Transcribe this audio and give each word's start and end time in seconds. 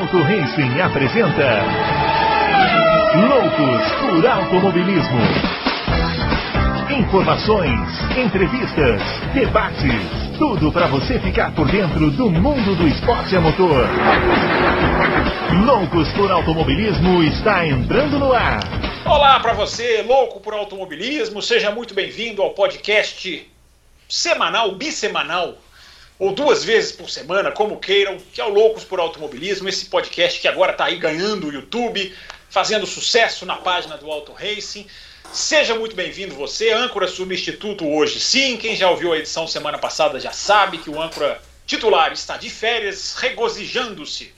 Auto 0.00 0.16
Racing 0.22 0.80
apresenta 0.80 1.60
Loucos 3.28 3.92
por 4.00 4.26
Automobilismo. 4.26 5.20
Informações, 6.98 7.78
entrevistas, 8.16 9.02
debates, 9.34 10.38
tudo 10.38 10.72
para 10.72 10.86
você 10.86 11.18
ficar 11.18 11.54
por 11.54 11.70
dentro 11.70 12.10
do 12.12 12.30
mundo 12.30 12.74
do 12.76 12.88
esporte 12.88 13.36
a 13.36 13.42
motor. 13.42 13.86
Loucos 15.66 16.10
por 16.14 16.32
Automobilismo 16.32 17.22
está 17.22 17.66
entrando 17.66 18.18
no 18.18 18.32
ar. 18.32 18.60
Olá 19.04 19.38
para 19.40 19.52
você, 19.52 20.00
louco 20.00 20.40
por 20.40 20.54
automobilismo, 20.54 21.42
seja 21.42 21.70
muito 21.70 21.92
bem-vindo 21.92 22.40
ao 22.40 22.54
podcast 22.54 23.46
semanal, 24.08 24.74
bissemanal 24.76 25.58
ou 26.20 26.32
duas 26.34 26.62
vezes 26.62 26.92
por 26.92 27.08
semana, 27.08 27.50
como 27.50 27.80
queiram, 27.80 28.18
que 28.18 28.42
é 28.42 28.44
o 28.44 28.50
Loucos 28.50 28.84
por 28.84 29.00
Automobilismo, 29.00 29.70
esse 29.70 29.86
podcast 29.86 30.38
que 30.38 30.46
agora 30.46 30.72
está 30.72 30.84
aí 30.84 30.96
ganhando 30.96 31.46
o 31.46 31.52
YouTube, 31.52 32.14
fazendo 32.50 32.86
sucesso 32.86 33.46
na 33.46 33.56
página 33.56 33.96
do 33.96 34.10
Auto 34.10 34.30
Racing. 34.32 34.86
Seja 35.32 35.74
muito 35.74 35.96
bem-vindo 35.96 36.34
você, 36.34 36.72
âncora 36.72 37.08
substituto 37.08 37.88
hoje. 37.88 38.20
Sim, 38.20 38.58
quem 38.58 38.76
já 38.76 38.90
ouviu 38.90 39.14
a 39.14 39.16
edição 39.16 39.48
semana 39.48 39.78
passada 39.78 40.20
já 40.20 40.30
sabe 40.30 40.76
que 40.76 40.90
o 40.90 41.00
âncora 41.00 41.40
titular 41.66 42.12
está 42.12 42.36
de 42.36 42.50
férias, 42.50 43.14
regozijando-se 43.16 44.34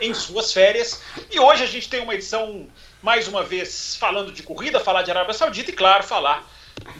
em 0.00 0.14
suas 0.14 0.52
férias. 0.52 1.02
E 1.28 1.40
hoje 1.40 1.64
a 1.64 1.66
gente 1.66 1.88
tem 1.88 2.00
uma 2.02 2.14
edição, 2.14 2.68
mais 3.02 3.26
uma 3.26 3.42
vez, 3.42 3.96
falando 3.98 4.30
de 4.30 4.44
corrida, 4.44 4.78
falar 4.78 5.02
de 5.02 5.10
Arábia 5.10 5.34
Saudita 5.34 5.72
e, 5.72 5.74
claro, 5.74 6.04
falar 6.04 6.48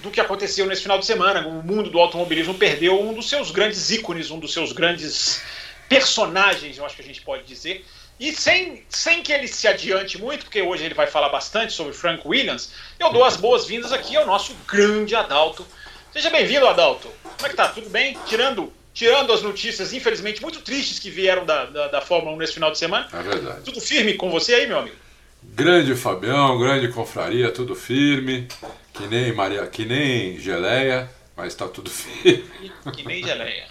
do 0.03 0.11
que 0.11 0.21
aconteceu 0.21 0.67
nesse 0.67 0.83
final 0.83 0.99
de 0.99 1.07
semana. 1.07 1.47
O 1.47 1.63
mundo 1.63 1.91
do 1.91 1.99
automobilismo 1.99 2.55
perdeu 2.55 3.01
um 3.01 3.13
dos 3.13 3.29
seus 3.29 3.51
grandes 3.51 3.91
ícones, 3.91 4.31
um 4.31 4.39
dos 4.39 4.53
seus 4.53 4.73
grandes 4.73 5.43
personagens, 5.89 6.79
eu 6.79 6.85
acho 6.85 6.97
que 6.97 7.03
a 7.03 7.05
gente 7.05 7.23
pode 7.23 7.45
dizer. 7.45 7.85
E 8.19 8.33
sem, 8.33 8.83
sem 8.89 9.23
que 9.23 9.33
ele 9.33 9.47
se 9.47 9.69
adiante 9.69 10.19
muito, 10.19 10.45
porque 10.45 10.63
hoje 10.63 10.85
ele 10.85 10.95
vai 10.95 11.07
falar 11.07 11.29
bastante 11.29 11.73
sobre 11.73 11.93
Frank 11.93 12.23
Williams, 12.27 12.73
eu 12.99 13.13
dou 13.13 13.25
as 13.25 13.37
boas-vindas 13.37 13.93
aqui 13.93 14.17
ao 14.17 14.27
nosso 14.27 14.55
grande 14.67 15.15
Adalto. 15.15 15.67
Seja 16.13 16.31
bem-vindo, 16.31 16.67
Adalto. 16.67 17.09
Como 17.23 17.47
é 17.47 17.51
que 17.51 17.57
tá? 17.57 17.69
Tudo 17.69 17.91
bem? 17.91 18.17
Tirando, 18.27 18.73
tirando 18.95 19.33
as 19.33 19.43
notícias, 19.43 19.93
infelizmente, 19.93 20.41
muito 20.41 20.63
tristes 20.63 20.99
que 20.99 21.11
vieram 21.11 21.45
da, 21.45 21.67
da, 21.67 21.89
da 21.89 22.01
Fórmula 22.01 22.35
1 22.37 22.39
nesse 22.39 22.55
final 22.55 22.71
de 22.71 22.79
semana. 22.79 23.07
É 23.13 23.23
verdade. 23.23 23.61
Tudo 23.65 23.81
firme 23.83 24.15
com 24.15 24.31
você 24.31 24.55
aí, 24.55 24.67
meu 24.67 24.79
amigo? 24.79 24.97
Grande 25.43 25.95
Fabião, 25.95 26.59
grande 26.59 26.89
confraria, 26.89 27.53
tudo 27.53 27.75
firme. 27.75 28.49
Que 28.97 29.07
nem 29.07 29.33
Maria, 29.33 29.67
que 29.67 29.85
nem 29.85 30.39
geleia, 30.39 31.11
mas 31.37 31.55
tá 31.55 31.69
tudo 31.69 31.91
firme. 31.91 32.73
Que 32.95 33.07
nem 33.07 33.23
geleia. 33.23 33.67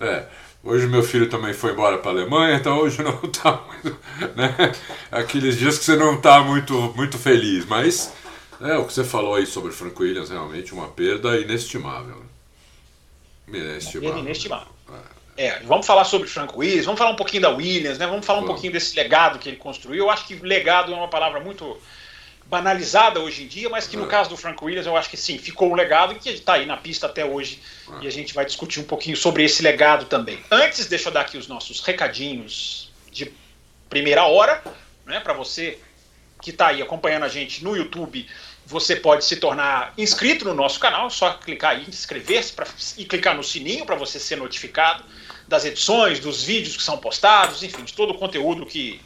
É. 0.00 0.26
Hoje 0.62 0.86
meu 0.86 1.02
filho 1.02 1.28
também 1.30 1.54
foi 1.54 1.72
embora 1.72 1.98
para 1.98 2.10
a 2.10 2.14
Alemanha, 2.14 2.56
então 2.56 2.78
hoje 2.78 3.02
não 3.02 3.16
tá 3.30 3.62
muito, 3.66 3.98
né? 4.36 4.72
Aqueles 5.10 5.56
dias 5.56 5.78
que 5.78 5.84
você 5.84 5.96
não 5.96 6.20
tá 6.20 6.40
muito, 6.40 6.74
muito 6.96 7.16
feliz, 7.16 7.64
mas 7.64 8.12
é 8.60 8.76
o 8.76 8.84
que 8.84 8.92
você 8.92 9.04
falou 9.04 9.36
aí 9.36 9.46
sobre 9.46 9.72
Franco 9.72 10.02
Williams, 10.02 10.30
realmente 10.30 10.74
uma 10.74 10.88
perda 10.88 11.38
inestimável. 11.40 12.16
Né? 13.46 13.58
Inestimável. 13.58 14.12
Perda 14.12 14.20
inestimável. 14.20 14.72
É. 15.36 15.46
é, 15.46 15.60
vamos 15.60 15.86
falar 15.86 16.04
sobre 16.04 16.28
Franco 16.28 16.58
Williams, 16.58 16.84
vamos 16.84 16.98
falar 16.98 17.12
um 17.12 17.16
pouquinho 17.16 17.42
da 17.42 17.50
Williams, 17.50 17.96
né? 17.96 18.06
Vamos 18.06 18.26
falar 18.26 18.40
um 18.40 18.46
pouquinho 18.46 18.72
desse 18.72 18.96
legado 18.96 19.38
que 19.38 19.48
ele 19.48 19.56
construiu. 19.56 20.04
Eu 20.04 20.10
acho 20.10 20.26
que 20.26 20.34
legado 20.34 20.92
é 20.92 20.96
uma 20.96 21.08
palavra 21.08 21.38
muito 21.40 21.78
banalizada 22.48 23.20
hoje 23.20 23.44
em 23.44 23.46
dia, 23.46 23.68
mas 23.68 23.86
que 23.86 23.96
no 23.96 24.04
é. 24.04 24.08
caso 24.08 24.30
do 24.30 24.36
Frank 24.36 24.62
Williams 24.64 24.86
eu 24.86 24.96
acho 24.96 25.10
que 25.10 25.16
sim, 25.16 25.38
ficou 25.38 25.70
um 25.70 25.74
legado 25.74 26.14
e 26.14 26.16
que 26.16 26.30
está 26.30 26.54
aí 26.54 26.64
na 26.64 26.76
pista 26.76 27.06
até 27.06 27.24
hoje 27.24 27.60
e 28.00 28.06
a 28.06 28.10
gente 28.10 28.32
vai 28.32 28.44
discutir 28.44 28.80
um 28.80 28.84
pouquinho 28.84 29.16
sobre 29.16 29.44
esse 29.44 29.62
legado 29.62 30.06
também. 30.06 30.38
Antes, 30.50 30.86
deixa 30.86 31.08
eu 31.08 31.12
dar 31.12 31.22
aqui 31.22 31.36
os 31.36 31.46
nossos 31.46 31.80
recadinhos 31.80 32.90
de 33.12 33.32
primeira 33.90 34.24
hora, 34.24 34.62
né, 35.04 35.20
para 35.20 35.34
você 35.34 35.78
que 36.40 36.50
está 36.50 36.68
aí 36.68 36.80
acompanhando 36.80 37.24
a 37.24 37.28
gente 37.28 37.62
no 37.64 37.76
YouTube, 37.76 38.26
você 38.64 38.94
pode 38.94 39.24
se 39.24 39.36
tornar 39.36 39.92
inscrito 39.98 40.44
no 40.44 40.54
nosso 40.54 40.78
canal, 40.78 41.10
só 41.10 41.32
clicar 41.34 41.72
aí, 41.72 41.84
inscrever-se 41.88 42.54
e 42.98 43.04
clicar 43.04 43.34
no 43.34 43.42
sininho 43.42 43.84
para 43.84 43.96
você 43.96 44.18
ser 44.20 44.36
notificado 44.36 45.04
das 45.48 45.64
edições, 45.64 46.20
dos 46.20 46.44
vídeos 46.44 46.76
que 46.76 46.82
são 46.82 46.98
postados, 46.98 47.62
enfim, 47.62 47.82
de 47.82 47.94
todo 47.94 48.10
o 48.10 48.18
conteúdo 48.18 48.66
que 48.66 49.00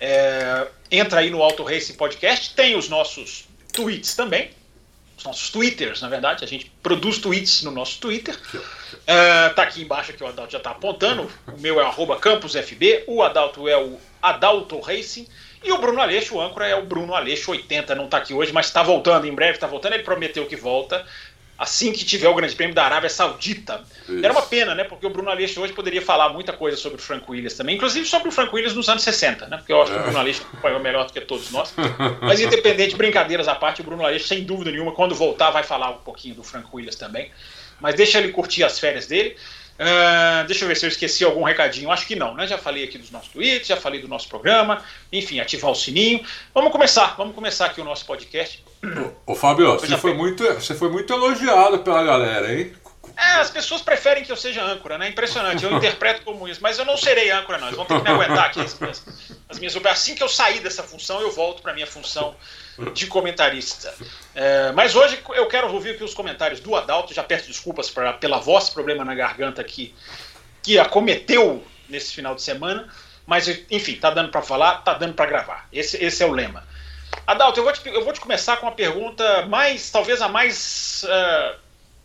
é, 0.00 0.66
entra 0.90 1.20
aí 1.20 1.30
no 1.30 1.42
Auto 1.42 1.62
Racing 1.62 1.94
Podcast, 1.94 2.54
tem 2.54 2.76
os 2.76 2.88
nossos 2.88 3.46
tweets 3.72 4.14
também, 4.14 4.50
os 5.16 5.24
nossos 5.24 5.50
twitters, 5.50 6.02
na 6.02 6.08
verdade, 6.08 6.44
a 6.44 6.48
gente 6.48 6.70
produz 6.82 7.18
tweets 7.18 7.62
no 7.62 7.70
nosso 7.70 7.98
Twitter. 8.00 8.36
É, 9.08 9.50
tá 9.50 9.62
aqui 9.62 9.82
embaixo 9.82 10.12
que 10.12 10.24
o 10.24 10.26
Adalto 10.26 10.50
já 10.50 10.58
está 10.58 10.70
apontando. 10.70 11.30
O 11.46 11.60
meu 11.60 11.80
é 11.80 11.88
o 11.88 12.16
campusfb, 12.16 13.04
o 13.06 13.22
Adalto 13.22 13.68
é 13.68 13.76
o 13.76 14.00
Adalto 14.20 14.80
Racing. 14.80 15.28
E 15.62 15.70
o 15.70 15.78
Bruno 15.78 16.00
Aleixo, 16.00 16.34
o 16.34 16.40
âncora, 16.40 16.66
é 16.66 16.74
o 16.74 16.84
Bruno 16.84 17.14
Aleixo 17.14 17.52
80, 17.52 17.94
não 17.94 18.06
está 18.06 18.16
aqui 18.16 18.34
hoje, 18.34 18.52
mas 18.52 18.66
está 18.66 18.82
voltando, 18.82 19.24
em 19.26 19.32
breve 19.32 19.52
está 19.52 19.66
voltando. 19.68 19.92
Ele 19.92 20.02
prometeu 20.02 20.44
que 20.46 20.56
volta 20.56 21.06
assim 21.58 21.92
que 21.92 22.04
tiver 22.04 22.28
o 22.28 22.34
Grande 22.34 22.54
Prêmio 22.54 22.74
da 22.74 22.84
Arábia 22.84 23.08
Saudita. 23.08 23.82
Isso. 24.08 24.24
Era 24.24 24.32
uma 24.32 24.42
pena, 24.42 24.74
né? 24.74 24.84
Porque 24.84 25.06
o 25.06 25.10
Bruno 25.10 25.30
Aleixo 25.30 25.60
hoje 25.60 25.72
poderia 25.72 26.02
falar 26.02 26.28
muita 26.28 26.52
coisa 26.52 26.76
sobre 26.76 26.98
o 26.98 27.02
Frank 27.02 27.24
Williams 27.28 27.54
também, 27.54 27.76
inclusive 27.76 28.06
sobre 28.06 28.28
o 28.28 28.32
Frank 28.32 28.54
Williams 28.54 28.74
nos 28.74 28.88
anos 28.88 29.02
60, 29.02 29.46
né? 29.46 29.56
Porque 29.56 29.72
eu 29.72 29.82
acho 29.82 29.92
que 29.92 29.98
o 29.98 30.02
Bruno 30.02 30.18
Aleixo 30.18 30.42
acompanhou 30.42 30.80
melhor 30.80 31.06
do 31.06 31.12
que 31.12 31.20
todos 31.20 31.50
nós. 31.50 31.74
Mas 32.20 32.40
independente, 32.40 32.96
brincadeiras 32.96 33.48
à 33.48 33.54
parte, 33.54 33.80
o 33.80 33.84
Bruno 33.84 34.04
Aleixo, 34.04 34.28
sem 34.28 34.44
dúvida 34.44 34.70
nenhuma, 34.70 34.92
quando 34.92 35.14
voltar, 35.14 35.50
vai 35.50 35.62
falar 35.62 35.90
um 35.90 35.98
pouquinho 35.98 36.34
do 36.34 36.42
Frank 36.42 36.68
Williams 36.72 36.96
também. 36.96 37.30
Mas 37.80 37.94
deixa 37.94 38.18
ele 38.18 38.32
curtir 38.32 38.64
as 38.64 38.78
férias 38.78 39.06
dele. 39.06 39.36
Uh, 39.78 40.46
deixa 40.46 40.64
eu 40.64 40.68
ver 40.68 40.76
se 40.76 40.86
eu 40.86 40.88
esqueci 40.88 41.24
algum 41.24 41.42
recadinho. 41.42 41.90
Acho 41.90 42.06
que 42.06 42.16
não, 42.16 42.34
né? 42.34 42.46
Já 42.46 42.56
falei 42.56 42.84
aqui 42.84 42.96
dos 42.96 43.10
nossos 43.10 43.28
tweets, 43.28 43.68
já 43.68 43.76
falei 43.76 44.00
do 44.00 44.08
nosso 44.08 44.28
programa. 44.28 44.82
Enfim, 45.12 45.38
ativar 45.38 45.70
o 45.70 45.74
sininho. 45.74 46.24
Vamos 46.54 46.72
começar, 46.72 47.14
vamos 47.16 47.34
começar 47.34 47.66
aqui 47.66 47.80
o 47.80 47.84
nosso 47.84 48.06
podcast. 48.06 48.64
Ô, 49.24 49.34
Fábio, 49.34 49.72
você 49.72 49.96
foi, 49.96 50.14
muito, 50.14 50.44
você 50.44 50.74
foi 50.74 50.88
muito 50.88 51.12
elogiado 51.12 51.78
pela 51.80 52.02
galera, 52.02 52.52
hein? 52.52 52.72
É, 53.16 53.40
as 53.40 53.50
pessoas 53.50 53.80
preferem 53.80 54.22
que 54.22 54.30
eu 54.30 54.36
seja 54.36 54.62
âncora, 54.62 54.98
né? 54.98 55.08
Impressionante. 55.08 55.64
Eu 55.64 55.72
interpreto 55.74 56.22
como 56.22 56.46
isso, 56.46 56.60
mas 56.62 56.78
eu 56.78 56.84
não 56.84 56.98
serei 56.98 57.30
âncora, 57.30 57.56
não. 57.56 57.68
Eles 57.68 57.76
vão 57.76 57.86
ter 57.86 57.96
que 57.96 58.02
me 58.02 58.10
aguentar 58.10 58.44
aqui 58.44 58.60
as 58.60 58.78
minhas, 58.78 59.06
as 59.48 59.58
minhas 59.58 59.76
Assim 59.86 60.14
que 60.14 60.22
eu 60.22 60.28
sair 60.28 60.60
dessa 60.60 60.82
função, 60.82 61.20
eu 61.22 61.30
volto 61.30 61.62
para 61.62 61.72
minha 61.72 61.86
função 61.86 62.36
de 62.92 63.06
comentarista. 63.06 63.94
É, 64.34 64.70
mas 64.72 64.94
hoje 64.94 65.18
eu 65.34 65.46
quero 65.46 65.72
ouvir 65.72 65.92
aqui 65.92 66.04
os 66.04 66.12
comentários 66.12 66.60
do 66.60 66.76
Adalto. 66.76 67.14
Já 67.14 67.22
peço 67.22 67.46
desculpas 67.46 67.88
pra, 67.88 68.12
pela 68.12 68.38
voz, 68.38 68.68
problema 68.68 69.02
na 69.02 69.14
garganta 69.14 69.62
aqui, 69.62 69.94
que 70.62 70.78
acometeu 70.78 71.64
nesse 71.88 72.12
final 72.12 72.34
de 72.34 72.42
semana. 72.42 72.86
Mas, 73.26 73.48
enfim, 73.70 73.96
tá 73.96 74.10
dando 74.10 74.30
para 74.30 74.42
falar, 74.42 74.82
tá 74.82 74.92
dando 74.92 75.14
para 75.14 75.26
gravar. 75.26 75.66
Esse, 75.72 75.96
esse 76.04 76.22
é 76.22 76.26
o 76.26 76.32
lema. 76.32 76.64
Adalto, 77.26 77.58
eu 77.58 77.64
vou, 77.64 77.72
te, 77.72 77.88
eu 77.88 78.04
vou 78.04 78.12
te 78.12 78.20
começar 78.20 78.56
com 78.56 78.66
uma 78.66 78.72
pergunta 78.72 79.46
mais, 79.46 79.90
talvez 79.90 80.22
a 80.22 80.28
mais 80.28 81.04
uh, 81.04 81.56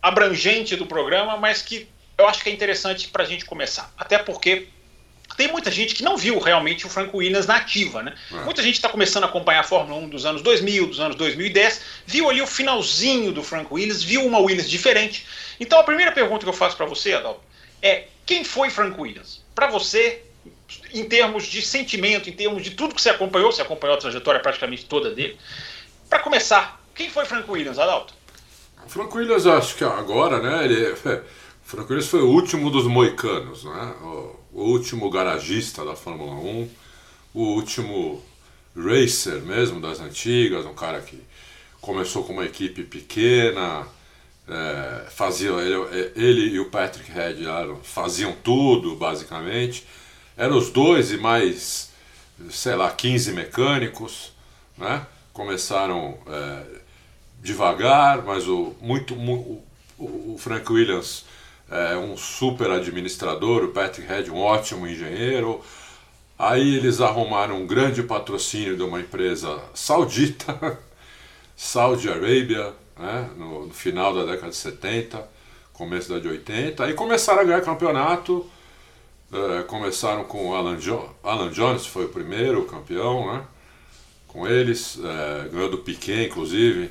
abrangente 0.02 0.74
do 0.74 0.86
programa, 0.86 1.36
mas 1.36 1.62
que 1.62 1.88
eu 2.18 2.28
acho 2.28 2.42
que 2.42 2.50
é 2.50 2.52
interessante 2.52 3.08
para 3.08 3.22
a 3.22 3.26
gente 3.26 3.44
começar. 3.44 3.92
Até 3.96 4.18
porque 4.18 4.68
tem 5.36 5.48
muita 5.48 5.70
gente 5.70 5.94
que 5.94 6.02
não 6.02 6.16
viu 6.16 6.38
realmente 6.38 6.86
o 6.86 6.90
Franco 6.90 7.18
Williams 7.18 7.46
na 7.46 7.56
ativa, 7.56 8.02
né? 8.02 8.14
É. 8.30 8.34
Muita 8.44 8.62
gente 8.62 8.74
está 8.74 8.88
começando 8.88 9.24
a 9.24 9.26
acompanhar 9.26 9.60
a 9.60 9.64
Fórmula 9.64 10.00
1 10.02 10.08
dos 10.08 10.26
anos 10.26 10.42
2000, 10.42 10.86
dos 10.88 11.00
anos 11.00 11.16
2010, 11.16 11.80
viu 12.06 12.28
ali 12.28 12.42
o 12.42 12.46
finalzinho 12.46 13.32
do 13.32 13.42
Franco 13.42 13.76
Williams, 13.76 14.02
viu 14.02 14.26
uma 14.26 14.38
Williams 14.38 14.68
diferente. 14.68 15.26
Então 15.58 15.78
a 15.78 15.84
primeira 15.84 16.12
pergunta 16.12 16.44
que 16.44 16.48
eu 16.48 16.54
faço 16.54 16.76
para 16.76 16.86
você, 16.86 17.14
Adalto, 17.14 17.40
é 17.80 18.04
quem 18.26 18.44
foi 18.44 18.70
Franco 18.70 19.02
Williams? 19.02 19.42
Para 19.54 19.68
você, 19.68 20.22
em 20.92 21.04
termos 21.04 21.44
de 21.44 21.62
sentimento, 21.62 22.28
em 22.28 22.32
termos 22.32 22.62
de 22.62 22.70
tudo 22.70 22.94
que 22.94 23.02
você 23.02 23.10
acompanhou, 23.10 23.50
você 23.50 23.62
acompanhou 23.62 23.96
a 23.96 24.00
trajetória 24.00 24.40
praticamente 24.40 24.84
toda 24.84 25.10
dele. 25.10 25.36
Para 26.08 26.20
começar, 26.20 26.80
quem 26.94 27.10
foi 27.10 27.24
Franco 27.24 27.52
Williams, 27.52 27.78
Adalto? 27.78 28.14
Franco 28.86 29.18
Williams, 29.18 29.46
acho 29.46 29.76
que 29.76 29.84
agora, 29.84 30.40
né? 30.40 30.64
Ele, 30.64 30.84
é, 30.84 31.22
Franco 31.64 31.92
Williams 31.92 32.08
foi 32.08 32.20
o 32.20 32.28
último 32.28 32.70
dos 32.70 32.86
moicanos, 32.86 33.64
né? 33.64 33.94
O, 34.02 34.36
o 34.52 34.62
último 34.64 35.08
garagista 35.10 35.84
da 35.84 35.96
Fórmula 35.96 36.34
1, 36.34 36.70
o 37.34 37.42
último 37.54 38.22
racer 38.76 39.40
mesmo 39.42 39.80
das 39.80 40.00
antigas, 40.00 40.66
um 40.66 40.74
cara 40.74 41.00
que 41.00 41.22
começou 41.80 42.24
com 42.24 42.32
uma 42.32 42.44
equipe 42.44 42.82
pequena, 42.84 43.86
é, 44.48 45.06
fazia 45.10 45.50
ele, 45.52 46.12
ele, 46.14 46.40
e 46.54 46.60
o 46.60 46.70
Patrick 46.70 47.10
Head 47.10 47.44
faziam 47.82 48.32
tudo 48.42 48.96
basicamente 48.96 49.86
eram 50.36 50.56
os 50.56 50.70
dois 50.70 51.12
e 51.12 51.16
mais, 51.16 51.90
sei 52.50 52.74
lá, 52.74 52.90
15 52.90 53.32
mecânicos, 53.32 54.32
né? 54.76 55.06
Começaram 55.32 56.18
é, 56.26 56.62
devagar, 57.42 58.22
mas 58.22 58.46
o, 58.48 58.74
muito, 58.80 59.14
o, 59.14 59.62
o 59.98 60.36
Frank 60.38 60.70
Williams 60.70 61.24
é 61.70 61.96
um 61.96 62.16
super 62.16 62.70
administrador, 62.70 63.64
o 63.64 63.68
Patrick 63.68 64.06
Head 64.06 64.30
um 64.30 64.38
ótimo 64.38 64.86
engenheiro. 64.86 65.62
Aí 66.38 66.76
eles 66.76 67.00
arrumaram 67.00 67.62
um 67.62 67.66
grande 67.66 68.02
patrocínio 68.02 68.76
de 68.76 68.82
uma 68.82 69.00
empresa 69.00 69.58
saudita, 69.74 70.78
Saudi 71.56 72.08
Arabia, 72.10 72.74
né? 72.98 73.30
no, 73.36 73.66
no 73.66 73.74
final 73.74 74.14
da 74.14 74.24
década 74.24 74.50
de 74.50 74.56
70, 74.56 75.26
começo 75.72 76.12
da 76.12 76.18
de 76.18 76.28
80. 76.28 76.84
Aí 76.84 76.94
começaram 76.94 77.40
a 77.40 77.44
ganhar 77.44 77.60
campeonato 77.60 78.44
É, 79.32 79.62
começaram 79.62 80.24
com 80.24 80.50
o 80.50 80.54
Alan, 80.54 80.78
jo 80.78 81.08
Alan 81.22 81.50
Jones, 81.50 81.86
foi 81.86 82.04
o 82.04 82.08
primeiro 82.08 82.66
campeão, 82.66 83.32
né? 83.32 83.42
Com 84.28 84.46
eles, 84.46 84.98
é, 85.02 85.48
ganhou 85.48 85.70
do 85.70 85.78
Piquet, 85.78 86.26
inclusive. 86.26 86.90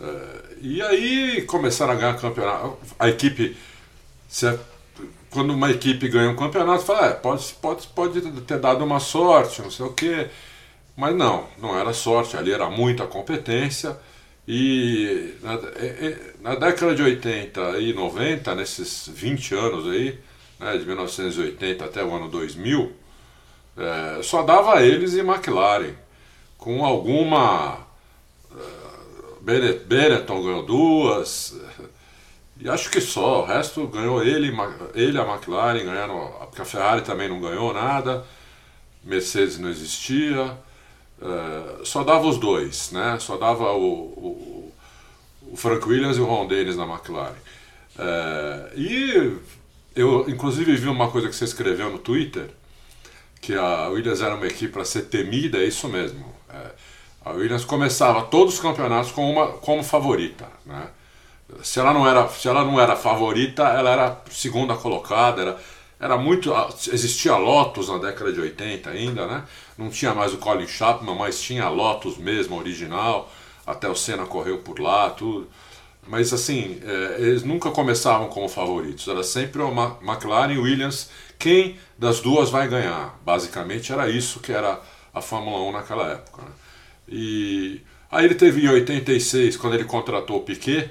É, 0.00 0.56
e 0.60 0.80
aí 0.82 1.42
começaram 1.42 1.92
a 1.92 1.96
ganhar 1.96 2.14
campeonato. 2.16 2.78
A 2.96 3.08
equipe, 3.08 3.56
se, 4.28 4.56
quando 5.30 5.52
uma 5.52 5.70
equipe 5.70 6.08
ganha 6.08 6.30
um 6.30 6.36
campeonato, 6.36 6.84
fala, 6.84 7.08
é, 7.08 7.12
pode, 7.12 7.52
pode, 7.60 7.88
pode 7.88 8.20
ter 8.42 8.60
dado 8.60 8.84
uma 8.84 9.00
sorte, 9.00 9.60
não 9.60 9.70
sei 9.70 9.86
o 9.86 9.92
quê. 9.92 10.28
Mas 10.96 11.14
não, 11.16 11.48
não 11.58 11.76
era 11.76 11.92
sorte, 11.92 12.36
ali 12.36 12.52
era 12.52 12.70
muita 12.70 13.06
competência. 13.06 13.98
E 14.46 15.34
na, 15.42 15.58
na 16.40 16.54
década 16.54 16.94
de 16.94 17.02
80 17.02 17.78
e 17.80 17.92
90, 17.92 18.54
nesses 18.54 19.08
20 19.08 19.54
anos 19.54 19.88
aí, 19.88 20.20
né, 20.64 20.78
de 20.78 20.86
1980 20.86 21.84
até 21.84 22.02
o 22.02 22.14
ano 22.14 22.28
2000, 22.28 22.90
é, 23.76 24.22
só 24.22 24.42
dava 24.42 24.82
eles 24.82 25.12
e 25.12 25.20
McLaren, 25.20 25.92
com 26.56 26.84
alguma. 26.84 27.78
Uh, 28.50 28.94
Benetton 29.42 30.42
ganhou 30.42 30.62
duas, 30.64 31.54
e 32.58 32.66
acho 32.66 32.88
que 32.90 32.98
só, 32.98 33.42
o 33.42 33.44
resto 33.44 33.86
ganhou 33.88 34.22
ele, 34.22 34.50
ele 34.94 35.18
a 35.18 35.22
McLaren, 35.22 35.84
ganharam, 35.84 36.32
porque 36.46 36.62
a 36.62 36.64
Ferrari 36.64 37.02
também 37.02 37.28
não 37.28 37.40
ganhou 37.40 37.74
nada, 37.74 38.24
Mercedes 39.02 39.58
não 39.58 39.68
existia. 39.68 40.56
Uh, 41.20 41.84
só 41.84 42.02
dava 42.02 42.26
os 42.26 42.38
dois, 42.38 42.90
né? 42.90 43.18
Só 43.20 43.36
dava 43.36 43.72
o, 43.72 43.84
o, 43.84 44.72
o 45.52 45.56
Frank 45.56 45.86
Williams 45.86 46.16
e 46.16 46.20
o 46.20 46.24
Ron 46.24 46.46
Dennis 46.46 46.76
na 46.76 46.86
McLaren. 46.86 47.34
Uh, 47.96 48.78
e 48.78 49.38
eu, 49.94 50.28
inclusive, 50.28 50.76
vi 50.76 50.88
uma 50.88 51.10
coisa 51.10 51.28
que 51.28 51.36
você 51.36 51.44
escreveu 51.44 51.90
no 51.90 51.98
Twitter, 51.98 52.50
que 53.40 53.54
a 53.54 53.88
Williams 53.88 54.20
era 54.20 54.34
uma 54.34 54.46
equipe 54.46 54.72
para 54.72 54.84
ser 54.84 55.02
temida, 55.02 55.58
é 55.58 55.64
isso 55.64 55.88
mesmo. 55.88 56.24
É, 56.48 56.70
a 57.24 57.30
Williams 57.30 57.64
começava 57.64 58.22
todos 58.22 58.54
os 58.54 58.60
campeonatos 58.60 59.12
com 59.12 59.30
uma, 59.30 59.48
como 59.58 59.82
favorita, 59.82 60.46
né? 60.64 60.88
Se 61.62 61.78
ela 61.78 61.92
não 61.92 62.08
era, 62.08 62.26
se 62.28 62.48
ela 62.48 62.64
não 62.64 62.80
era 62.80 62.96
favorita, 62.96 63.62
ela 63.64 63.90
era 63.90 64.22
segunda 64.30 64.74
colocada, 64.74 65.42
era, 65.42 65.60
era 66.00 66.16
muito. 66.16 66.52
Existia 66.90 67.36
Lotus 67.36 67.88
na 67.88 67.98
década 67.98 68.32
de 68.32 68.40
80 68.40 68.90
ainda, 68.90 69.26
né? 69.26 69.44
Não 69.76 69.90
tinha 69.90 70.14
mais 70.14 70.32
o 70.32 70.38
Colin 70.38 70.66
Chapman, 70.66 71.14
mas 71.14 71.40
tinha 71.40 71.68
Lotus 71.68 72.16
mesmo, 72.16 72.58
original. 72.58 73.30
Até 73.66 73.88
o 73.88 73.94
Senna 73.94 74.26
correu 74.26 74.58
por 74.58 74.80
lá, 74.80 75.10
tudo. 75.10 75.48
Mas 76.06 76.32
assim, 76.32 76.80
é, 76.84 77.16
eles 77.18 77.42
nunca 77.42 77.70
começavam 77.70 78.28
como 78.28 78.48
favoritos. 78.48 79.08
Era 79.08 79.22
sempre 79.22 79.62
o 79.62 79.70
McLaren 80.02 80.52
e 80.52 80.58
Williams. 80.58 81.10
Quem 81.38 81.78
das 81.98 82.20
duas 82.20 82.50
vai 82.50 82.68
ganhar? 82.68 83.18
Basicamente 83.24 83.92
era 83.92 84.08
isso 84.08 84.40
que 84.40 84.52
era 84.52 84.80
a 85.12 85.20
Fórmula 85.20 85.58
1 85.68 85.72
naquela 85.72 86.10
época. 86.10 86.42
Né? 86.42 86.48
E 87.08 87.80
aí 88.10 88.24
ele 88.24 88.34
teve 88.34 88.64
em 88.64 88.68
86, 88.68 89.56
quando 89.56 89.74
ele 89.74 89.84
contratou 89.84 90.38
o 90.38 90.42
Piquet, 90.42 90.90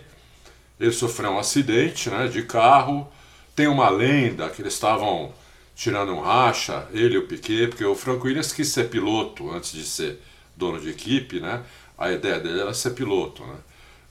ele 0.80 0.92
sofreu 0.92 1.32
um 1.32 1.40
acidente 1.40 2.10
né, 2.10 2.28
de 2.28 2.44
carro. 2.44 3.08
Tem 3.56 3.68
uma 3.68 3.90
lenda 3.90 4.50
que 4.50 4.62
eles 4.62 4.74
estavam 4.74 5.32
tirando 5.76 6.14
um 6.14 6.22
racha, 6.22 6.88
ele 6.92 7.16
e 7.16 7.18
o 7.18 7.28
Piquet, 7.28 7.68
porque 7.68 7.86
o 7.86 7.96
Frank 7.96 8.26
Williams 8.26 8.52
quis 8.52 8.68
ser 8.70 8.90
piloto 8.90 9.52
antes 9.52 9.72
de 9.72 9.84
ser 9.84 10.20
dono 10.56 10.80
de 10.80 10.90
equipe, 10.90 11.40
né? 11.40 11.64
A 11.98 12.12
ideia 12.12 12.40
dele 12.40 12.62
era 12.62 12.74
ser 12.74 12.92
piloto, 12.92 13.44
né? 13.44 13.56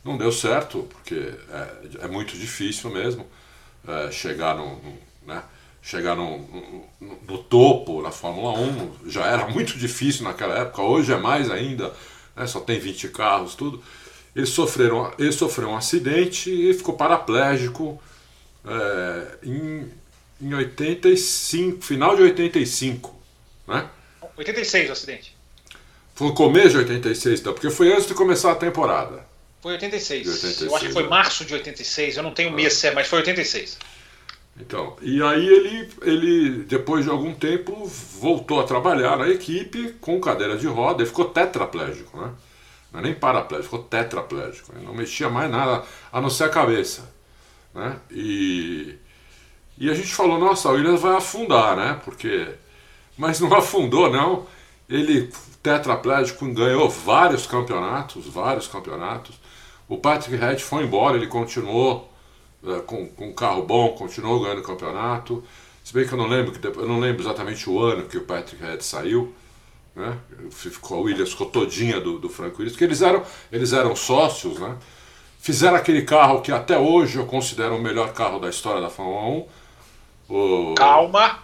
Não 0.05 0.17
deu 0.17 0.33
certo, 0.33 0.89
porque 0.93 1.35
é, 1.51 2.05
é 2.05 2.09
muito 2.09 2.37
difícil 2.37 2.91
mesmo 2.91 3.27
é, 3.87 4.11
chegar 4.11 4.57
no, 4.57 4.77
no, 4.77 4.99
né? 5.27 5.43
chegar 5.81 6.17
no, 6.17 6.39
no, 7.01 7.19
no, 7.27 7.39
topo 7.39 8.03
na 8.03 8.11
Fórmula 8.11 8.59
1. 8.59 9.09
Já 9.11 9.27
era 9.27 9.49
muito 9.49 9.79
difícil 9.79 10.25
naquela 10.25 10.59
época, 10.59 10.83
hoje 10.83 11.13
é 11.13 11.17
mais 11.17 11.51
ainda, 11.51 11.93
né? 12.37 12.47
só 12.47 12.61
tem 12.61 12.79
20 12.79 13.09
carros, 13.09 13.55
tudo. 13.55 13.83
Ele, 14.35 14.47
sofreram, 14.47 15.13
ele 15.19 15.33
sofreu 15.33 15.69
um 15.69 15.77
acidente 15.77 16.51
e 16.51 16.73
ficou 16.75 16.95
paraplégico 16.95 18.01
é, 18.65 19.39
em 19.45 20.03
em 20.43 20.53
85, 20.53 21.85
final 21.85 22.17
de 22.17 22.23
85, 22.23 23.15
né? 23.69 23.89
86 24.37 24.89
o 24.89 24.93
acidente. 24.93 25.37
Foi 26.15 26.27
no 26.27 26.35
começo 26.35 26.71
de 26.71 26.79
86, 26.79 27.41
então, 27.41 27.53
porque 27.53 27.71
foi 27.71 27.93
antes 27.93 28.07
de 28.07 28.15
começar 28.15 28.51
a 28.51 28.57
temporada. 28.57 29.25
Foi 29.62 29.73
86. 29.73 30.26
86 30.26 30.62
eu 30.62 30.76
acho 30.76 30.87
que 30.87 30.93
foi 30.93 31.05
né? 31.05 31.09
março 31.09 31.44
de 31.44 31.55
86, 31.55 32.17
eu 32.19 32.23
não 32.23 32.35
tenho 32.35 32.50
ah. 32.50 32.53
mês, 32.53 32.82
mas 32.94 33.06
foi 33.06 33.20
86. 33.20 33.79
Então, 34.61 34.97
e 35.00 35.23
aí 35.23 35.49
ele, 35.49 35.91
ele, 36.03 36.50
depois 36.64 37.05
de 37.05 37.11
algum 37.11 37.32
tempo, 37.32 37.87
voltou 37.87 38.61
a 38.61 38.64
trabalhar 38.64 39.17
na 39.17 39.29
equipe 39.29 39.94
com 40.00 40.20
cadeira 40.20 40.59
de 40.59 40.67
roda, 40.67 41.03
ele 41.03 41.09
ficou 41.09 41.25
tetraplégico, 41.25 42.20
né? 42.20 42.32
Não 42.93 43.00
é 43.00 43.03
nem 43.05 43.14
paraplégico, 43.14 43.70
ficou 43.70 43.85
tetraplégico. 43.85 44.73
Ele 44.76 44.85
não 44.85 44.93
mexia 44.93 45.31
mais 45.31 45.50
nada 45.50 45.82
a 46.12 46.20
não 46.20 46.29
ser 46.29 46.44
a 46.44 46.49
cabeça. 46.50 47.11
Né? 47.75 47.99
E 48.11 48.99
e 49.79 49.91
a 49.91 49.94
gente 49.94 50.15
falou, 50.15 50.38
nossa, 50.38 50.69
a 50.69 50.73
Williams 50.73 51.00
vai 51.00 51.17
afundar, 51.17 51.76
né? 51.76 52.00
Porque. 52.05 52.49
Mas 53.17 53.41
não 53.41 53.53
afundou, 53.55 54.11
não. 54.11 54.47
Ele, 54.88 55.29
tetraplégico, 55.62 56.47
ganhou 56.53 56.88
vários 56.88 57.47
campeonatos, 57.47 58.26
vários 58.26 58.69
campeonatos. 58.69 59.41
O 59.88 59.99
Patrick 59.99 60.37
Head 60.37 60.62
foi 60.62 60.84
embora, 60.84 61.17
ele 61.17 61.26
continuou 61.26 62.11
é, 62.67 62.81
com, 62.81 63.06
com 63.08 63.29
um 63.29 63.32
carro 63.32 63.62
bom, 63.62 63.90
continuou 63.90 64.40
ganhando 64.40 64.62
campeonato. 64.62 65.43
Se 65.84 65.93
bem 65.93 66.06
que 66.06 66.12
eu 66.12 66.19
não 66.19 66.26
lembro, 66.26 66.55
eu 66.62 66.87
não 66.87 67.00
lembro 67.00 67.23
exatamente 67.23 67.69
o 67.69 67.81
ano 67.81 68.05
que 68.05 68.17
o 68.17 68.25
Patrick 68.25 68.62
Head 68.62 68.84
saiu. 68.84 69.34
Né? 69.94 70.17
Ficou, 70.50 70.99
a 70.99 71.00
Williams 71.02 71.31
ficou 71.31 71.49
todinha 71.49 72.00
do, 72.00 72.19
do 72.19 72.29
Frank 72.29 72.55
Williams, 72.55 72.73
porque 72.73 72.84
eles 72.84 73.02
eram, 73.02 73.23
eles 73.50 73.73
eram 73.73 73.94
sócios, 73.94 74.58
né? 74.58 74.76
Fizeram 75.38 75.76
aquele 75.76 76.02
carro 76.02 76.40
que 76.40 76.52
até 76.52 76.79
hoje 76.79 77.19
eu 77.19 77.26
considero 77.26 77.76
o 77.76 77.82
melhor 77.82 78.12
carro 78.12 78.38
da 78.38 78.49
história 78.49 78.81
da 78.81 78.88
Fórmula 78.88 79.23
1 79.23 79.62
o... 80.31 80.75
Calma, 80.75 81.40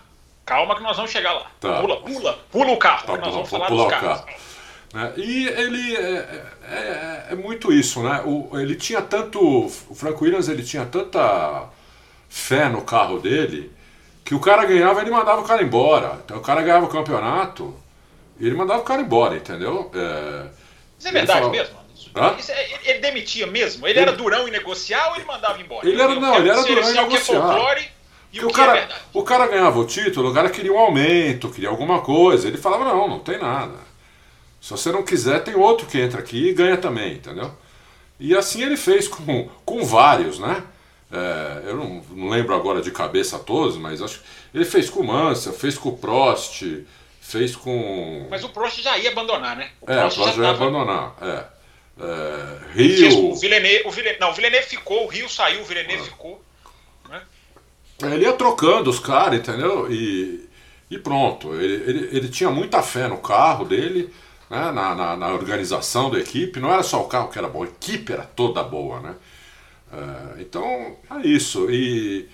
calma 0.47 0.77
que 0.77 0.83
nós 0.83 0.97
vamos 0.97 1.11
chegar 1.11 1.33
lá. 1.33 1.47
Tá. 1.61 1.81
Pula, 1.81 2.01
pula, 2.01 2.39
pula 2.51 2.73
o 2.73 2.77
carro, 2.79 3.07
tá, 3.07 3.17
nós 3.17 3.35
vamos 3.35 3.51
falar 3.51 3.69
dos 3.69 3.89
carros. 3.89 4.21
Carro. 4.21 4.39
Né? 4.93 5.13
E 5.17 5.47
ele 5.47 5.97
é, 5.97 6.01
é, 6.01 6.45
é, 6.71 7.27
é, 7.31 7.35
muito 7.35 7.73
isso, 7.73 8.03
né? 8.03 8.23
O, 8.25 8.59
ele 8.59 8.75
tinha 8.75 9.03
tanto. 9.03 9.67
O 9.67 9.95
Frank 9.95 10.23
Williams 10.23 10.49
ele 10.49 10.63
tinha 10.63 10.87
tanta 10.87 11.69
fé 12.29 12.69
no 12.69 12.83
carro 12.83 13.19
dele 13.19 13.73
que 14.25 14.35
o 14.35 14.41
cara 14.41 14.67
ganhava 14.67 15.01
ele 15.01 15.11
mandava 15.11 15.41
o 15.41 15.45
cara 15.45 15.63
embora. 15.63 16.21
Então 16.25 16.37
o 16.37 16.43
cara 16.43 16.63
ganhava 16.63 16.87
o 16.87 16.91
campeonato 16.91 17.75
e 18.39 18.47
ele 18.47 18.55
mandava 18.55 18.81
o 18.81 18.85
cara 18.85 19.01
embora, 19.01 19.37
entendeu? 19.37 19.91
É, 19.95 20.47
Isso 20.99 21.09
é 21.09 21.13
verdade 21.13 21.41
falava, 21.41 21.51
mesmo? 21.51 21.79
É, 22.15 22.91
ele 22.91 22.99
demitia 22.99 23.47
mesmo? 23.47 23.87
Ele, 23.87 23.99
ele, 23.99 24.09
era 24.09 24.13
durão 24.13 24.47
em 24.47 24.51
negociar 24.51 25.09
ou 25.09 25.17
ele 25.17 25.25
mandava 25.25 25.61
embora? 25.61 25.89
Ele 25.89 26.01
era, 26.01 26.15
não, 26.15 26.37
ele 26.37 26.49
era 26.51 26.63
durão 26.63 26.91
em 26.91 26.95
negociar. 26.95 27.79
E 28.31 28.41
o, 28.41 28.49
o 28.49 28.53
cara, 28.53 28.79
é 28.79 28.89
o 29.15 29.23
cara 29.23 29.47
ganhava 29.47 29.79
o 29.79 29.87
título, 29.87 30.31
o 30.31 30.35
cara 30.35 30.51
queria 30.51 30.73
um 30.73 30.79
aumento, 30.79 31.51
queria 31.51 31.71
alguma 31.71 32.03
coisa. 32.03 32.49
Ele 32.49 32.59
falava, 32.59 32.85
não, 32.85 33.09
não 33.09 33.21
tem 33.21 33.39
nada. 33.39 33.88
Se 34.61 34.71
você 34.71 34.91
não 34.91 35.03
quiser, 35.03 35.43
tem 35.43 35.55
outro 35.55 35.87
que 35.87 35.99
entra 36.01 36.21
aqui 36.21 36.49
e 36.49 36.53
ganha 36.53 36.77
também, 36.77 37.15
entendeu? 37.15 37.53
E 38.19 38.35
assim 38.35 38.63
ele 38.63 38.77
fez 38.77 39.07
com, 39.07 39.49
com 39.65 39.85
vários, 39.85 40.39
né? 40.39 40.63
É, 41.11 41.71
eu 41.71 41.77
não, 41.77 42.05
não, 42.11 42.29
lembro 42.29 42.55
agora 42.55 42.83
de 42.83 42.91
cabeça 42.91 43.39
todos, 43.39 43.77
mas 43.77 44.03
acho 44.03 44.21
ele 44.53 44.65
fez 44.65 44.91
com 44.91 45.01
o 45.01 45.07
Mansell, 45.07 45.53
fez 45.53 45.79
com 45.79 45.91
o 45.91 45.97
Prost, 45.97 46.63
fez 47.21 47.57
com. 47.57 48.27
Mas 48.29 48.45
o 48.45 48.49
Prost 48.51 48.83
já 48.83 48.99
ia 48.99 49.11
abandonar, 49.11 49.57
né? 49.57 49.71
O 49.81 49.91
é, 49.91 50.01
Prost 50.01 50.19
o 50.19 50.23
Prost 50.23 50.37
já, 50.37 50.43
já 50.43 50.49
ia 50.49 50.59
tava... 50.59 50.67
abandonar. 50.67 51.15
É. 51.23 51.59
É, 52.01 52.75
Rio. 52.75 53.31
O 53.31 53.37
Villeneuve, 53.37 53.83
o 53.87 53.91
Villeneuve, 53.91 54.21
não, 54.21 54.31
o 54.31 54.35
Villeneuve 54.35 54.67
ficou, 54.67 55.05
o 55.05 55.09
Rio 55.09 55.29
saiu, 55.29 55.63
o 55.63 55.65
Villeneuve 55.65 56.03
ah. 56.03 56.11
ficou. 56.11 56.43
Ele 58.01 58.25
ia 58.25 58.33
trocando 58.33 58.89
os 58.89 59.01
caras, 59.01 59.41
entendeu? 59.41 59.91
E, 59.91 60.49
e 60.89 60.99
pronto. 60.99 61.53
Ele, 61.55 61.75
ele, 61.91 62.17
ele 62.17 62.29
tinha 62.29 62.49
muita 62.49 62.81
fé 62.81 63.09
no 63.09 63.19
carro 63.19 63.65
dele, 63.65 64.15
né? 64.51 64.71
na, 64.73 64.95
na, 64.95 65.17
na, 65.17 65.29
organização 65.33 66.11
da 66.11 66.19
equipe. 66.19 66.61
Não 66.61 66.73
era 66.73 66.83
só 66.83 67.03
o 67.03 67.09
carro 67.09 67.29
que 67.29 67.39
era 67.39 67.49
bom, 67.49 67.63
a 67.63 67.67
equipe 67.67 68.13
era 68.13 68.23
toda 68.23 68.63
boa, 68.63 69.01
né? 69.01 69.15
É, 69.93 70.41
então, 70.43 70.97
é 71.11 71.27
isso. 71.27 71.71
E, 71.71 72.29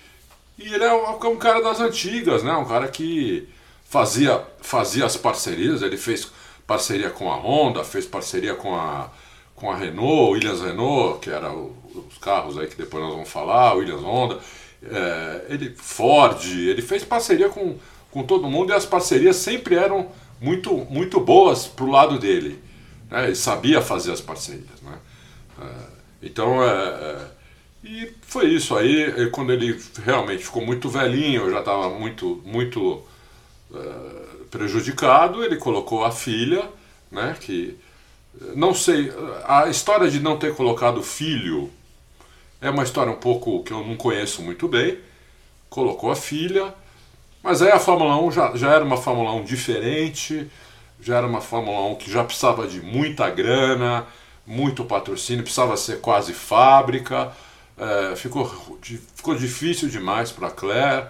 e 0.59 0.75
ele 0.75 0.85
é 0.85 0.92
um, 0.92 1.04
é 1.04 1.28
um, 1.28 1.37
cara 1.37 1.62
das 1.62 1.80
antigas, 1.80 2.42
né? 2.42 2.52
Um 2.52 2.64
cara 2.64 2.88
que 2.88 3.49
fazia, 3.85 4.42
fazia 4.61 5.04
as 5.04 5.16
parcerias. 5.16 5.83
Ele 5.83 5.97
fez 5.97 6.30
parceria 6.66 7.11
com 7.11 7.30
a 7.30 7.37
Honda, 7.37 7.85
fez 7.85 8.06
parceria 8.06 8.54
com 8.54 8.75
a, 8.75 9.11
com 9.54 9.71
a 9.71 9.76
Renault, 9.76 10.33
Williams 10.33 10.61
Renault, 10.61 11.21
que 11.21 11.30
era 11.30 11.52
o, 11.52 11.76
os 12.09 12.18
carros 12.18 12.59
aí 12.59 12.66
que 12.66 12.76
depois 12.76 13.02
nós 13.02 13.12
vamos 13.12 13.28
falar, 13.28 13.75
Williams 13.75 14.02
Honda 14.02 14.40
é, 14.90 15.47
ele 15.49 15.75
Ford, 15.76 16.44
ele 16.44 16.83
fez 16.83 17.04
parceria 17.04 17.49
com, 17.49 17.76
com 18.11 18.23
todo 18.23 18.49
mundo 18.49 18.71
e 18.71 18.75
as 18.75 18.85
parcerias 18.85 19.37
sempre 19.37 19.76
eram 19.76 20.09
muito, 20.44 20.76
muito 20.90 21.18
boas 21.20 21.66
pro 21.66 21.90
lado 21.90 22.18
dele. 22.18 22.62
Né? 23.10 23.26
Ele 23.26 23.34
sabia 23.34 23.80
fazer 23.80 24.12
as 24.12 24.20
parcerias. 24.20 24.80
Né? 24.82 24.98
É, 25.60 25.66
então, 26.22 26.62
é, 26.62 26.68
é 26.68 27.26
E 27.82 28.12
foi 28.22 28.46
isso 28.48 28.76
aí, 28.76 29.30
quando 29.30 29.52
ele 29.52 29.80
realmente 30.04 30.44
ficou 30.44 30.64
muito 30.64 30.88
velhinho, 30.88 31.50
já 31.50 31.60
estava 31.60 31.88
muito, 31.90 32.42
muito 32.44 33.02
uh, 33.70 34.44
prejudicado, 34.50 35.42
ele 35.42 35.56
colocou 35.56 36.04
a 36.04 36.10
filha, 36.10 36.68
né, 37.10 37.36
que 37.40 37.78
não 38.56 38.74
sei, 38.74 39.12
a 39.46 39.68
história 39.68 40.10
de 40.10 40.18
não 40.18 40.36
ter 40.36 40.54
colocado 40.56 41.02
filho 41.02 41.70
é 42.60 42.68
uma 42.70 42.82
história 42.82 43.12
um 43.12 43.16
pouco 43.16 43.62
que 43.62 43.72
eu 43.72 43.86
não 43.86 43.96
conheço 43.96 44.42
muito 44.42 44.66
bem. 44.66 44.98
Colocou 45.68 46.10
a 46.10 46.16
filha, 46.16 46.74
mas 47.44 47.60
aí 47.60 47.70
a 47.70 47.78
Fórmula 47.78 48.16
1 48.16 48.32
já, 48.32 48.56
já 48.56 48.72
era 48.72 48.82
uma 48.82 48.96
Fórmula 48.96 49.30
1 49.34 49.44
diferente, 49.44 50.50
já 50.98 51.18
era 51.18 51.26
uma 51.26 51.42
Fórmula 51.42 51.90
1 51.90 51.96
que 51.96 52.10
já 52.10 52.24
precisava 52.24 52.66
de 52.66 52.80
muita 52.80 53.28
grana, 53.28 54.06
muito 54.46 54.82
patrocínio, 54.82 55.42
precisava 55.42 55.76
ser 55.76 56.00
quase 56.00 56.32
fábrica. 56.32 57.30
É, 57.76 58.16
ficou, 58.16 58.46
ficou 59.14 59.34
difícil 59.34 59.90
demais 59.90 60.32
para 60.32 60.48
a 60.48 60.50
Claire. 60.50 61.08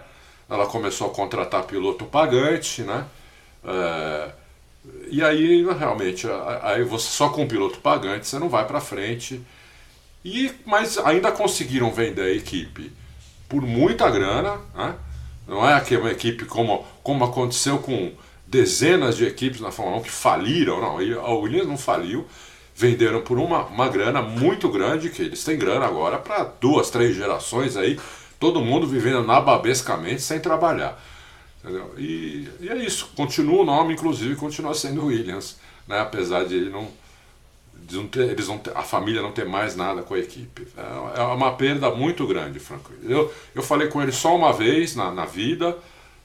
Ela 0.50 0.66
começou 0.66 1.06
a 1.06 1.14
contratar 1.14 1.62
piloto 1.62 2.04
pagante, 2.04 2.82
né? 2.82 3.04
É, 3.64 4.32
e 5.08 5.22
aí 5.22 5.64
realmente, 5.78 6.26
aí 6.62 6.82
você 6.82 7.06
só 7.10 7.28
com 7.28 7.46
piloto 7.46 7.78
pagante 7.78 8.26
você 8.26 8.40
não 8.40 8.48
vai 8.48 8.66
para 8.66 8.80
frente. 8.80 9.40
E, 10.24 10.52
mas 10.66 10.98
ainda 10.98 11.30
conseguiram 11.30 11.92
vender 11.92 12.22
a 12.22 12.34
equipe 12.34 12.90
por 13.48 13.62
muita 13.62 14.10
grana, 14.10 14.58
né? 14.74 14.96
Não 15.46 15.66
é 15.68 15.82
uma 15.98 16.10
equipe 16.10 16.44
como, 16.44 16.84
como 17.02 17.24
aconteceu 17.24 17.78
com 17.78 18.12
dezenas 18.46 19.16
de 19.16 19.26
equipes 19.26 19.60
na 19.60 19.70
Fórmula 19.70 19.98
1 19.98 20.02
que 20.02 20.10
faliram, 20.10 20.80
não, 20.80 20.96
a 20.96 21.34
Williams 21.34 21.68
não 21.68 21.76
faliu, 21.76 22.26
venderam 22.74 23.20
por 23.22 23.38
uma, 23.38 23.64
uma 23.64 23.88
grana 23.88 24.22
muito 24.22 24.68
grande, 24.68 25.10
que 25.10 25.22
eles 25.22 25.44
têm 25.44 25.58
grana 25.58 25.86
agora 25.86 26.18
para 26.18 26.44
duas, 26.60 26.90
três 26.90 27.14
gerações 27.14 27.76
aí, 27.76 27.98
todo 28.38 28.60
mundo 28.60 28.86
vivendo 28.86 29.22
nababescamente 29.22 30.22
sem 30.22 30.40
trabalhar. 30.40 31.00
Entendeu? 31.62 31.94
E, 31.96 32.48
e 32.60 32.68
é 32.68 32.76
isso, 32.76 33.10
continua 33.16 33.62
o 33.62 33.64
nome, 33.64 33.94
inclusive 33.94 34.36
continua 34.36 34.74
sendo 34.74 35.06
Williams, 35.06 35.56
né? 35.86 36.00
apesar 36.00 36.44
de 36.44 36.54
ele 36.54 36.70
não 36.70 36.88
eles 37.84 37.96
não 37.96 38.08
ter, 38.08 38.30
eles 38.30 38.48
não 38.48 38.58
ter, 38.58 38.76
a 38.76 38.82
família 38.82 39.20
não 39.20 39.32
ter 39.32 39.44
mais 39.44 39.76
nada 39.76 40.02
com 40.02 40.14
a 40.14 40.18
equipe. 40.18 40.66
É, 40.76 41.20
é 41.20 41.22
uma 41.22 41.54
perda 41.54 41.90
muito 41.90 42.26
grande, 42.26 42.58
Franco. 42.58 42.90
Eu, 43.02 43.32
eu 43.54 43.62
falei 43.62 43.88
com 43.88 44.02
ele 44.02 44.12
só 44.12 44.34
uma 44.34 44.52
vez 44.52 44.96
na, 44.96 45.10
na 45.10 45.26
vida. 45.26 45.76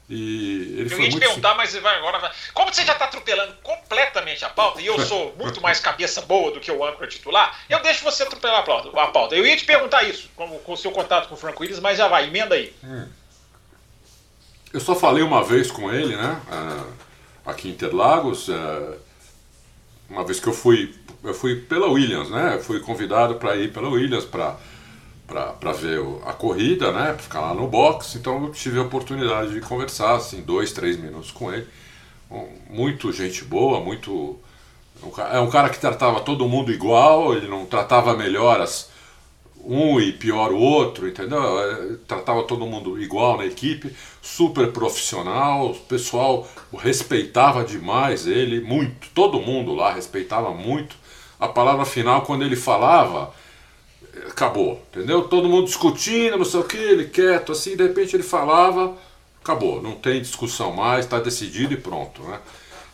E 0.09 0.75
ele 0.79 0.85
eu 0.85 0.89
foi 0.89 1.03
ia 1.03 1.09
te 1.09 1.19
perguntar, 1.19 1.53
mas 1.55 1.75
vai 1.75 1.97
agora. 1.97 2.17
Vai. 2.17 2.31
Como 2.53 2.73
você 2.73 2.83
já 2.83 2.93
está 2.93 3.05
atropelando 3.05 3.53
completamente 3.61 4.43
a 4.43 4.49
pauta, 4.49 4.81
e 4.81 4.87
eu 4.87 4.99
sou 5.01 5.35
muito 5.37 5.61
mais 5.61 5.79
cabeça 5.79 6.21
boa 6.21 6.51
do 6.51 6.59
que 6.59 6.71
o 6.71 6.83
âncora 6.83 7.07
titular, 7.07 7.59
eu 7.69 7.79
deixo 7.81 8.03
você 8.03 8.23
atropelar 8.23 8.61
a 8.61 9.07
pauta. 9.07 9.35
Eu 9.35 9.45
ia 9.45 9.55
te 9.55 9.65
perguntar 9.65 10.03
isso, 10.03 10.29
com, 10.35 10.47
com 10.59 10.73
o 10.73 10.77
seu 10.77 10.91
contato 10.91 11.27
com 11.27 11.35
o 11.35 11.37
Franco 11.37 11.61
Willis, 11.61 11.79
mas 11.79 11.97
já 11.97 12.07
vai, 12.07 12.25
emenda 12.25 12.55
aí. 12.55 12.73
Hum. 12.83 13.07
Eu 14.73 14.79
só 14.79 14.95
falei 14.95 15.23
uma 15.23 15.43
vez 15.43 15.69
com 15.69 15.91
ele, 15.91 16.15
né? 16.15 16.41
Uh, 16.47 16.93
aqui 17.45 17.67
em 17.67 17.71
Interlagos. 17.71 18.47
Uh, 18.47 18.97
uma 20.09 20.23
vez 20.23 20.39
que 20.39 20.47
eu 20.47 20.53
fui 20.53 20.95
eu 21.23 21.33
fui 21.33 21.55
pela 21.55 21.87
Williams, 21.87 22.29
né? 22.29 22.55
Eu 22.55 22.63
fui 22.63 22.79
convidado 22.79 23.35
para 23.35 23.55
ir 23.55 23.71
pela 23.71 23.89
Williams 23.89 24.25
para 24.25 24.57
para 25.27 25.71
ver 25.71 26.01
a 26.25 26.33
corrida, 26.33 26.91
né? 26.91 27.13
Pra 27.13 27.17
ficar 27.19 27.41
lá 27.41 27.53
no 27.53 27.67
box. 27.67 28.15
Então 28.17 28.45
eu 28.45 28.51
tive 28.51 28.79
a 28.79 28.81
oportunidade 28.81 29.53
de 29.53 29.61
conversar, 29.61 30.15
assim, 30.15 30.41
dois, 30.41 30.71
três 30.71 30.97
minutos 30.97 31.29
com 31.29 31.53
ele. 31.53 31.67
Muito 32.69 33.11
gente 33.11 33.43
boa, 33.45 33.79
muito. 33.79 34.39
É 35.31 35.39
um 35.39 35.49
cara 35.49 35.69
que 35.69 35.79
tratava 35.79 36.21
todo 36.21 36.47
mundo 36.47 36.71
igual, 36.71 37.33
ele 37.35 37.47
não 37.47 37.65
tratava 37.65 38.15
melhor 38.17 38.59
as, 38.59 38.89
um 39.63 39.99
e 39.99 40.11
pior 40.11 40.51
o 40.51 40.57
outro, 40.57 41.07
entendeu? 41.07 41.59
É, 41.59 41.95
tratava 42.07 42.43
todo 42.43 42.65
mundo 42.65 43.01
igual 43.01 43.37
na 43.37 43.45
equipe, 43.45 43.95
super 44.21 44.71
profissional, 44.71 45.71
o 45.71 45.75
pessoal 45.75 46.47
respeitava 46.77 47.63
demais 47.63 48.27
ele, 48.27 48.59
muito, 48.59 49.09
todo 49.13 49.39
mundo 49.39 49.73
lá 49.73 49.93
respeitava 49.93 50.53
muito 50.53 50.97
a 51.39 51.47
palavra 51.47 51.85
final, 51.85 52.23
quando 52.23 52.43
ele 52.43 52.55
falava, 52.55 53.33
acabou, 54.27 54.83
entendeu? 54.91 55.21
Todo 55.23 55.47
mundo 55.47 55.65
discutindo, 55.65 56.37
não 56.37 56.45
sei 56.45 56.59
o 56.59 56.63
que, 56.63 56.77
ele 56.77 57.05
quieto, 57.05 57.51
assim, 57.51 57.75
de 57.75 57.83
repente 57.83 58.15
ele 58.15 58.23
falava, 58.23 58.95
acabou, 59.41 59.81
não 59.81 59.95
tem 59.95 60.21
discussão 60.21 60.73
mais, 60.73 61.05
está 61.05 61.19
decidido 61.19 61.73
e 61.73 61.77
pronto, 61.77 62.21
né? 62.23 62.39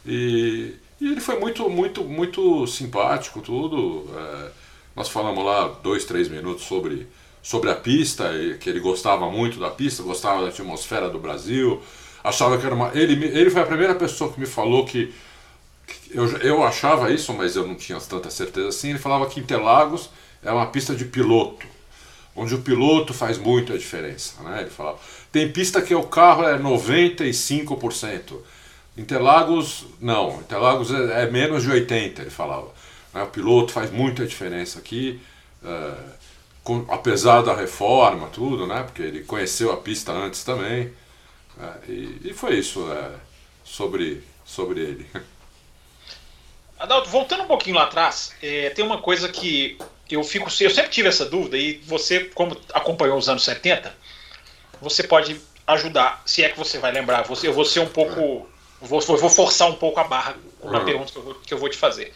E, 0.06 0.76
e, 1.02 1.12
ele 1.12 1.20
foi 1.20 1.40
muito, 1.40 1.68
muito, 1.70 2.04
muito 2.04 2.68
simpático, 2.68 3.42
tudo. 3.42 4.08
É, 4.16 4.52
nós 4.96 5.10
falamos 5.10 5.44
lá 5.44 5.68
dois, 5.82 6.06
três 6.06 6.30
minutos 6.30 6.66
sobre, 6.66 7.08
sobre 7.42 7.72
a 7.72 7.76
pista, 7.76 8.32
que 8.60 8.70
ele 8.70 8.80
gostava 8.80 9.30
muito 9.32 9.60
da 9.60 9.72
pista, 9.72 10.04
gostava 10.04 10.44
da 10.44 10.50
atmosfera 10.50 11.10
do 11.10 11.18
Brasil, 11.18 11.82
achava 12.24 12.58
que 12.58 12.66
era 12.66 12.76
uma. 12.76 12.92
Ele, 12.94 13.26
ele 13.26 13.50
foi 13.50 13.64
a 13.64 13.66
primeira 13.66 13.96
pessoa 13.96 14.32
que 14.32 14.40
me 14.40 14.46
falou 14.46 14.86
que 14.86 15.12
eu, 16.12 16.38
eu 16.38 16.64
achava 16.64 17.12
isso, 17.12 17.34
mas 17.34 17.56
eu 17.56 17.68
não 17.68 17.76
tinha 17.76 18.00
tanta 18.00 18.30
certeza 18.30 18.70
assim. 18.70 18.90
Ele 18.92 19.00
falava 19.00 19.28
que 19.28 19.40
Interlagos 19.40 20.10
é 20.44 20.52
uma 20.52 20.68
pista 20.68 20.96
de 20.96 21.06
piloto, 21.06 21.66
onde 22.36 22.56
o 22.56 22.62
piloto 22.62 23.14
faz 23.14 23.38
muita 23.38 23.78
diferença. 23.78 24.42
Né? 24.44 24.62
Ele 24.62 24.70
falava. 24.70 25.00
Tem 25.32 25.52
pista 25.52 25.82
que 25.82 25.94
o 25.94 26.04
carro 26.04 26.44
é 26.44 26.58
95%. 26.58 28.38
Interlagos, 28.98 29.86
não. 30.00 30.40
Interlagos 30.40 30.92
é, 30.94 31.24
é 31.24 31.30
menos 31.30 31.64
de 31.64 31.70
80%, 31.70 32.20
ele 32.20 32.30
falava. 32.30 32.68
Né? 33.14 33.24
O 33.24 33.28
piloto 33.28 33.74
faz 33.74 33.92
muita 33.92 34.26
diferença 34.26 34.80
aqui. 34.80 35.20
É, 35.64 35.94
com, 36.66 36.84
apesar 36.90 37.44
da 37.44 37.56
reforma, 37.56 38.28
tudo, 38.28 38.66
né? 38.66 38.82
Porque 38.84 39.04
ele 39.04 39.24
conheceu 39.24 39.72
a 39.72 39.78
pista 39.78 40.12
antes 40.12 40.44
também. 40.44 40.92
É, 41.60 41.92
e, 41.92 42.22
e, 42.26 42.34
foi 42.34 42.58
isso 42.58 42.92
é, 42.92 43.12
sobre, 43.64 44.24
sobre 44.44 44.82
ele. 44.82 45.06
Adalto, 46.86 47.10
voltando 47.10 47.42
um 47.42 47.48
pouquinho 47.48 47.76
lá 47.76 47.84
atrás, 47.84 48.32
é, 48.44 48.70
tem 48.70 48.86
uma 48.86 49.00
coisa 49.00 49.28
que 49.28 49.76
eu 50.08 50.24
fico. 50.24 50.46
Eu 50.62 50.70
sempre 50.70 50.92
tive 50.92 51.10
essa 51.10 51.26
dúvida, 51.26 51.58
e 51.58 51.78
você, 51.80 52.26
como 52.26 52.56
acompanhou 52.72 53.18
os 53.18 53.28
anos 53.28 53.44
70, 53.44 53.92
você 54.80 55.02
pode 55.02 55.42
ajudar, 55.66 56.22
se 56.28 56.44
é 56.44 56.50
que 56.50 56.58
você 56.58 56.78
vai 56.78 56.92
lembrar. 56.92 57.24
Você, 57.24 57.48
eu 57.48 57.54
vou 57.54 57.66
ser 57.66 57.80
um 57.80 57.88
pouco. 57.88 58.48
Vou, 58.80 59.02
vou 59.02 59.30
forçar 59.30 59.68
um 59.68 59.74
pouco 59.74 60.00
a 60.00 60.04
barra 60.04 60.36
na 60.64 60.78
uhum. 60.78 60.86
pergunta 60.86 61.12
que 61.12 61.18
eu, 61.18 61.24
vou, 61.24 61.36
que 61.36 61.54
eu, 61.56 61.58
vou, 61.58 61.70
te 61.70 61.78
fazer. 61.78 62.14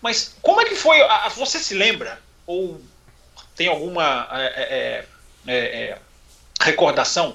Mas 0.00 0.36
como 0.40 0.60
é 0.60 0.64
que 0.64 0.76
foi. 0.76 1.00
A, 1.02 1.28
você 1.30 1.58
se 1.58 1.74
lembra? 1.74 2.20
Ou 2.46 2.80
tem 3.56 3.66
alguma 3.66 4.28
é, 4.30 4.44
é, 4.44 5.04
é, 5.48 5.56
é 5.56 5.98
recordação 6.60 7.34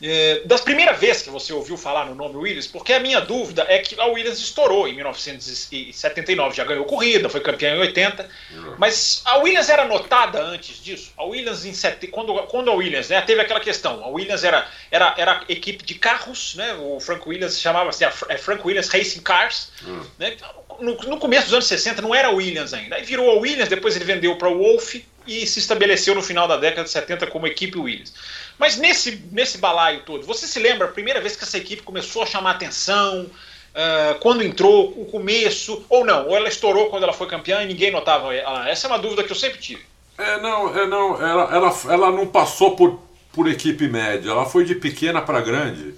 é, 0.00 0.42
das 0.44 0.60
primeiras 0.60 0.98
vezes 0.98 1.22
que 1.22 1.30
você 1.30 1.52
ouviu 1.52 1.76
falar 1.76 2.06
no 2.06 2.14
nome 2.14 2.36
Williams, 2.36 2.66
porque 2.66 2.92
a 2.92 3.00
minha 3.00 3.20
dúvida 3.20 3.66
é 3.68 3.78
que 3.78 3.98
a 4.00 4.06
Williams 4.06 4.38
estourou 4.38 4.86
em 4.86 4.94
1979, 4.94 6.56
já 6.56 6.64
ganhou 6.64 6.84
corrida, 6.84 7.28
foi 7.28 7.40
campeã 7.40 7.74
em 7.74 7.80
80, 7.80 8.28
uhum. 8.52 8.74
mas 8.78 9.22
a 9.24 9.38
Williams 9.38 9.68
era 9.68 9.84
notada 9.86 10.40
antes 10.40 10.82
disso? 10.82 11.12
A 11.16 11.24
Williams 11.24 11.64
em 11.64 11.72
set... 11.72 12.06
quando, 12.08 12.34
quando 12.44 12.70
a 12.70 12.74
Williams, 12.74 13.08
né, 13.08 13.20
teve 13.22 13.40
aquela 13.40 13.60
questão, 13.60 14.04
a 14.04 14.08
Williams 14.08 14.44
era, 14.44 14.68
era, 14.90 15.14
era 15.18 15.44
equipe 15.48 15.84
de 15.84 15.94
carros, 15.94 16.54
né, 16.54 16.74
o 16.74 17.00
Frank 17.00 17.28
Williams 17.28 17.60
chamava 17.60 17.90
assim, 17.90 18.04
a 18.04 18.12
é 18.28 18.38
Frank 18.38 18.64
Williams 18.64 18.88
Racing 18.88 19.20
Cars, 19.20 19.72
uhum. 19.84 20.04
né, 20.18 20.36
no, 20.78 20.94
no, 20.94 21.18
começo 21.18 21.46
dos 21.46 21.54
anos 21.54 21.66
60 21.66 22.00
não 22.00 22.14
era 22.14 22.28
a 22.28 22.30
Williams 22.30 22.72
ainda, 22.72 22.96
aí 22.96 23.02
virou 23.02 23.30
a 23.30 23.34
Williams, 23.34 23.68
depois 23.68 23.96
ele 23.96 24.04
vendeu 24.04 24.36
para 24.36 24.48
o 24.48 24.58
Wolf 24.58 24.94
e 25.28 25.46
se 25.46 25.58
estabeleceu 25.58 26.14
no 26.14 26.22
final 26.22 26.48
da 26.48 26.56
década 26.56 26.84
de 26.84 26.90
70 26.90 27.26
como 27.26 27.46
equipe 27.46 27.78
Williams. 27.78 28.14
Mas 28.58 28.76
nesse, 28.78 29.22
nesse 29.30 29.58
balaio 29.58 30.00
todo, 30.00 30.26
você 30.26 30.46
se 30.46 30.58
lembra 30.58 30.88
a 30.88 30.90
primeira 30.90 31.20
vez 31.20 31.36
que 31.36 31.44
essa 31.44 31.58
equipe 31.58 31.82
começou 31.82 32.22
a 32.22 32.26
chamar 32.26 32.52
atenção? 32.52 33.26
Uh, 33.68 34.18
quando 34.20 34.42
entrou, 34.42 34.88
o 35.00 35.04
começo, 35.04 35.84
ou 35.88 36.04
não? 36.04 36.26
Ou 36.26 36.36
ela 36.36 36.48
estourou 36.48 36.88
quando 36.88 37.02
ela 37.02 37.12
foi 37.12 37.28
campeã 37.28 37.62
e 37.62 37.66
ninguém 37.66 37.92
notava 37.92 38.34
ela? 38.34 38.68
Essa 38.68 38.86
é 38.86 38.90
uma 38.90 38.98
dúvida 38.98 39.22
que 39.22 39.30
eu 39.30 39.36
sempre 39.36 39.58
tive. 39.58 39.82
É, 40.16 40.40
não, 40.40 40.76
é, 40.76 40.86
não 40.86 41.22
ela, 41.22 41.54
ela, 41.54 41.80
ela 41.88 42.10
não 42.10 42.26
passou 42.26 42.74
por, 42.74 43.00
por 43.32 43.46
equipe 43.48 43.86
média, 43.86 44.30
ela 44.30 44.46
foi 44.46 44.64
de 44.64 44.74
pequena 44.74 45.20
para 45.22 45.40
grande. 45.40 45.94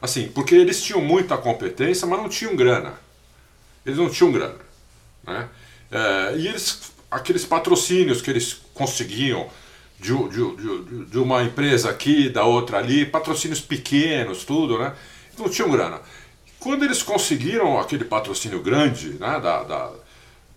Assim, 0.00 0.26
porque 0.28 0.54
eles 0.56 0.82
tinham 0.82 1.00
muita 1.00 1.36
competência, 1.36 2.08
mas 2.08 2.18
não 2.18 2.28
tinham 2.28 2.56
grana. 2.56 2.94
Eles 3.86 3.98
não 3.98 4.10
tinham 4.10 4.32
grana. 4.32 4.58
Né? 5.22 5.48
É, 5.92 6.36
e 6.36 6.48
eles, 6.48 6.91
aqueles 7.12 7.44
patrocínios 7.44 8.22
que 8.22 8.30
eles 8.30 8.60
conseguiam 8.72 9.48
de, 10.00 10.12
de, 10.30 10.56
de, 10.56 11.04
de, 11.04 11.18
uma 11.18 11.42
empresa 11.44 11.90
aqui, 11.90 12.28
da 12.28 12.44
outra 12.44 12.78
ali, 12.78 13.06
patrocínios 13.06 13.60
pequenos, 13.60 14.44
tudo, 14.44 14.78
né? 14.78 14.94
Não 15.38 15.48
tinham 15.48 15.70
grana. 15.70 16.00
Quando 16.58 16.84
eles 16.84 17.02
conseguiram 17.02 17.78
aquele 17.78 18.04
patrocínio 18.04 18.60
grande 18.60 19.10
né, 19.10 19.38
da, 19.40 19.62
da, 19.62 19.92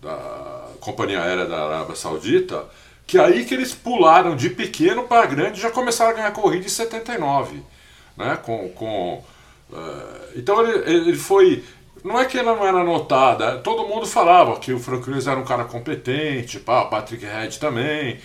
da 0.00 0.68
Companhia 0.80 1.22
Aérea 1.22 1.46
da 1.46 1.64
Arábia 1.64 1.94
Saudita, 1.94 2.64
que 3.06 3.18
aí 3.18 3.44
que 3.44 3.54
eles 3.54 3.74
pularam 3.74 4.34
de 4.34 4.50
pequeno 4.50 5.04
para 5.04 5.26
grande 5.26 5.60
já 5.60 5.70
começaram 5.70 6.12
a 6.12 6.14
ganhar 6.14 6.32
corrida 6.32 6.64
em 6.64 6.68
79. 6.68 7.62
Né, 8.16 8.38
com, 8.42 8.68
com, 8.70 9.24
uh, 9.70 10.28
então 10.34 10.66
ele, 10.66 11.08
ele 11.10 11.16
foi. 11.16 11.62
Não 12.06 12.20
é 12.20 12.24
que 12.24 12.38
ela 12.38 12.54
não 12.54 12.64
era 12.64 12.84
notada, 12.84 13.58
todo 13.58 13.86
mundo 13.88 14.06
falava 14.06 14.60
que 14.60 14.72
o 14.72 14.78
Frank 14.78 15.02
Williams 15.02 15.26
era 15.26 15.40
um 15.40 15.44
cara 15.44 15.64
competente, 15.64 16.60
pá, 16.60 16.82
o 16.82 16.88
Patrick 16.88 17.24
Head 17.24 17.58
também. 17.58 18.20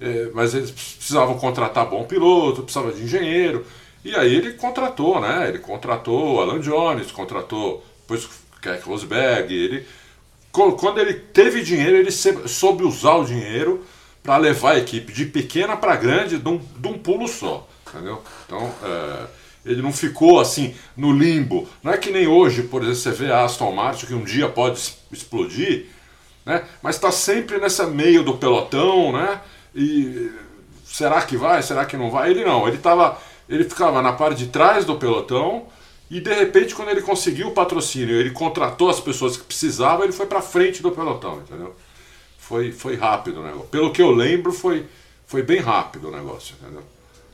é, 0.00 0.30
mas 0.34 0.54
eles 0.54 0.70
precisavam 0.70 1.38
contratar 1.38 1.86
bom 1.86 2.04
piloto, 2.04 2.62
precisava 2.62 2.92
de 2.92 3.02
engenheiro. 3.02 3.66
E 4.04 4.14
aí 4.14 4.34
ele 4.36 4.54
contratou, 4.54 5.20
né? 5.20 5.48
Ele 5.48 5.58
contratou 5.58 6.40
Alan 6.40 6.60
Jones, 6.60 7.12
contratou 7.12 7.84
depois 8.00 8.28
Keck 8.62 8.82
Rosberg. 8.88 9.52
Ele, 9.54 9.86
quando 10.52 10.98
ele 11.00 11.14
teve 11.14 11.62
dinheiro, 11.62 11.96
ele 11.96 12.10
soube 12.10 12.84
usar 12.84 13.16
o 13.16 13.24
dinheiro 13.24 13.84
para 14.22 14.36
levar 14.38 14.72
a 14.72 14.78
equipe 14.78 15.12
de 15.12 15.26
pequena 15.26 15.76
para 15.76 15.96
grande 15.96 16.38
de 16.38 16.48
um, 16.48 16.58
de 16.58 16.88
um 16.88 16.98
pulo 16.98 17.28
só. 17.28 17.68
Entendeu? 17.88 18.22
Então, 18.46 18.72
é, 18.82 19.26
ele 19.66 19.82
não 19.82 19.92
ficou 19.92 20.38
assim 20.40 20.74
no 20.96 21.12
limbo. 21.12 21.68
Não 21.82 21.92
é 21.92 21.98
que 21.98 22.10
nem 22.10 22.26
hoje, 22.26 22.62
por 22.62 22.82
exemplo, 22.82 23.00
você 23.00 23.10
vê 23.10 23.32
a 23.32 23.44
Aston 23.44 23.72
Martin 23.72 24.06
que 24.06 24.14
um 24.14 24.24
dia 24.24 24.48
pode 24.48 24.80
explodir, 25.10 25.86
né? 26.44 26.64
mas 26.80 26.94
está 26.94 27.10
sempre 27.10 27.58
nessa 27.58 27.86
meio 27.86 28.22
do 28.22 28.38
pelotão, 28.38 29.12
né? 29.12 29.40
E 29.74 30.30
será 30.84 31.20
que 31.22 31.36
vai? 31.36 31.62
Será 31.62 31.84
que 31.84 31.96
não 31.96 32.10
vai? 32.10 32.30
Ele 32.30 32.44
não, 32.44 32.66
ele 32.68 32.78
tava, 32.78 33.20
ele 33.48 33.64
ficava 33.64 34.00
na 34.00 34.12
parte 34.12 34.38
de 34.38 34.46
trás 34.46 34.84
do 34.84 34.96
pelotão 34.96 35.66
e 36.08 36.20
de 36.20 36.32
repente 36.32 36.74
quando 36.74 36.90
ele 36.90 37.02
conseguiu 37.02 37.48
o 37.48 37.52
patrocínio, 37.52 38.14
ele 38.14 38.30
contratou 38.30 38.88
as 38.88 39.00
pessoas 39.00 39.36
que 39.36 39.44
precisava, 39.44 40.04
ele 40.04 40.12
foi 40.12 40.26
para 40.26 40.40
frente 40.40 40.80
do 40.80 40.92
pelotão, 40.92 41.40
entendeu? 41.40 41.74
Foi, 42.38 42.70
foi 42.70 42.94
rápido 42.94 43.40
o 43.40 43.42
negócio. 43.42 43.66
Pelo 43.66 43.92
que 43.92 44.00
eu 44.00 44.12
lembro, 44.12 44.52
foi, 44.52 44.86
foi 45.26 45.42
bem 45.42 45.58
rápido 45.58 46.08
o 46.08 46.12
negócio, 46.12 46.54
entendeu? 46.62 46.84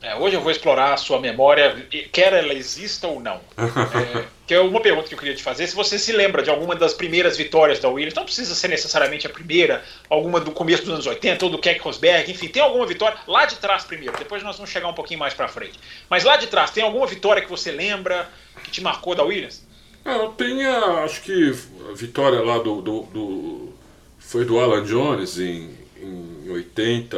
É, 0.03 0.13
hoje 0.15 0.35
eu 0.35 0.41
vou 0.41 0.51
explorar 0.51 0.93
a 0.93 0.97
sua 0.97 1.17
memória, 1.17 1.87
quer 2.11 2.33
ela 2.33 2.53
exista 2.53 3.07
ou 3.07 3.21
não. 3.21 3.39
É, 3.93 4.25
que 4.45 4.53
é 4.53 4.59
uma 4.59 4.81
pergunta 4.81 5.07
que 5.07 5.13
eu 5.13 5.17
queria 5.17 5.35
te 5.35 5.41
fazer. 5.41 5.65
Se 5.67 5.75
você 5.75 5.97
se 5.97 6.11
lembra 6.11 6.43
de 6.43 6.49
alguma 6.49 6.75
das 6.75 6.93
primeiras 6.93 7.37
vitórias 7.37 7.79
da 7.79 7.87
Williams, 7.87 8.13
não 8.13 8.25
precisa 8.25 8.53
ser 8.53 8.67
necessariamente 8.67 9.25
a 9.25 9.29
primeira, 9.29 9.81
alguma 10.09 10.41
do 10.41 10.51
começo 10.51 10.83
dos 10.83 10.93
anos 10.93 11.07
80 11.07 11.45
ou 11.45 11.51
do 11.51 11.57
Keck 11.57 11.79
Rosberg, 11.79 12.29
enfim, 12.29 12.49
tem 12.49 12.61
alguma 12.61 12.85
vitória 12.85 13.17
lá 13.25 13.45
de 13.45 13.55
trás 13.55 13.85
primeiro, 13.85 14.17
depois 14.17 14.43
nós 14.43 14.57
vamos 14.57 14.69
chegar 14.69 14.89
um 14.89 14.93
pouquinho 14.93 15.19
mais 15.19 15.33
para 15.33 15.47
frente. 15.47 15.79
Mas 16.09 16.25
lá 16.25 16.35
de 16.35 16.47
trás, 16.47 16.71
tem 16.71 16.83
alguma 16.83 17.07
vitória 17.07 17.41
que 17.41 17.49
você 17.49 17.71
lembra 17.71 18.27
que 18.63 18.71
te 18.71 18.81
marcou 18.81 19.15
da 19.15 19.23
Williams? 19.23 19.65
Não, 20.03 20.33
tem 20.33 20.65
a, 20.65 21.03
acho 21.05 21.21
que 21.21 21.55
a 21.89 21.93
vitória 21.93 22.41
lá 22.41 22.57
do, 22.57 22.81
do, 22.81 23.01
do 23.03 23.73
foi 24.19 24.43
do 24.43 24.59
Alan 24.59 24.83
Jones 24.83 25.39
em, 25.39 25.77
em 25.97 26.49
80. 26.49 27.17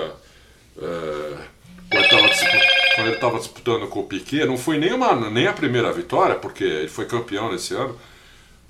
Uh, 0.78 1.56
quando 1.90 2.75
ele 2.98 3.16
estava 3.16 3.38
disputando 3.38 3.88
com 3.88 4.00
o 4.00 4.04
Piquet, 4.04 4.46
não 4.46 4.58
foi 4.58 4.78
nem, 4.78 4.94
uma, 4.94 5.30
nem 5.30 5.48
a 5.48 5.54
primeira 5.54 5.92
vitória, 5.92 6.36
porque 6.36 6.64
ele 6.64 6.88
foi 6.88 7.06
campeão 7.06 7.52
nesse 7.52 7.74
ano. 7.74 7.98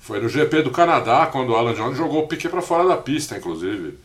Foi 0.00 0.20
no 0.20 0.28
GP 0.28 0.62
do 0.62 0.70
Canadá, 0.70 1.26
quando 1.26 1.50
o 1.50 1.56
Alan 1.56 1.74
Jones 1.74 1.96
jogou 1.96 2.24
o 2.24 2.28
Piquet 2.28 2.48
para 2.48 2.62
fora 2.62 2.86
da 2.86 2.96
pista, 2.96 3.36
inclusive. 3.36 3.98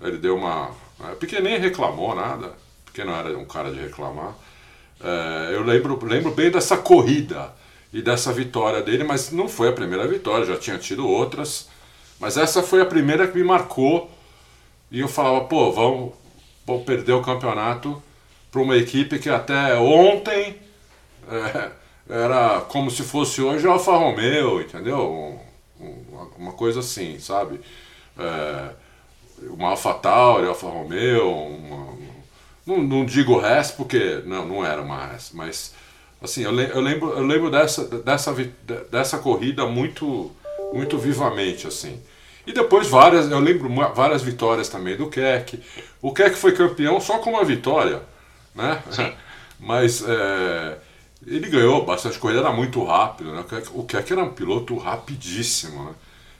Ele 0.00 0.18
deu 0.18 0.36
uma. 0.36 0.70
O 1.12 1.16
Piquet 1.16 1.40
nem 1.40 1.58
reclamou 1.58 2.14
nada, 2.14 2.52
porque 2.84 3.04
não 3.04 3.14
era 3.14 3.36
um 3.36 3.44
cara 3.44 3.70
de 3.70 3.80
reclamar. 3.80 4.34
É, 5.00 5.54
eu 5.54 5.62
lembro, 5.62 5.98
lembro 6.04 6.32
bem 6.32 6.50
dessa 6.50 6.76
corrida 6.76 7.52
e 7.92 8.02
dessa 8.02 8.32
vitória 8.32 8.82
dele, 8.82 9.04
mas 9.04 9.30
não 9.30 9.48
foi 9.48 9.68
a 9.68 9.72
primeira 9.72 10.06
vitória, 10.06 10.46
já 10.46 10.56
tinha 10.56 10.78
tido 10.78 11.06
outras. 11.06 11.68
Mas 12.18 12.36
essa 12.36 12.62
foi 12.62 12.80
a 12.80 12.86
primeira 12.86 13.26
que 13.26 13.36
me 13.36 13.44
marcou. 13.44 14.10
E 14.90 15.00
eu 15.00 15.08
falava, 15.08 15.44
pô, 15.44 15.72
vamos, 15.72 16.12
vamos 16.66 16.84
perder 16.84 17.12
o 17.12 17.22
campeonato 17.22 18.02
para 18.54 18.62
uma 18.62 18.76
equipe 18.76 19.18
que 19.18 19.28
até 19.28 19.76
ontem 19.76 20.56
é, 21.28 21.70
era 22.08 22.60
como 22.60 22.88
se 22.88 23.02
fosse 23.02 23.42
hoje 23.42 23.66
Alfa 23.66 23.90
Romeo, 23.96 24.60
entendeu? 24.60 25.40
Um, 25.80 26.04
uma 26.38 26.52
coisa 26.52 26.78
assim, 26.78 27.18
sabe? 27.18 27.60
É, 28.16 28.68
uma 29.50 29.70
Alfa 29.70 29.92
Tauri, 29.94 30.46
Alfa 30.46 30.68
Romeo, 30.68 31.28
uma, 31.28 31.94
não, 32.64 32.80
não 32.80 33.04
digo 33.04 33.36
Res 33.40 33.72
porque 33.72 34.22
não, 34.24 34.46
não 34.46 34.64
era 34.64 34.80
uma 34.80 35.18
mas 35.32 35.74
assim, 36.22 36.44
eu, 36.44 36.56
eu, 36.60 36.80
lembro, 36.80 37.10
eu 37.10 37.26
lembro 37.26 37.50
dessa, 37.50 37.84
dessa, 38.02 38.32
dessa 38.88 39.18
corrida 39.18 39.66
muito, 39.66 40.30
muito 40.72 40.96
vivamente, 40.96 41.66
assim. 41.66 42.00
E 42.46 42.52
depois 42.52 42.86
várias, 42.86 43.28
eu 43.28 43.40
lembro 43.40 43.68
várias 43.92 44.22
vitórias 44.22 44.68
também 44.68 44.96
do 44.96 45.10
Keck. 45.10 45.60
O 46.00 46.12
Keck 46.12 46.36
foi 46.36 46.52
campeão 46.52 47.00
só 47.00 47.18
com 47.18 47.30
uma 47.30 47.44
vitória 47.44 48.13
né? 48.54 48.82
Sim. 48.90 49.12
Mas 49.58 50.02
é, 50.06 50.76
ele 51.26 51.48
ganhou 51.48 51.84
bastante 51.84 52.18
corrida, 52.18 52.40
era 52.40 52.52
muito 52.52 52.84
rápido, 52.84 53.32
né? 53.32 53.44
O 53.72 53.84
Keck 53.84 54.12
era 54.12 54.22
um 54.22 54.32
piloto 54.32 54.76
rapidíssimo, 54.76 55.84
né? 55.84 55.94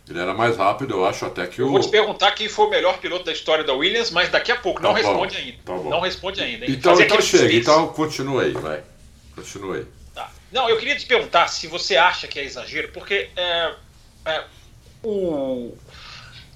Ele 0.09 0.18
era 0.18 0.35
mais 0.35 0.59
rápido, 0.59 0.94
eu 0.94 1.07
acho 1.07 1.24
até 1.24 1.46
que 1.46 1.62
o. 1.62 1.66
Eu 1.66 1.70
vou 1.70 1.81
te 1.81 1.88
perguntar 1.88 2.33
quem 2.33 2.46
foi 2.46 2.66
o 2.66 2.70
melhor 2.70 2.98
piloto 2.98 3.24
da 3.24 3.33
história 3.33 3.64
da 3.64 3.72
Williams, 3.72 4.11
mas 4.11 4.29
daqui 4.29 4.53
a 4.53 4.57
pouco. 4.57 4.83
Tá 4.83 4.88
não 4.88 4.94
bom, 4.94 5.00
responde 5.00 5.37
ainda. 5.38 5.59
Tá 5.64 5.72
não 5.72 6.00
responde 6.00 6.40
ainda. 6.42 6.66
Hein? 6.66 6.72
Então, 6.72 7.00
então 7.00 7.20
chega, 7.22 7.55
então 7.55 7.88
continua 7.88 8.42
aí, 8.42 8.53
vai. 8.53 8.83
Continua 9.35 9.77
aí. 9.77 9.87
Tá. 10.14 10.31
Não, 10.53 10.68
eu 10.68 10.77
queria 10.77 10.94
te 10.94 11.07
perguntar 11.07 11.48
se 11.48 11.66
você 11.66 11.96
acha 11.96 12.29
que 12.29 12.38
é 12.38 12.44
exagero, 12.44 12.90
porque 12.92 13.31
é, 13.35 13.74
é, 14.27 14.44
o, 15.03 15.74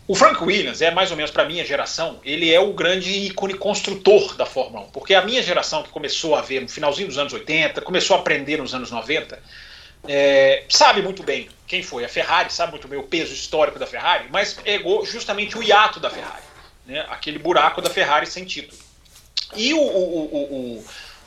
o 0.08 0.14
Frank 0.14 0.42
Williams 0.42 0.80
é 0.80 0.90
mais 0.90 1.10
ou 1.10 1.18
menos 1.18 1.30
para 1.30 1.42
a 1.42 1.46
minha 1.46 1.62
geração, 1.66 2.18
ele 2.24 2.50
é 2.50 2.58
o 2.58 2.72
grande 2.72 3.10
ícone 3.10 3.52
construtor 3.52 4.34
da 4.36 4.46
Fórmula 4.46 4.86
1, 4.86 4.90
porque 4.90 5.14
a 5.14 5.20
minha 5.20 5.42
geração 5.42 5.82
que 5.82 5.90
começou 5.90 6.34
a 6.34 6.40
ver 6.40 6.62
no 6.62 6.68
finalzinho 6.68 7.08
dos 7.08 7.18
anos 7.18 7.34
80, 7.34 7.82
começou 7.82 8.16
a 8.16 8.20
aprender 8.20 8.56
nos 8.56 8.74
anos 8.74 8.90
90, 8.90 9.38
é, 10.08 10.64
sabe 10.70 11.02
muito 11.02 11.22
bem 11.22 11.50
quem 11.66 11.82
foi 11.82 12.06
a 12.06 12.08
Ferrari, 12.08 12.50
sabe 12.50 12.72
muito 12.72 12.88
bem 12.88 12.98
o 12.98 13.02
peso 13.02 13.34
histórico 13.34 13.78
da 13.78 13.86
Ferrari, 13.86 14.28
mas 14.30 14.54
pegou 14.54 15.04
justamente 15.04 15.58
o 15.58 15.62
hiato 15.62 16.00
da 16.00 16.08
Ferrari, 16.08 16.42
né, 16.86 17.04
aquele 17.10 17.38
buraco 17.38 17.82
da 17.82 17.90
Ferrari 17.90 18.26
sem 18.26 18.46
título. 18.46 18.80
E 19.54 19.74
o, 19.74 19.78
o, 19.78 20.34
o, 20.34 20.84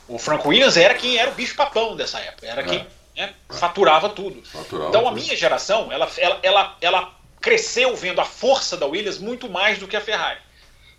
o, 0.07 0.17
Frank 0.17 0.47
Williams 0.47 0.75
era 0.75 0.95
quem 0.95 1.17
era 1.17 1.29
o 1.29 1.35
bicho 1.35 1.55
papão 1.55 1.95
dessa 1.95 2.19
época, 2.19 2.47
era 2.47 2.63
quem 2.63 2.87
é. 3.15 3.27
né, 3.27 3.33
faturava 3.47 4.09
tudo. 4.09 4.41
Faturava 4.43 4.89
então 4.89 5.07
a 5.07 5.11
minha 5.11 5.35
geração, 5.35 5.91
ela, 5.91 6.09
ela, 6.17 6.39
ela, 6.41 6.77
ela 6.81 7.20
cresceu 7.41 7.95
vendo 7.95 8.21
a 8.21 8.25
força 8.25 8.77
da 8.77 8.86
Williams 8.86 9.17
muito 9.17 9.49
mais 9.49 9.80
do 9.80 9.88
que 9.88 9.97
a 9.97 10.01
Ferrari. 10.01 10.39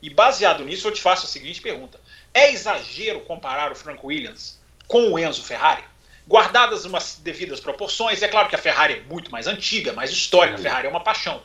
E 0.03 0.11
baseado 0.11 0.65
nisso, 0.65 0.89
eu 0.89 0.93
te 0.93 1.01
faço 1.01 1.27
a 1.27 1.29
seguinte 1.29 1.63
pergunta: 1.63 2.01
é 2.35 2.53
exagero 2.53 3.21
comparar 3.21 3.71
o 3.71 3.77
Frank 3.77 4.01
Williams 4.05 4.61
com 4.89 5.13
o 5.13 5.19
Enzo 5.19 5.45
Ferrari? 5.45 5.85
Guardadas 6.27 6.85
umas 6.85 7.17
devidas 7.17 7.59
proporções, 7.59 8.23
é 8.23 8.29
claro 8.29 8.49
que 8.49 8.55
a 8.55 8.59
Ferrari 8.59 8.95
é 8.95 9.01
muito 9.13 9.31
mais 9.31 9.49
antiga, 9.49 9.93
mais 9.93 10.11
histórica, 10.11 10.55
a 10.57 10.59
Ferrari 10.59 10.87
é 10.87 10.91
uma 10.91 11.03
paixão. 11.03 11.43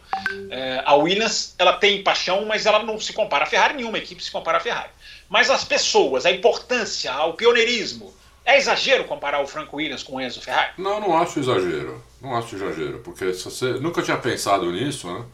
É, 0.52 0.84
a 0.86 0.94
Williams, 0.94 1.56
ela 1.58 1.74
tem 1.74 2.04
paixão, 2.04 2.46
mas 2.46 2.68
ela 2.68 2.84
não 2.84 3.00
se 3.00 3.12
compara 3.12 3.44
a 3.44 3.48
Ferrari, 3.48 3.74
nenhuma 3.74 3.98
equipe 3.98 4.24
se 4.24 4.30
compara 4.30 4.60
a 4.60 4.62
Ferrari. 4.62 4.92
Mas 5.28 5.50
as 5.50 5.64
pessoas, 5.64 6.28
a 6.28 6.32
importância, 6.32 7.12
o 7.26 7.34
pioneirismo, 7.34 8.16
é 8.48 8.58
exagero 8.58 9.04
comparar 9.04 9.42
o 9.42 9.48
Frank 9.48 9.70
Williams 9.76 10.02
com 10.02 10.16
o 10.16 10.22
Enzo 10.22 10.42
Ferrari? 10.42 10.72
Não, 10.78 11.02
não 11.02 11.18
acho 11.18 11.38
exagero. 11.38 12.02
Não 12.22 12.34
acho 12.36 12.56
exagero, 12.56 13.00
porque 13.00 13.34
se 13.34 13.44
você 13.44 13.74
nunca 13.74 14.02
tinha 14.02 14.18
pensado 14.18 14.72
nisso, 14.72 15.12
né? 15.12 15.26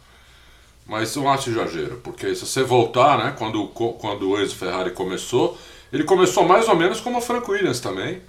Mas 0.85 1.15
não 1.15 1.31
acho 1.31 1.49
exagero, 1.49 2.01
porque 2.03 2.35
se 2.35 2.45
você 2.45 2.63
voltar, 2.63 3.17
né, 3.17 3.35
quando, 3.37 3.67
quando 3.67 4.29
o 4.29 4.41
Enzo 4.41 4.55
Ferrari 4.55 4.91
começou, 4.91 5.57
ele 5.93 6.03
começou 6.03 6.43
mais 6.43 6.67
ou 6.67 6.75
menos 6.75 6.99
como 6.99 7.19
o 7.19 7.21
Frank 7.21 7.49
Williams 7.49 7.79
também, 7.79 8.21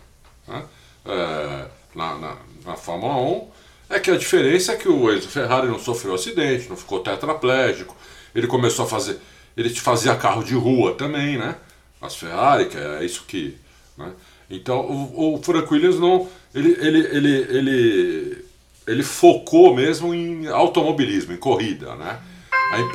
né? 0.47 0.64
É, 1.07 1.66
na, 1.94 2.14
na, 2.16 2.37
na 2.64 2.77
Fórmula 2.77 3.14
1. 3.16 3.49
É 3.88 3.99
que 3.99 4.11
a 4.11 4.16
diferença 4.16 4.73
é 4.73 4.77
que 4.77 4.88
o 4.88 5.12
Enzo 5.12 5.29
Ferrari 5.29 5.66
não 5.66 5.79
sofreu 5.79 6.14
acidente, 6.14 6.68
não 6.68 6.77
ficou 6.77 7.01
tetraplégico, 7.01 7.97
ele 8.35 8.47
começou 8.47 8.85
a 8.85 8.88
fazer. 8.88 9.18
Ele 9.57 9.70
fazia 9.70 10.14
carro 10.14 10.44
de 10.44 10.55
rua 10.55 10.94
também, 10.94 11.38
né? 11.38 11.57
As 12.01 12.16
Ferrari, 12.16 12.66
que 12.66 12.77
é 12.77 13.03
isso 13.05 13.25
que. 13.27 13.59
Né? 13.97 14.12
Então 14.50 14.80
o, 14.80 15.35
o 15.35 15.42
Frank 15.42 15.72
Williams 15.72 15.98
não. 15.98 16.28
Ele, 16.54 16.76
ele, 16.80 16.98
ele, 16.98 17.37
ele, 17.50 18.44
ele 18.87 19.02
focou 19.02 19.74
mesmo 19.74 20.14
em 20.14 20.46
automobilismo, 20.46 21.33
em 21.33 21.37
corrida, 21.37 21.96
né? 21.96 22.20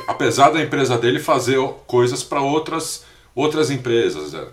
apesar 0.06 0.50
da 0.50 0.60
empresa 0.60 0.98
dele 0.98 1.18
fazer 1.18 1.58
coisas 1.86 2.22
para 2.22 2.40
outras, 2.40 3.04
outras 3.34 3.70
empresas. 3.70 4.32
Né? 4.32 4.46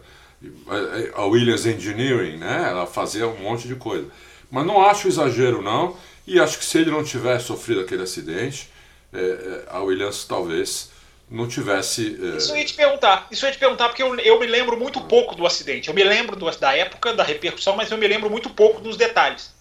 A 1.15 1.25
Williams 1.25 1.65
Engineering, 1.65 2.37
né? 2.37 2.67
Ela 2.69 2.85
fazia 2.85 3.27
um 3.27 3.39
monte 3.39 3.67
de 3.67 3.75
coisa. 3.75 4.07
Mas 4.51 4.65
não 4.65 4.85
acho 4.85 5.07
exagero, 5.07 5.61
não. 5.61 5.95
E 6.25 6.39
acho 6.39 6.59
que 6.59 6.65
se 6.65 6.77
ele 6.77 6.91
não 6.91 7.03
tivesse 7.03 7.45
sofrido 7.45 7.81
aquele 7.81 8.03
acidente, 8.03 8.69
é, 9.13 9.19
é 9.19 9.65
a 9.69 9.79
Williams 9.79 10.25
talvez 10.25 10.91
não 11.29 11.47
tivesse. 11.47 12.17
É... 12.21 12.37
Isso 12.37 12.51
eu 12.51 12.57
ia 12.57 12.65
te 12.65 12.73
perguntar. 12.73 13.27
Isso 13.29 13.45
eu 13.45 13.47
ia 13.47 13.53
te 13.53 13.59
perguntar, 13.59 13.89
porque 13.89 14.01
eu, 14.01 14.17
eu 14.19 14.39
me 14.39 14.47
lembro 14.47 14.77
muito 14.77 15.01
pouco 15.01 15.35
do 15.35 15.45
acidente. 15.45 15.89
Eu 15.89 15.93
me 15.93 16.03
lembro 16.03 16.35
do, 16.35 16.49
da 16.51 16.75
época, 16.75 17.13
da 17.13 17.23
repercussão, 17.23 17.75
mas 17.75 17.91
eu 17.91 17.97
me 17.97 18.07
lembro 18.07 18.29
muito 18.29 18.49
pouco 18.49 18.79
dos 18.81 18.95
detalhes. 18.95 19.53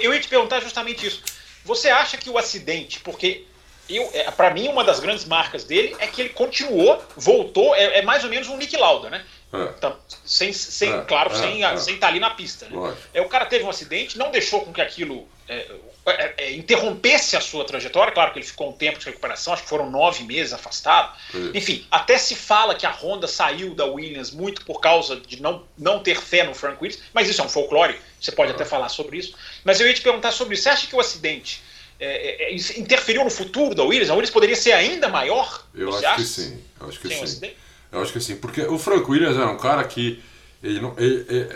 Eu 0.00 0.12
ia 0.12 0.20
te 0.20 0.28
perguntar 0.28 0.60
justamente 0.60 1.06
isso. 1.06 1.22
Você 1.64 1.88
acha 1.88 2.16
que 2.16 2.30
o 2.30 2.38
acidente, 2.38 3.00
porque 3.00 3.44
eu, 3.88 4.08
é, 4.14 4.30
para 4.30 4.50
mim, 4.50 4.68
uma 4.68 4.82
das 4.82 4.98
grandes 5.00 5.24
marcas 5.24 5.64
dele 5.64 5.94
é 5.98 6.06
que 6.06 6.22
ele 6.22 6.30
continuou, 6.30 7.02
voltou, 7.16 7.74
é, 7.74 7.98
é 7.98 8.02
mais 8.02 8.24
ou 8.24 8.30
menos 8.30 8.48
um 8.48 8.56
Nick 8.56 8.76
Lauda, 8.76 9.10
né? 9.10 9.24
É. 9.54 9.74
Então, 9.78 9.96
sem, 10.24 10.52
sem 10.52 10.92
é, 10.92 11.00
claro, 11.02 11.32
é, 11.32 11.36
sem, 11.36 11.78
sem 11.78 11.94
estar 11.94 12.06
tá 12.06 12.08
ali 12.08 12.18
na 12.18 12.30
pista. 12.30 12.66
Né? 12.68 12.96
É, 13.12 13.20
o 13.20 13.28
cara 13.28 13.46
teve 13.46 13.64
um 13.64 13.70
acidente, 13.70 14.18
não 14.18 14.30
deixou 14.30 14.62
com 14.62 14.72
que 14.72 14.80
aquilo 14.80 15.28
é, 15.48 15.70
é, 16.06 16.34
é, 16.38 16.52
interrompesse 16.52 17.36
a 17.36 17.40
sua 17.40 17.64
trajetória. 17.64 18.12
Claro 18.12 18.32
que 18.32 18.38
ele 18.38 18.46
ficou 18.46 18.70
um 18.70 18.72
tempo 18.72 18.98
de 18.98 19.06
recuperação, 19.06 19.52
acho 19.52 19.62
que 19.62 19.68
foram 19.68 19.90
nove 19.90 20.24
meses 20.24 20.52
afastado. 20.52 21.16
Enfim, 21.54 21.86
até 21.90 22.18
se 22.18 22.34
fala 22.34 22.74
que 22.74 22.84
a 22.84 22.90
Honda 22.90 23.28
saiu 23.28 23.74
da 23.74 23.84
Williams 23.84 24.30
muito 24.30 24.64
por 24.64 24.80
causa 24.80 25.16
de 25.16 25.40
não, 25.40 25.64
não 25.78 26.00
ter 26.00 26.20
fé 26.20 26.42
no 26.44 26.54
Frank 26.54 26.78
Williams, 26.82 27.02
mas 27.12 27.28
isso 27.28 27.40
é 27.40 27.44
um 27.44 27.48
folclore, 27.48 27.96
você 28.20 28.32
pode 28.32 28.50
até 28.52 28.64
falar 28.64 28.88
sobre 28.88 29.18
isso. 29.18 29.34
Mas 29.62 29.78
eu 29.78 29.86
ia 29.86 29.94
te 29.94 30.00
perguntar 30.00 30.32
sobre 30.32 30.54
isso. 30.54 30.64
Você 30.64 30.70
acha 30.70 30.86
que 30.86 30.96
o 30.96 31.00
acidente 31.00 31.62
é, 32.00 32.54
interferiu 32.76 33.22
no 33.22 33.30
futuro 33.30 33.74
da 33.74 33.84
Williams? 33.84 34.10
A 34.10 34.14
Williams 34.14 34.30
poderia 34.30 34.56
ser 34.56 34.72
ainda 34.72 35.08
maior? 35.08 35.64
Eu 35.74 35.94
acho 35.94 36.06
acha? 36.06 36.16
que 36.16 36.24
sim. 36.24 36.64
Eu 36.80 36.88
acho 36.88 36.98
que 36.98 37.08
sim. 37.08 37.54
Eu 37.94 38.02
acho 38.02 38.12
que 38.12 38.20
sim, 38.20 38.36
porque 38.36 38.62
o 38.62 38.76
Frank 38.76 39.08
Williams 39.08 39.36
era 39.36 39.48
um 39.48 39.56
cara 39.56 39.84
que 39.84 40.20
ele, 40.62 40.80
não, 40.80 40.94
ele, 40.98 41.24
ele, 41.28 41.48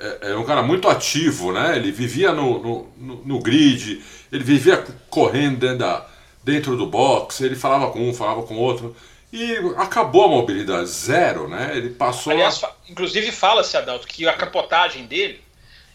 é, 0.00 0.30
é, 0.30 0.36
um 0.36 0.44
cara 0.44 0.62
muito 0.62 0.88
ativo, 0.88 1.52
né? 1.52 1.76
Ele 1.76 1.92
vivia 1.92 2.32
no, 2.32 2.58
no, 2.58 2.92
no, 2.96 3.16
no 3.26 3.38
grid, 3.40 4.02
ele 4.32 4.42
vivia 4.42 4.82
correndo 5.10 5.58
dentro, 5.58 5.78
da, 5.78 6.06
dentro 6.42 6.76
do 6.76 6.86
box, 6.86 7.42
ele 7.42 7.54
falava 7.54 7.90
com 7.90 8.08
um, 8.08 8.14
falava 8.14 8.42
com 8.44 8.56
outro. 8.56 8.96
E 9.30 9.56
acabou 9.76 10.24
a 10.24 10.28
mobilidade, 10.28 10.88
zero, 10.88 11.46
né? 11.46 11.72
Ele 11.76 11.90
passou. 11.90 12.32
Aliás, 12.32 12.64
a... 12.64 12.72
inclusive 12.88 13.30
fala-se, 13.30 13.76
Adalto, 13.76 14.06
que 14.06 14.26
a 14.26 14.32
capotagem 14.32 15.04
dele 15.04 15.40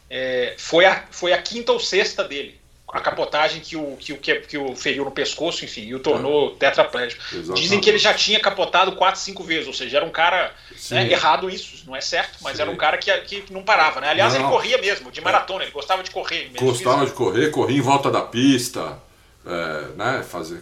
é, 0.10 0.56
foi, 0.58 0.86
a, 0.86 1.04
foi 1.10 1.34
a 1.34 1.42
quinta 1.42 1.72
ou 1.72 1.80
sexta 1.80 2.24
dele 2.24 2.60
a 2.88 3.00
capotagem 3.00 3.62
que 3.62 3.76
o, 3.76 3.98
que, 3.98 4.14
o, 4.14 4.18
que, 4.18 4.58
o 4.58 4.76
feriu 4.76 5.04
no 5.04 5.12
pescoço, 5.12 5.66
enfim, 5.66 5.82
e 5.82 5.96
o 5.96 6.00
tornou 6.00 6.52
é. 6.52 6.56
tetraplégico. 6.60 7.22
Exatamente. 7.32 7.62
Dizem 7.62 7.82
que 7.82 7.90
ele 7.90 7.98
já 7.98 8.14
tinha 8.14 8.40
capotado 8.40 8.94
quatro, 8.94 9.20
cinco 9.20 9.44
vezes, 9.44 9.68
ou 9.68 9.74
seja, 9.74 9.98
era 9.98 10.06
um 10.06 10.12
cara 10.12 10.54
né, 10.92 11.12
errado 11.12 11.50
isso, 11.50 11.84
não 11.88 11.96
é 11.96 12.02
certo, 12.02 12.38
mas 12.42 12.56
Sim. 12.56 12.62
era 12.62 12.72
um 12.72 12.76
cara 12.76 12.98
que, 12.98 13.12
que 13.22 13.52
não 13.52 13.64
parava, 13.64 14.00
né? 14.00 14.10
Aliás, 14.10 14.34
não. 14.34 14.42
ele 14.42 14.50
corria 14.50 14.78
mesmo, 14.78 15.12
de 15.12 15.20
maratona, 15.20 15.64
ele 15.64 15.72
gostava 15.72 16.04
de 16.04 16.12
correr. 16.12 16.52
Gostava 16.58 17.06
de 17.06 17.12
correr, 17.12 17.50
corria 17.50 17.78
em 17.78 17.82
volta 17.82 18.12
da 18.12 18.22
pista, 18.22 18.98
é, 19.46 19.88
né, 19.96 20.24
fazer... 20.24 20.62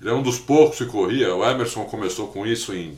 Ele 0.00 0.10
é 0.10 0.12
um 0.12 0.22
dos 0.22 0.38
poucos 0.38 0.78
que 0.78 0.86
corria, 0.86 1.34
o 1.34 1.44
Emerson 1.44 1.84
começou 1.86 2.28
com 2.28 2.46
isso 2.46 2.72
em 2.74 2.96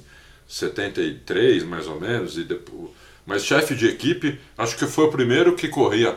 73, 0.49 1.63
mais 1.63 1.87
ou 1.87 2.01
menos, 2.01 2.37
e 2.37 2.45
depois... 2.45 2.91
Mas 3.25 3.45
chefe 3.45 3.75
de 3.75 3.87
equipe, 3.87 4.41
acho 4.59 4.77
que 4.77 4.87
foi 4.87 5.05
o 5.05 5.11
primeiro 5.11 5.55
que 5.55 5.69
corria 5.69 6.17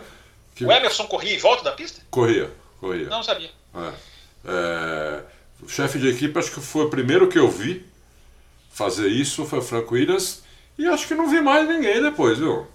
que... 0.56 0.66
O 0.66 0.72
Emerson 0.72 1.06
corria 1.08 1.36
em 1.36 1.40
volta 1.40 1.64
da 1.64 1.72
pista? 1.72 2.02
Corria, 2.10 2.52
corria. 2.80 3.08
Não 3.08 3.24
sabia. 3.24 3.50
É. 3.76 3.94
É... 4.46 5.22
O 5.62 5.70
chefe 5.70 5.98
de 5.98 6.10
equipe, 6.10 6.38
acho 6.38 6.52
que 6.52 6.60
foi 6.60 6.86
o 6.86 6.90
primeiro 6.90 7.28
que 7.30 7.40
eu 7.40 7.50
vi 7.50 7.86
fazer 8.72 9.08
isso, 9.08 9.46
foi 9.46 9.60
o 9.60 9.64
Franco 9.64 9.94
Williams, 9.94 10.44
e 10.78 10.88
acho 10.88 11.08
que 11.08 11.16
não 11.16 11.30
vi 11.30 11.42
mais 11.42 11.68
ninguém 11.68 12.02
depois, 12.02 12.40
viu? 12.40 12.68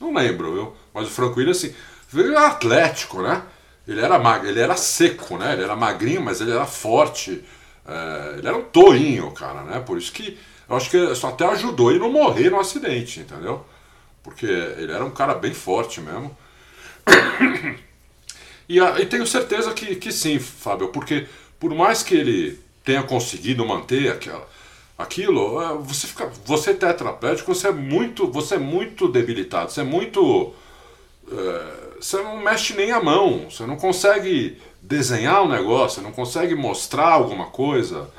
Não 0.00 0.12
lembro, 0.12 0.52
viu? 0.52 0.76
Mas 0.92 1.06
o 1.06 1.10
Franco 1.10 1.38
Williams, 1.38 1.58
assim, 1.58 1.74
ele 2.12 2.30
era 2.30 2.48
atlético, 2.48 3.22
né? 3.22 3.42
Ele 3.86 4.00
era, 4.00 4.18
mag... 4.18 4.46
ele 4.46 4.60
era 4.60 4.76
seco, 4.76 5.38
né? 5.38 5.54
Ele 5.54 5.62
era 5.62 5.74
magrinho, 5.74 6.20
mas 6.20 6.40
ele 6.40 6.50
era 6.50 6.66
forte. 6.66 7.42
É... 7.86 8.34
Ele 8.38 8.46
era 8.46 8.56
um 8.56 8.64
toinho, 8.64 9.30
cara, 9.30 9.62
né? 9.62 9.80
Por 9.80 9.96
isso 9.96 10.12
que 10.12 10.38
eu 10.68 10.76
acho 10.76 10.90
que 10.90 10.98
isso 10.98 11.26
até 11.26 11.46
ajudou 11.46 11.90
ele 11.90 11.98
não 11.98 12.12
morrer 12.12 12.50
no 12.50 12.60
acidente, 12.60 13.20
entendeu? 13.20 13.64
Porque 14.22 14.44
ele 14.44 14.92
era 14.92 15.04
um 15.04 15.10
cara 15.10 15.34
bem 15.34 15.54
forte 15.54 16.00
mesmo. 16.00 16.36
E, 18.68 18.78
e, 18.78 19.06
tenho 19.06 19.26
certeza 19.26 19.72
que, 19.72 19.96
que 19.96 20.12
sim, 20.12 20.38
Fábio, 20.38 20.88
porque 20.88 21.26
por 21.58 21.74
mais 21.74 22.02
que 22.02 22.14
ele 22.14 22.58
tenha 22.84 23.02
conseguido 23.02 23.64
manter 23.66 24.10
aquela, 24.10 24.48
aquilo, 24.96 25.60
é, 25.60 25.74
você 25.74 26.06
fica, 26.06 26.30
você 26.44 26.70
é 26.70 26.74
tetraplégico, 26.74 27.54
você 27.54 27.68
é 27.68 27.72
muito, 27.72 28.26
você 28.26 28.56
é 28.56 28.58
muito 28.58 29.08
debilitado, 29.08 29.70
você 29.70 29.80
é 29.80 29.84
muito, 29.84 30.52
é, 31.30 31.96
você 32.00 32.16
não 32.22 32.38
mexe 32.42 32.74
nem 32.74 32.92
a 32.92 33.02
mão, 33.02 33.50
você 33.50 33.66
não 33.66 33.76
consegue 33.76 34.58
desenhar 34.82 35.42
um 35.42 35.48
negócio, 35.48 36.00
você 36.00 36.06
não 36.06 36.12
consegue 36.12 36.54
mostrar 36.54 37.08
alguma 37.08 37.46
coisa 37.46 38.10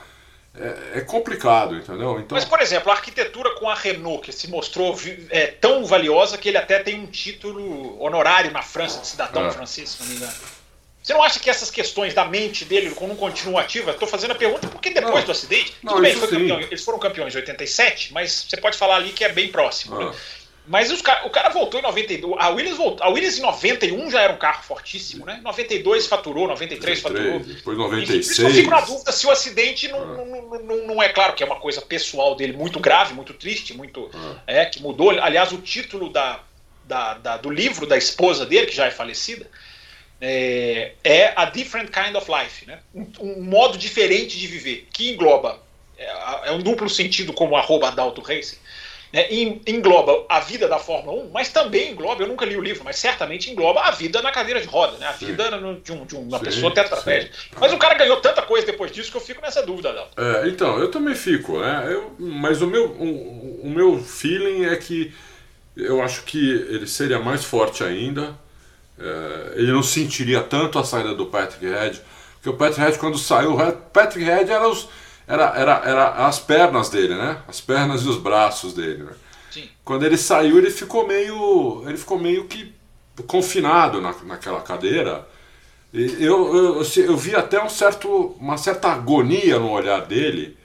é, 0.60 1.00
é, 1.00 1.02
complicado, 1.02 1.76
entendeu? 1.76 2.20
Então... 2.20 2.36
Mas, 2.36 2.44
por 2.44 2.60
exemplo, 2.62 2.92
a 2.92 2.96
arquitetura 2.96 3.56
com 3.56 3.70
a 3.70 3.76
Renault, 3.76 4.24
que 4.24 4.32
se 4.32 4.50
mostrou 4.50 4.98
é, 5.30 5.48
tão 5.48 5.86
valiosa 5.86 6.38
que 6.38 6.50
ele 6.50 6.58
até 6.58 6.80
tem 6.80 7.00
um 7.00 7.06
título 7.06 8.02
honorário 8.02 8.52
na 8.52 8.62
França, 8.62 9.00
de 9.00 9.08
cidadão 9.08 9.48
é. 9.48 9.52
francês, 9.52 9.90
se 9.90 10.02
não 10.02 10.10
me 10.10 10.16
engano. 10.16 10.34
Você 11.02 11.14
não 11.14 11.24
acha 11.24 11.40
que 11.40 11.50
essas 11.50 11.72
questões 11.72 12.14
da 12.14 12.26
mente 12.26 12.66
dele 12.66 12.94
não 13.02 13.16
continuam 13.16 13.58
ativas? 13.58 13.94
Estou 13.94 14.08
fazendo 14.08 14.32
a 14.32 14.36
pergunta 14.36 14.68
porque 14.68 14.90
depois 14.90 15.16
não, 15.16 15.24
do 15.24 15.32
acidente. 15.32 15.76
Não, 15.82 15.94
tudo 15.94 16.02
bem, 16.04 16.20
campeão, 16.20 16.60
eles 16.60 16.84
foram 16.84 17.00
campeões 17.00 17.34
em 17.34 17.38
87, 17.38 18.14
mas 18.14 18.46
você 18.48 18.58
pode 18.58 18.78
falar 18.78 18.98
ali 18.98 19.12
que 19.12 19.24
é 19.24 19.30
bem 19.30 19.48
próximo. 19.48 19.98
Né? 19.98 20.14
Mas 20.70 20.92
os, 20.92 21.00
o 21.00 21.30
cara 21.32 21.50
voltou 21.50 21.80
em 21.80 21.84
92. 21.84 22.36
A 22.38 22.50
Williams, 22.50 22.78
voltou, 22.78 23.04
a 23.04 23.10
Williams 23.10 23.40
em 23.40 23.42
91 23.42 24.12
já 24.12 24.22
era 24.22 24.34
um 24.34 24.38
carro 24.38 24.62
fortíssimo, 24.62 25.26
né? 25.26 25.42
92 25.44 26.06
faturou, 26.06 26.48
93 26.48 27.00
faturou. 27.02 27.40
Depois 27.40 27.76
96. 27.76 28.30
Enfim, 28.30 28.44
eu 28.44 28.54
fico 28.54 28.70
na 28.70 28.82
dúvida 28.82 29.12
se 29.12 29.26
o 29.26 29.32
acidente 29.32 29.88
não, 29.88 30.00
ah. 30.00 30.06
não, 30.06 30.60
não, 30.60 30.88
não, 30.88 31.04
é 31.04 31.10
claro 31.10 31.34
que 31.34 31.42
é 31.42 31.46
uma 31.48 31.60
coisa 31.60 31.82
pessoal 31.82 32.36
dele 32.36 32.54
muito 32.54 32.80
grave, 32.80 33.16
muito 33.16 33.34
triste, 33.34 33.76
muito. 33.76 34.12
Ah. 34.14 34.36
É, 34.46 34.66
que 34.66 34.80
mudou. 34.80 35.10
Aliás, 35.10 35.52
o 35.52 35.58
título 35.58 36.12
da, 36.12 36.40
da, 36.86 37.16
da, 37.16 37.38
do 37.38 37.50
livro 37.50 37.88
da 37.88 37.98
esposa 37.98 38.46
dele, 38.46 38.68
que 38.68 38.76
já 38.76 38.86
é 38.86 38.92
falecida, 38.92 39.50
é, 40.22 40.92
é 41.04 41.34
A 41.36 41.46
Different 41.46 41.90
Kind 41.90 42.16
of 42.16 42.32
Life, 42.32 42.68
né? 42.68 42.78
Um, 42.94 43.08
um 43.22 43.42
modo 43.42 43.76
diferente 43.76 44.38
de 44.38 44.46
viver, 44.46 44.88
que 44.94 45.10
engloba. 45.10 45.60
É, 45.98 46.50
é 46.50 46.52
um 46.52 46.60
duplo 46.60 46.88
sentido, 46.88 47.34
como 47.34 47.58
arroba 47.58 47.88
Adalto 47.88 48.22
Racing 48.22 48.60
né, 49.12 49.28
engloba 49.68 50.26
a 50.30 50.40
vida 50.40 50.68
da 50.68 50.78
Fórmula 50.78 51.24
1, 51.24 51.32
mas 51.32 51.50
também 51.50 51.92
engloba, 51.92 52.24
eu 52.24 52.28
nunca 52.28 52.46
li 52.46 52.56
o 52.56 52.62
livro, 52.62 52.84
mas 52.84 52.98
certamente 52.98 53.50
engloba 53.50 53.82
a 53.82 53.92
vida 53.92 54.22
na 54.22 54.32
cadeira 54.32 54.62
de 54.62 54.68
roda, 54.68 54.98
né, 54.98 55.08
a 55.08 55.14
sim. 55.14 55.26
vida 55.26 55.50
de, 55.84 55.92
um, 55.92 56.06
de 56.06 56.16
uma 56.16 56.38
sim, 56.38 56.46
pessoa 56.46 56.74
tetraplégica. 56.74 57.36
Mas 57.60 57.74
o 57.74 57.78
cara 57.78 57.96
ganhou 57.96 58.18
tanta 58.22 58.42
coisa 58.42 58.66
depois 58.66 58.92
disso 58.92 59.10
que 59.10 59.18
eu 59.18 59.22
fico 59.22 59.42
nessa 59.42 59.64
dúvida, 59.64 59.90
Adão. 59.90 60.08
É, 60.16 60.48
então, 60.48 60.78
eu 60.80 60.92
também 60.92 61.16
fico, 61.16 61.60
né, 61.60 61.88
eu, 61.90 62.16
mas 62.20 62.62
o 62.62 62.68
meu, 62.68 62.88
o, 62.88 63.62
o 63.64 63.70
meu 63.70 64.00
feeling 64.00 64.66
é 64.66 64.76
que 64.76 65.12
eu 65.76 66.02
acho 66.02 66.24
que 66.24 66.38
ele 66.70 66.86
seria 66.86 67.20
mais 67.20 67.44
forte 67.44 67.84
ainda, 67.84 68.36
é, 69.00 69.54
ele 69.56 69.72
não 69.72 69.82
sentiria 69.82 70.42
tanto 70.42 70.78
a 70.78 70.84
saída 70.84 71.16
do 71.16 71.26
Patrick 71.26 71.66
Head, 71.66 72.02
porque 72.36 72.50
o 72.50 72.54
Patrick 72.54 72.82
Head 72.82 73.00
quando 73.00 73.18
saiu, 73.18 73.56
o 73.56 73.72
Patrick 73.72 74.24
Head 74.24 74.52
era 74.52 74.68
os 74.68 74.88
era, 75.30 75.54
era, 75.56 75.82
era 75.86 76.10
as 76.28 76.40
pernas 76.40 76.90
dele, 76.90 77.14
né? 77.14 77.38
As 77.48 77.62
pernas 77.62 78.02
e 78.02 78.10
os 78.10 78.18
braços 78.18 78.74
dele. 78.74 79.04
Né? 79.04 79.12
Sim. 79.52 79.70
Quando 79.86 80.04
ele 80.04 80.18
saiu, 80.18 80.58
ele 80.58 80.72
ficou 80.72 81.08
meio, 81.08 81.84
ele 81.88 81.98
ficou 81.98 82.18
meio 82.18 82.46
que 82.46 82.74
confinado 83.28 84.02
na, 84.02 84.16
naquela 84.24 84.60
cadeira. 84.62 85.28
E 85.94 86.24
eu, 86.26 86.56
eu, 86.56 86.84
eu 86.98 87.18
vi 87.18 87.36
até 87.36 87.64
um 87.64 87.70
certo, 87.70 88.36
uma 88.40 88.58
certa 88.58 88.92
agonia 88.92 89.60
no 89.60 89.70
olhar 89.70 90.02
dele, 90.02 90.58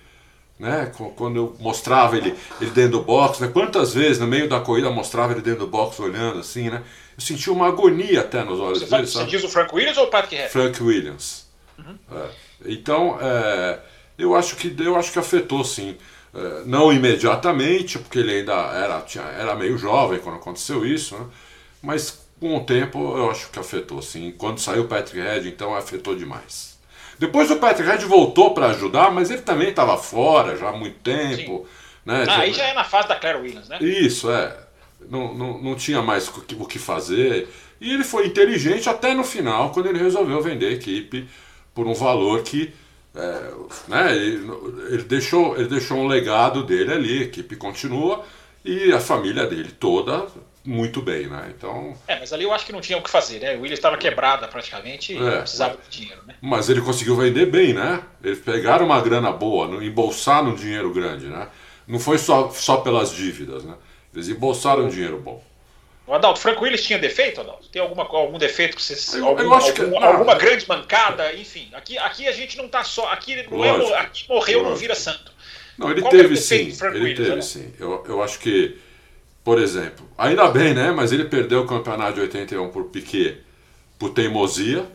né? 0.59 0.91
Quando 1.15 1.37
eu 1.37 1.57
mostrava 1.61 2.17
ele, 2.17 2.35
ele 2.59 2.71
dentro 2.71 2.93
do 2.93 3.03
box, 3.03 3.43
né? 3.43 3.51
Quantas 3.53 3.93
vezes 3.93 4.19
no 4.19 4.27
meio 4.27 4.49
da 4.49 4.61
corrida 4.61 4.89
eu 4.89 4.93
mostrava 4.95 5.33
ele 5.33 5.43
dentro 5.43 5.61
do 5.61 5.67
box 5.67 6.01
olhando 6.01 6.41
assim, 6.41 6.71
né? 6.71 6.83
Eu 7.15 7.23
senti 7.23 7.51
uma 7.51 7.69
agonia 7.69 8.23
até 8.23 8.43
nos 8.43 8.59
olhos 8.59 8.79
você 8.81 8.87
dele. 8.87 9.07
Sabe? 9.07 9.25
Você 9.27 9.37
diz 9.37 9.45
o 9.45 9.49
Frank 9.49 9.75
Williams 9.75 9.99
ou 9.99 10.05
o 10.05 10.11
Patrick? 10.11 10.49
Frank 10.49 10.83
Williams. 10.83 11.47
Uhum. 11.79 11.99
É. 12.13 12.29
Então, 12.67 13.19
é, 13.21 13.79
eu 14.19 14.35
acho 14.35 14.57
que, 14.57 14.75
eu 14.79 14.97
acho 14.97 15.13
que 15.13 15.19
afetou 15.19 15.65
sim. 15.65 15.97
É, 16.35 16.63
não 16.67 16.93
imediatamente, 16.93 17.99
porque 17.99 18.19
ele 18.19 18.39
ainda 18.39 18.55
era, 18.55 19.01
tinha, 19.03 19.25
era 19.25 19.55
meio 19.55 19.79
jovem 19.79 20.19
quando 20.19 20.37
aconteceu 20.37 20.85
isso, 20.85 21.17
né? 21.17 21.27
mas 21.81 22.27
com 22.41 22.57
o 22.57 22.65
tempo 22.65 23.17
eu 23.17 23.31
acho 23.31 23.51
que 23.51 23.59
afetou 23.59 24.03
sim. 24.03 24.35
Quando 24.37 24.59
saiu 24.59 24.83
o 24.83 24.89
Patrick 24.89 25.21
Red, 25.21 25.49
então 25.49 25.75
afetou 25.75 26.17
demais. 26.17 26.79
Depois 27.19 27.51
o 27.51 27.57
Patrick 27.57 27.89
Red 27.89 27.99
voltou 27.99 28.53
para 28.53 28.67
ajudar, 28.67 29.13
mas 29.13 29.31
ele 29.31 29.43
também 29.43 29.69
estava 29.69 29.97
fora 29.97 30.57
já 30.57 30.71
há 30.71 30.73
muito 30.73 30.99
tempo. 30.99 31.67
Né? 32.05 32.25
Ah, 32.29 32.41
aí 32.41 32.53
já 32.53 32.65
é 32.65 32.75
na 32.75 32.85
fase 32.85 33.09
da 33.09 33.15
Claire 33.15 33.39
Williams, 33.39 33.69
né? 33.69 33.79
Isso, 33.81 34.31
é. 34.31 34.57
Não, 35.09 35.33
não, 35.35 35.59
não 35.63 35.75
tinha 35.75 36.03
mais 36.03 36.29
o 36.29 36.67
que 36.67 36.79
fazer. 36.79 37.49
E 37.81 37.93
ele 37.93 38.05
foi 38.05 38.27
inteligente 38.27 38.89
até 38.89 39.15
no 39.15 39.23
final, 39.23 39.71
quando 39.71 39.87
ele 39.87 39.99
resolveu 39.99 40.41
vender 40.43 40.67
a 40.67 40.73
equipe 40.73 41.29
por 41.75 41.87
um 41.87 41.95
valor 41.95 42.43
que 42.43 42.73
é, 43.15 43.51
né, 43.89 44.17
ele, 44.17 44.51
ele, 44.91 45.03
deixou, 45.05 45.57
ele 45.57 45.69
deixou 45.69 45.99
um 45.99 46.07
legado 46.07 46.65
dele 46.65 46.93
ali, 46.93 47.19
a 47.21 47.23
equipe 47.23 47.57
continua 47.57 48.25
e 48.65 48.93
a 48.93 49.01
família 49.01 49.47
dele 49.47 49.71
toda 49.71 50.27
muito 50.65 51.03
bem, 51.03 51.27
né? 51.29 51.53
Então. 51.57 51.95
É, 52.09 52.19
mas 52.19 52.33
ali 52.33 52.45
eu 52.45 52.53
acho 52.53 52.65
que 52.65 52.73
não 52.73 52.81
tinha 52.81 52.99
o 52.99 53.03
que 53.03 53.11
fazer, 53.11 53.39
né? 53.39 53.51
O 53.51 53.61
Williams 53.61 53.79
estava 53.79 53.99
quebrada 53.99 54.49
praticamente 54.49 55.13
e 55.13 55.23
é, 55.23 55.41
precisava 55.41 55.77
de 55.77 55.99
dinheiro, 55.99 56.23
né? 56.27 56.35
Mas 56.41 56.71
ele 56.71 56.81
conseguiu 56.81 57.15
vender 57.17 57.47
bem, 57.47 57.75
né? 57.75 58.03
Eles 58.23 58.39
pegaram 58.39 58.87
uma 58.87 59.01
grana 59.01 59.31
boa, 59.31 59.85
embolsaram 59.85 60.49
um 60.49 60.55
dinheiro 60.55 60.93
grande, 60.93 61.27
né? 61.27 61.49
Não 61.87 61.99
foi 61.99 62.17
só, 62.17 62.49
só 62.49 62.79
pelas 62.79 63.13
dívidas, 63.13 63.63
né? 63.63 63.75
Eles 64.15 64.29
embolsaram 64.29 64.85
um 64.85 64.89
dinheiro 64.89 65.19
bom. 65.19 65.43
O 66.07 66.13
Adalto, 66.13 66.39
Franco 66.39 66.65
Willis 66.65 66.85
tinha 66.85 66.99
defeito, 66.99 67.41
Adalto? 67.41 67.69
Tem 67.69 67.81
alguma, 67.81 68.05
algum 68.05 68.39
defeito 68.39 68.77
que 68.77 68.83
você. 68.83 69.19
Eu, 69.19 69.27
algum, 69.29 69.43
eu 69.43 69.55
acho 69.55 69.69
algum, 69.69 69.99
que, 69.99 70.05
alguma 70.05 70.35
grande 70.35 70.69
mancada, 70.69 71.35
enfim. 71.35 71.71
Aqui, 71.73 71.97
aqui 71.97 72.29
a 72.29 72.33
gente 72.33 72.59
não 72.59 72.67
está 72.67 72.85
só. 72.85 73.11
Aqui, 73.11 73.35
não 73.51 73.65
é, 73.65 73.99
aqui 74.01 74.29
morreu, 74.29 74.59
lógico. 74.59 74.71
não 74.71 74.77
vira 74.77 74.95
santo. 74.95 75.33
Não, 75.79 75.91
ele 75.91 76.03
Qual 76.03 76.11
teve 76.11 76.35
é 76.35 76.37
sim. 76.37 76.77
Ele 76.83 77.01
Willis, 77.01 77.17
teve 77.17 77.35
né? 77.37 77.43
sim. 77.43 77.73
Eu, 77.81 78.05
eu 78.07 78.23
acho 78.23 78.39
que, 78.39 78.79
por 79.43 79.59
exemplo, 79.59 80.09
ainda 80.17 80.49
bem, 80.49 80.75
né? 80.75 80.93
Mas 80.93 81.11
ele 81.11 81.25
perdeu 81.25 81.63
o 81.63 81.67
campeonato 81.67 82.15
de 82.15 82.21
81 82.21 82.71
por 82.71 82.85
Piquet 82.85 83.39
por 83.99 84.11
teimosia. 84.11 84.87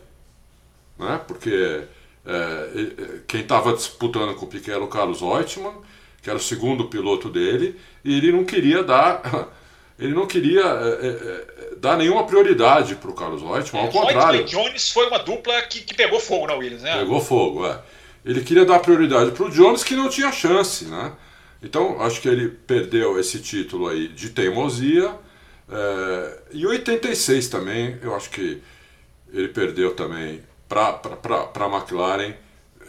né? 0.98 1.20
porque 1.26 1.82
é, 2.24 3.20
quem 3.26 3.40
estava 3.40 3.72
disputando 3.72 4.34
com 4.34 4.46
o 4.46 4.48
Piquet 4.48 4.72
era 4.72 4.84
o 4.84 4.88
Carlos 4.88 5.20
Reutemann, 5.20 5.74
que 6.22 6.30
era 6.30 6.38
o 6.38 6.42
segundo 6.42 6.86
piloto 6.86 7.28
dele, 7.28 7.78
e 8.04 8.16
ele 8.16 8.32
não 8.32 8.44
queria 8.44 8.82
dar. 8.82 9.22
Ele 10.00 10.14
não 10.14 10.26
queria 10.26 10.62
é, 10.62 11.06
é, 11.06 11.74
dar 11.76 11.96
nenhuma 11.98 12.26
prioridade 12.26 12.94
para 12.94 13.10
o 13.10 13.14
Carlos 13.14 13.42
Reutemann, 13.42 13.86
ao 13.86 13.92
contrário. 13.92 14.40
Reutemann 14.40 14.64
e 14.64 14.68
Jones 14.70 14.90
foi 14.90 15.06
uma 15.06 15.18
dupla 15.18 15.60
que, 15.62 15.82
que 15.82 15.94
pegou 15.94 16.18
fogo 16.18 16.46
na 16.46 16.54
Williams, 16.54 16.82
né? 16.82 16.98
Pegou 16.98 17.20
fogo, 17.20 17.66
é. 17.66 17.78
Ele 18.24 18.40
queria 18.40 18.64
dar 18.64 18.78
prioridade 18.78 19.30
para 19.32 19.44
o 19.44 19.50
Jones, 19.50 19.84
que 19.84 19.94
não 19.94 20.08
tinha 20.08 20.32
chance, 20.32 20.86
né? 20.86 21.12
Então, 21.62 22.00
acho 22.00 22.20
que 22.20 22.28
ele 22.28 22.48
perdeu 22.48 23.18
esse 23.20 23.38
título 23.40 23.88
aí 23.88 24.08
de 24.08 24.30
teimosia. 24.30 25.14
É, 25.70 26.38
e 26.52 26.66
86 26.66 27.48
também, 27.48 27.98
eu 28.02 28.14
acho 28.14 28.30
que 28.30 28.62
ele 29.32 29.48
perdeu 29.48 29.94
também 29.94 30.42
para 30.68 30.98
a 31.54 31.76
McLaren. 31.76 32.32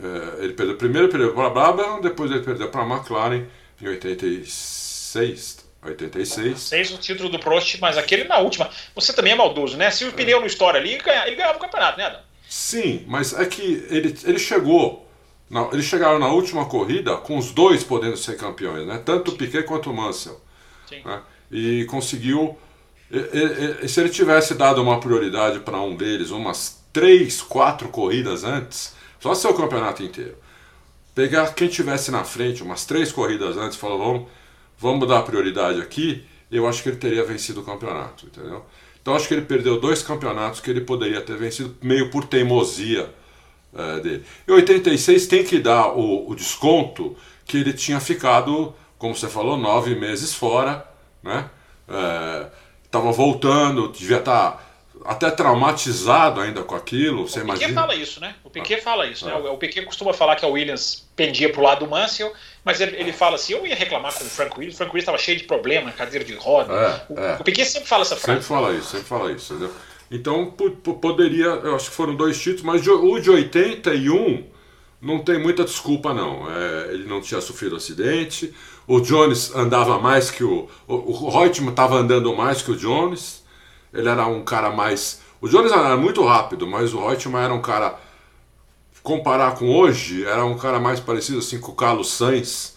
É, 0.02 0.44
ele 0.44 0.54
perdeu, 0.54 0.78
primeiro 0.78 1.10
perdeu 1.10 1.34
para 1.34 1.48
a 1.48 1.50
Brabham, 1.50 2.02
depois 2.02 2.32
ele 2.32 2.42
perdeu 2.42 2.70
para 2.70 2.84
a 2.84 2.88
McLaren 2.88 3.46
em 3.82 3.88
86. 3.88 5.61
86. 5.84 6.60
Seis 6.60 6.92
o 6.92 6.98
título 6.98 7.30
do 7.30 7.40
Prost, 7.40 7.80
mas 7.80 7.98
aquele 7.98 8.26
na 8.26 8.38
última. 8.38 8.70
Você 8.96 9.14
também 9.14 9.34
é 9.34 9.36
maldoso, 9.36 9.78
né? 9.78 9.90
Se 9.90 10.06
o 10.06 10.14
pneu 10.14 10.40
não 10.40 10.48
estoura 10.48 10.78
ali, 10.78 10.94
ele 10.94 11.36
ganhava 11.36 11.58
o 11.58 11.62
campeonato, 11.62 11.98
né, 11.98 12.06
Adam? 12.06 12.22
Sim, 12.48 13.04
mas 13.08 13.34
é 13.34 13.46
que 13.46 13.86
ele, 13.90 14.16
ele 14.24 14.40
chegou. 14.40 15.08
Não, 15.50 15.72
eles 15.74 15.86
chegaram 15.86 16.20
na 16.20 16.28
última 16.28 16.66
corrida 16.66 17.18
com 17.18 17.38
os 17.38 17.52
dois 17.52 17.84
podendo 17.84 18.16
ser 18.16 18.38
campeões, 18.38 18.86
né? 18.86 19.02
Tanto 19.04 19.32
o 19.32 19.36
Piquet 19.36 19.64
quanto 19.64 19.90
o 19.90 19.94
Mansell. 19.94 20.40
Sim. 20.88 21.02
Né? 21.04 21.22
E 21.52 21.86
conseguiu. 21.86 22.58
E, 23.10 23.84
e, 23.84 23.90
se 23.90 24.00
ele 24.00 24.10
tivesse 24.10 24.54
dado 24.54 24.82
uma 24.82 25.00
prioridade 25.00 25.60
para 25.60 25.82
um 25.82 25.96
deles, 25.96 26.30
umas 26.30 26.82
três, 26.94 27.42
quatro 27.42 27.90
corridas 27.90 28.44
antes, 28.44 28.96
só 29.20 29.34
ser 29.34 29.48
o 29.48 29.54
campeonato 29.54 30.04
inteiro. 30.04 30.38
Pegar 31.14 31.54
quem 31.54 31.68
tivesse 31.68 32.12
na 32.12 32.24
frente, 32.24 32.64
umas 32.64 32.86
três 32.86 33.12
corridas 33.12 33.58
antes, 33.58 33.78
falou, 33.78 33.98
vamos, 33.98 34.28
vamos 34.82 35.08
dar 35.08 35.22
prioridade 35.22 35.80
aqui, 35.80 36.26
eu 36.52 36.68
acho 36.68 36.82
que 36.82 36.90
ele 36.90 36.98
teria 36.98 37.24
vencido 37.24 37.62
o 37.62 37.64
campeonato, 37.64 38.26
entendeu? 38.26 38.66
Então 39.00 39.16
acho 39.16 39.28
que 39.28 39.34
ele 39.36 39.44
perdeu 39.44 39.80
dois 39.80 40.02
campeonatos 40.02 40.60
que 40.60 40.70
ele 40.70 40.82
poderia 40.82 41.22
ter 41.22 41.38
vencido 41.38 41.76
meio 41.82 42.10
por 42.10 42.26
teimosia 42.26 43.14
é, 43.74 44.00
dele. 44.00 44.26
Em 44.48 44.52
86 44.52 45.28
tem 45.28 45.44
que 45.44 45.60
dar 45.60 45.90
o, 45.96 46.30
o, 46.30 46.36
desconto 46.36 47.16
que 47.46 47.58
ele 47.58 47.74
tinha 47.74 48.00
ficado, 48.00 48.74
como 48.98 49.16
você 49.16 49.28
falou, 49.28 49.56
nove 49.56 49.96
meses 49.96 50.34
fora, 50.34 50.86
né? 51.24 51.50
Estava 52.84 53.10
é, 53.10 53.14
voltando, 53.14 53.90
devia 53.90 54.18
estar 54.18 54.52
tá 54.52 54.64
até 55.06 55.30
traumatizado 55.32 56.42
ainda 56.42 56.64
com 56.64 56.76
aquilo. 56.76 57.28
Você 57.28 57.40
o 57.40 57.44
Piquet 57.44 57.58
imagina? 57.64 57.82
fala 57.82 57.96
isso, 57.96 58.20
né? 58.20 58.36
O 58.44 58.50
Piquet 58.50 58.76
ah, 58.76 58.82
fala 58.82 59.08
isso, 59.08 59.26
né? 59.26 59.34
ah. 59.36 59.40
né? 59.40 59.50
O, 59.50 59.54
o 59.54 59.58
Piquet 59.58 59.84
costuma 59.84 60.14
falar 60.14 60.36
que 60.36 60.46
a 60.46 60.48
Williams 60.48 61.08
pendia 61.16 61.52
para 61.52 61.60
o 61.60 61.64
lado 61.64 61.86
do 61.86 61.92
Mansell, 61.92 62.34
mas 62.64 62.80
ele, 62.82 62.96
ele 62.98 63.14
fala 63.14 63.36
assim: 63.36 63.54
eu 63.54 63.66
ia 63.66 63.76
reclamar 63.76 64.14
com 64.14 64.24
o 64.24 64.28
Frank 64.28 64.54
Williams, 64.58 64.76
o 64.76 64.78
Frank 64.78 64.92
Williams 64.92 65.04
estava 65.04 65.18
cheio 65.18 65.38
de 65.38 65.44
problema, 65.46 65.92
cadeira 65.92 66.26
de 66.26 66.34
roda. 66.36 66.74
É, 66.74 67.14
o, 67.14 67.20
é. 67.20 67.38
o 67.40 67.44
Piquet 67.44 67.66
sempre 67.66 67.88
fala 67.88 68.04
essa 68.04 68.16
frase. 68.16 68.42
Sempre 68.42 68.56
fala 68.56 68.74
isso, 68.74 68.90
sempre 68.90 69.08
fala 69.08 69.32
isso, 69.32 69.54
entendeu? 69.54 69.74
Então 70.12 70.52
poderia, 71.02 71.46
eu 71.46 71.76
acho 71.76 71.90
que 71.90 71.96
foram 71.96 72.16
dois 72.16 72.38
títulos, 72.38 72.64
mas 72.64 72.86
o 72.86 73.20
de 73.20 73.30
81 73.30 74.44
não 75.02 75.20
tem 75.20 75.40
muita 75.40 75.64
desculpa 75.64 76.14
não. 76.14 76.52
É, 76.52 76.94
ele 76.94 77.06
não 77.06 77.22
tinha 77.22 77.40
sofrido 77.40 77.78
acidente, 77.78 78.54
o 78.86 79.00
Jones 79.00 79.56
andava 79.56 79.98
mais 80.00 80.30
que 80.30 80.44
o. 80.44 80.68
O, 80.88 80.96
o 80.96 81.30
Reutemann 81.30 81.72
estava 81.72 81.96
andando 81.96 82.36
mais 82.36 82.62
que 82.62 82.72
o 82.72 82.76
Jones. 82.76 83.41
Ele 83.94 84.08
era 84.08 84.26
um 84.26 84.44
cara 84.44 84.70
mais. 84.70 85.22
O 85.40 85.48
Jones 85.48 85.72
era 85.72 85.98
muito 85.98 86.24
rápido, 86.24 86.68
mas 86.68 86.94
o 86.94 87.06
Reutemann 87.06 87.44
era 87.44 87.54
um 87.54 87.62
cara. 87.62 87.98
Comparar 89.04 89.56
com 89.56 89.68
hoje, 89.68 90.24
era 90.26 90.46
um 90.46 90.56
cara 90.56 90.80
mais 90.80 91.00
parecido 91.00 91.40
assim 91.40 91.60
com 91.60 91.72
o 91.72 91.76
Carlos 91.76 92.12
Sainz. 92.12 92.76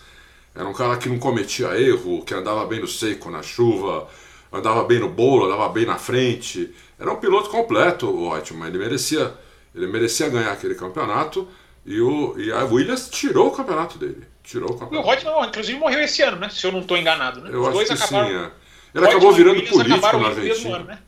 Era 0.55 0.67
um 0.67 0.73
cara 0.73 0.97
que 0.97 1.09
não 1.09 1.19
cometia 1.19 1.79
erro, 1.79 2.25
que 2.25 2.33
andava 2.33 2.65
bem 2.65 2.81
no 2.81 2.87
seco, 2.87 3.31
na 3.31 3.43
chuva, 3.43 4.09
andava 4.53 4.85
bem 4.85 5.01
no 5.01 5.09
bolo, 5.09 5.47
andava 5.47 5.69
bem 5.69 5.85
na 5.85 5.97
frente. 5.97 6.73
Era 6.99 7.13
um 7.13 7.17
piloto 7.17 7.51
completo, 7.51 8.09
o 8.09 8.33
Reutemann. 8.33 8.69
Ele 8.69 8.79
merecia, 8.79 9.35
ele 9.75 9.87
merecia 9.87 10.29
ganhar 10.29 10.53
aquele 10.53 10.75
campeonato 10.75 11.47
e, 11.85 12.01
o, 12.01 12.35
e 12.39 12.51
a 12.51 12.65
Williams 12.65 13.11
tirou 13.11 13.49
o 13.49 13.51
campeonato 13.51 13.99
dele. 13.99 14.25
Tirou 14.43 14.71
o 14.71 14.79
campeonato. 14.79 14.95
E 14.95 14.99
o 14.99 15.11
Reutemann, 15.15 15.49
inclusive, 15.49 15.79
morreu 15.79 16.01
esse 16.01 16.23
ano, 16.23 16.39
né? 16.39 16.49
Se 16.49 16.67
eu 16.67 16.73
não 16.73 16.81
estou 16.81 16.97
enganado. 16.97 17.41
Né? 17.43 17.51
Eu 17.53 17.61
Os 17.61 17.67
acho 17.67 17.77
dois 17.77 17.89
que 17.89 17.95
acabaram... 17.95 18.29
sim, 18.29 18.35
é. 18.35 18.51
Ele 18.95 19.07
acabou 19.07 19.33
virando 19.33 19.63
político 19.67 20.19
na 20.19 20.29
Argentina. 20.29 20.77
Ano, 20.77 20.85
né? 20.85 20.99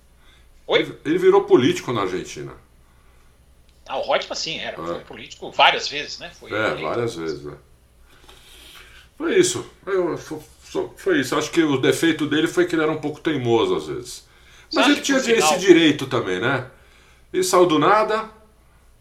Oi? 0.66 0.98
Ele 1.04 1.18
virou 1.18 1.44
político 1.44 1.92
na 1.92 2.02
Argentina. 2.02 2.52
Ah, 3.88 3.98
o 3.98 4.02
Reutemann 4.02 4.34
sim, 4.34 4.58
era. 4.58 4.80
É. 4.82 4.86
Foi 4.86 5.00
político 5.00 5.50
várias 5.52 5.88
vezes, 5.88 6.18
né? 6.18 6.30
Foi 6.38 6.52
é, 6.52 6.74
várias 6.74 7.14
vezes, 7.14 7.44
né? 7.44 7.54
Foi 9.16 9.38
isso. 9.38 9.64
Eu, 9.86 10.18
foi, 10.18 10.90
foi 10.96 11.20
isso. 11.20 11.36
Acho 11.36 11.50
que 11.50 11.62
o 11.62 11.78
defeito 11.78 12.26
dele 12.26 12.48
foi 12.48 12.66
que 12.66 12.74
ele 12.74 12.82
era 12.82 12.90
um 12.90 13.00
pouco 13.00 13.20
teimoso 13.20 13.76
às 13.76 13.86
vezes. 13.86 14.26
Mas 14.74 14.86
ele 14.88 15.00
tinha 15.00 15.20
final... 15.20 15.38
esse 15.38 15.58
direito 15.58 16.06
também, 16.06 16.40
né? 16.40 16.66
Ele 17.32 17.44
saiu 17.44 17.66
do 17.66 17.78
nada, 17.78 18.28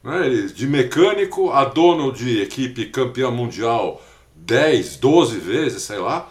né? 0.03 0.25
Ele, 0.25 0.53
de 0.53 0.67
mecânico 0.67 1.51
a 1.51 1.65
dono 1.65 2.11
de 2.11 2.41
equipe 2.41 2.85
campeã 2.85 3.31
mundial 3.31 4.03
10, 4.35 4.97
12 4.97 5.39
vezes, 5.39 5.81
sei 5.81 5.97
lá. 5.97 6.29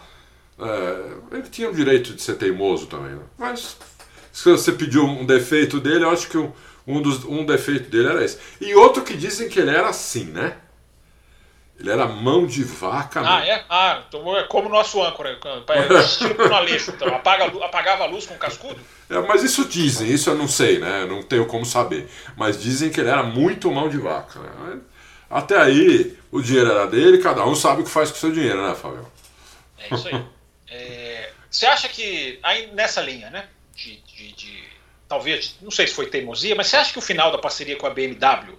É, 0.57 1.35
ele 1.35 1.49
tinha 1.49 1.69
o 1.69 1.73
direito 1.73 2.13
de 2.13 2.21
ser 2.21 2.35
teimoso 2.35 2.87
também, 2.87 3.15
né? 3.15 3.23
Mas 3.37 3.77
se 4.35 4.51
você 4.51 4.73
pediu 4.73 5.05
um 5.05 5.25
defeito 5.25 5.79
dele, 5.79 6.03
eu 6.03 6.09
acho 6.09 6.27
que 6.27 6.37
um, 6.37 6.51
um, 6.85 7.01
dos, 7.01 7.23
um 7.23 7.45
defeito 7.45 7.89
dele 7.89 8.09
era 8.09 8.21
esse. 8.21 8.37
E 8.59 8.75
outro 8.75 9.01
que 9.01 9.15
dizem 9.15 9.47
que 9.47 9.57
ele 9.57 9.69
era 9.71 9.87
assim, 9.87 10.25
né? 10.25 10.57
Ele 11.79 11.89
era 11.89 12.05
mão 12.05 12.45
de 12.45 12.61
vaca. 12.61 13.21
Ah, 13.21 13.39
mesmo. 13.39 13.53
é? 13.53 13.65
Ah, 13.69 14.03
então 14.05 14.37
é 14.37 14.43
como 14.43 14.67
nosso 14.67 15.01
âncora. 15.01 15.39
Estilo 16.03 16.49
no 16.49 16.53
Aleixo, 16.53 16.91
então. 16.91 17.07
Apaga, 17.15 17.45
apagava 17.63 18.03
a 18.03 18.07
luz 18.07 18.25
com 18.25 18.35
cascudo? 18.37 18.77
É, 19.09 19.17
mas 19.21 19.41
isso 19.41 19.63
dizem, 19.63 20.11
isso 20.11 20.29
eu 20.29 20.35
não 20.35 20.49
sei, 20.49 20.79
né? 20.79 21.05
Não 21.05 21.23
tenho 21.23 21.45
como 21.45 21.65
saber. 21.65 22.09
Mas 22.35 22.61
dizem 22.61 22.89
que 22.89 22.99
ele 22.99 23.09
era 23.09 23.23
muito 23.23 23.71
mão 23.71 23.87
de 23.87 23.97
vaca. 23.97 24.41
Né? 24.41 24.81
Até 25.29 25.57
aí, 25.57 26.19
o 26.29 26.41
dinheiro 26.41 26.71
era 26.71 26.85
dele, 26.87 27.19
cada 27.19 27.45
um 27.45 27.55
sabe 27.55 27.83
o 27.83 27.85
que 27.85 27.89
faz 27.89 28.11
com 28.11 28.17
o 28.17 28.19
seu 28.19 28.33
dinheiro, 28.33 28.61
né, 28.67 28.75
Fábio? 28.75 29.09
É 29.79 29.95
isso 29.95 30.09
aí. 30.09 30.25
é, 30.69 31.31
você 31.49 31.65
acha 31.67 31.87
que, 31.87 32.37
aí 32.43 32.69
nessa 32.73 32.99
linha, 33.01 33.29
né? 33.29 33.47
De, 33.73 34.03
de, 34.15 34.31
de, 34.31 34.63
talvez, 35.07 35.55
não 35.61 35.71
sei 35.71 35.87
se 35.87 35.93
foi 35.93 36.07
teimosia, 36.07 36.55
mas 36.55 36.67
você 36.67 36.77
acha 36.77 36.93
que 36.93 36.99
o 36.99 37.01
final 37.01 37.31
da 37.31 37.37
parceria 37.37 37.75
com 37.75 37.85
a 37.85 37.89
BMW 37.89 38.57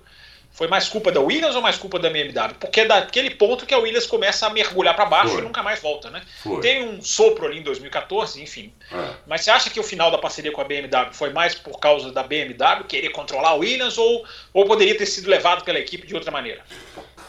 foi 0.53 0.69
mais 0.69 0.89
culpa 0.89 1.13
da 1.13 1.21
Williams 1.21 1.55
ou 1.55 1.61
mais 1.61 1.77
culpa 1.77 1.99
da 1.99 2.09
BMW? 2.09 2.55
Porque 2.59 2.81
é 2.81 2.87
daquele 2.87 3.31
ponto 3.31 3.67
que 3.67 3.75
a 3.75 3.79
Williams 3.79 4.07
começa 4.07 4.47
a 4.47 4.51
mergulhar 4.51 4.97
para 4.97 5.05
baixo 5.05 5.33
Foi. 5.33 5.41
e 5.41 5.45
nunca 5.45 5.63
mais 5.63 5.81
volta, 5.81 6.09
né? 6.11 6.23
Foi. 6.43 6.61
Tem 6.61 6.83
um 6.83 7.03
sopro 7.03 7.47
ali 7.47 7.59
em 7.59 7.63
2014, 7.63 8.43
enfim. 8.43 8.73
É. 8.91 9.11
Mas 9.27 9.43
você 9.43 9.51
acha 9.51 9.69
que 9.69 9.79
o 9.79 9.83
final 9.83 10.11
da 10.11 10.17
parceria 10.17 10.51
com 10.51 10.61
a 10.61 10.65
BMW 10.65 11.13
foi 11.13 11.31
mais 11.31 11.55
por 11.55 11.79
causa 11.79 12.11
da 12.11 12.23
BMW 12.23 12.85
querer 12.89 13.11
controlar 13.11 13.51
a 13.51 13.55
Williams 13.55 13.99
ou, 13.99 14.25
ou 14.55 14.65
poderia 14.65 14.97
ter 14.97 15.05
sido 15.05 15.29
levado 15.29 15.63
pela 15.63 15.79
equipe 15.79 16.07
de 16.07 16.15
outra 16.15 16.31
maneira? 16.31 16.63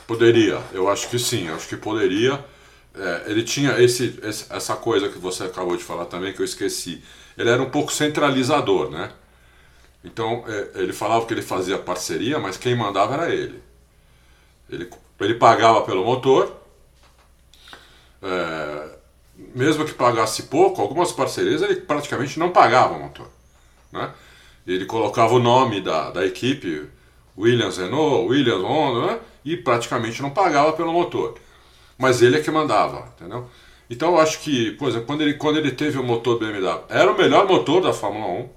Poderia, 0.05 0.61
eu 0.71 0.89
acho 0.89 1.09
que 1.09 1.19
sim, 1.19 1.49
acho 1.49 1.67
que 1.67 1.75
poderia. 1.75 2.43
É, 2.95 3.23
ele 3.29 3.43
tinha 3.43 3.77
esse, 3.77 4.17
essa 4.23 4.75
coisa 4.77 5.09
que 5.09 5.19
você 5.19 5.43
acabou 5.43 5.75
de 5.75 5.83
falar 5.83 6.05
também, 6.05 6.31
que 6.31 6.41
eu 6.41 6.45
esqueci. 6.45 7.03
Ele 7.37 7.49
era 7.49 7.61
um 7.61 7.69
pouco 7.69 7.91
centralizador, 7.91 8.89
né? 8.89 9.11
Então 10.03 10.43
é, 10.47 10.81
ele 10.81 10.93
falava 10.93 11.25
que 11.25 11.33
ele 11.33 11.41
fazia 11.41 11.77
parceria, 11.77 12.39
mas 12.39 12.57
quem 12.57 12.75
mandava 12.75 13.13
era 13.13 13.33
ele. 13.33 13.61
Ele, 14.69 14.89
ele 15.19 15.35
pagava 15.35 15.81
pelo 15.81 16.03
motor, 16.03 16.55
é, 18.21 18.89
mesmo 19.55 19.85
que 19.85 19.93
pagasse 19.93 20.43
pouco, 20.43 20.81
algumas 20.81 21.11
parcerias 21.11 21.61
ele 21.61 21.75
praticamente 21.81 22.39
não 22.39 22.51
pagava 22.51 22.95
o 22.95 22.99
motor. 22.99 23.29
Né? 23.91 24.11
Ele 24.65 24.85
colocava 24.85 25.33
o 25.33 25.39
nome 25.39 25.81
da, 25.81 26.09
da 26.09 26.25
equipe, 26.25 26.87
Williams 27.37 27.77
Renault, 27.77 28.27
Williams 28.29 28.63
Honda, 28.63 29.07
né? 29.07 29.19
e 29.45 29.55
praticamente 29.55 30.21
não 30.21 30.31
pagava 30.31 30.73
pelo 30.73 30.91
motor. 30.91 31.37
Mas 31.97 32.21
ele 32.21 32.37
é 32.37 32.41
que 32.41 32.51
mandava, 32.51 33.13
entendeu? 33.15 33.49
Então 33.89 34.13
eu 34.13 34.19
acho 34.19 34.39
que, 34.39 34.71
por 34.71 34.89
exemplo, 34.89 35.07
quando 35.07 35.21
ele, 35.21 35.33
quando 35.35 35.57
ele 35.57 35.71
teve 35.71 35.97
o 35.97 36.03
motor 36.03 36.37
BMW, 36.37 36.83
era 36.89 37.11
o 37.11 37.17
melhor 37.17 37.47
motor 37.47 37.81
da 37.81 37.93
Fórmula 37.93 38.27
1. 38.27 38.49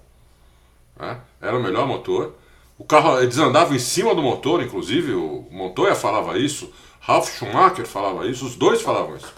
Né? 1.00 1.20
Era 1.40 1.56
o 1.56 1.62
melhor 1.62 1.86
motor. 1.86 2.34
O 2.76 2.84
carro, 2.84 3.20
eles 3.20 3.38
andavam 3.38 3.74
em 3.74 3.78
cima 3.78 4.14
do 4.14 4.22
motor, 4.22 4.62
inclusive, 4.62 5.12
o 5.12 5.46
Montoya 5.50 5.94
falava 5.94 6.38
isso, 6.38 6.72
Ralf 6.98 7.30
Schumacher 7.30 7.86
falava 7.86 8.26
isso, 8.26 8.46
os 8.46 8.56
dois 8.56 8.80
falavam 8.80 9.16
isso. 9.16 9.32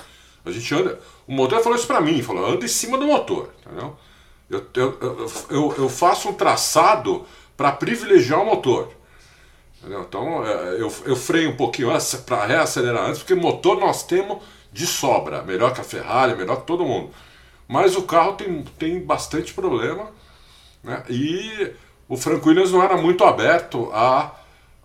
A 0.44 0.50
gente 0.50 0.74
anda. 0.74 0.98
O 1.26 1.33
Montoya 1.33 1.62
falou 1.62 1.76
isso 1.76 1.87
pra 1.87 2.00
mim, 2.00 2.22
falou, 2.22 2.46
anda 2.46 2.64
em 2.64 2.68
cima 2.68 2.96
do 2.96 3.07
motor, 3.07 3.50
entendeu? 3.66 3.96
Eu, 4.48 4.66
eu, 4.74 5.26
eu, 5.50 5.74
eu 5.78 5.88
faço 5.88 6.28
um 6.28 6.35
traçado 6.35 7.24
para 7.57 7.72
privilegiar 7.72 8.40
o 8.40 8.46
motor. 8.46 8.90
Entendeu? 9.78 10.02
Então 10.02 10.46
é, 10.46 10.74
eu, 10.74 10.92
eu 11.05 11.16
freio 11.16 11.50
um 11.50 11.57
pouquinho 11.57 11.88
para 12.26 12.46
reacelerar 12.46 13.07
antes, 13.07 13.20
porque 13.20 13.35
motor 13.35 13.78
nós 13.78 14.05
temos 14.05 14.38
de 14.72 14.87
sobra, 14.87 15.42
melhor 15.42 15.74
que 15.74 15.80
a 15.80 15.85
Ferrari, 15.85 16.35
melhor 16.35 16.61
que 16.61 16.66
todo 16.66 16.85
mundo. 16.85 17.11
Mas 17.68 17.96
o 17.96 18.02
carro 18.02 18.32
tem, 18.35 18.62
tem 18.78 19.00
bastante 19.00 19.52
problema 19.54 20.11
né? 20.82 21.04
E 21.08 21.72
o 22.08 22.16
Frank 22.16 22.46
Williams 22.46 22.72
não 22.72 22.82
era 22.82 22.96
muito 22.96 23.24
aberto 23.24 23.90
a, 23.92 24.35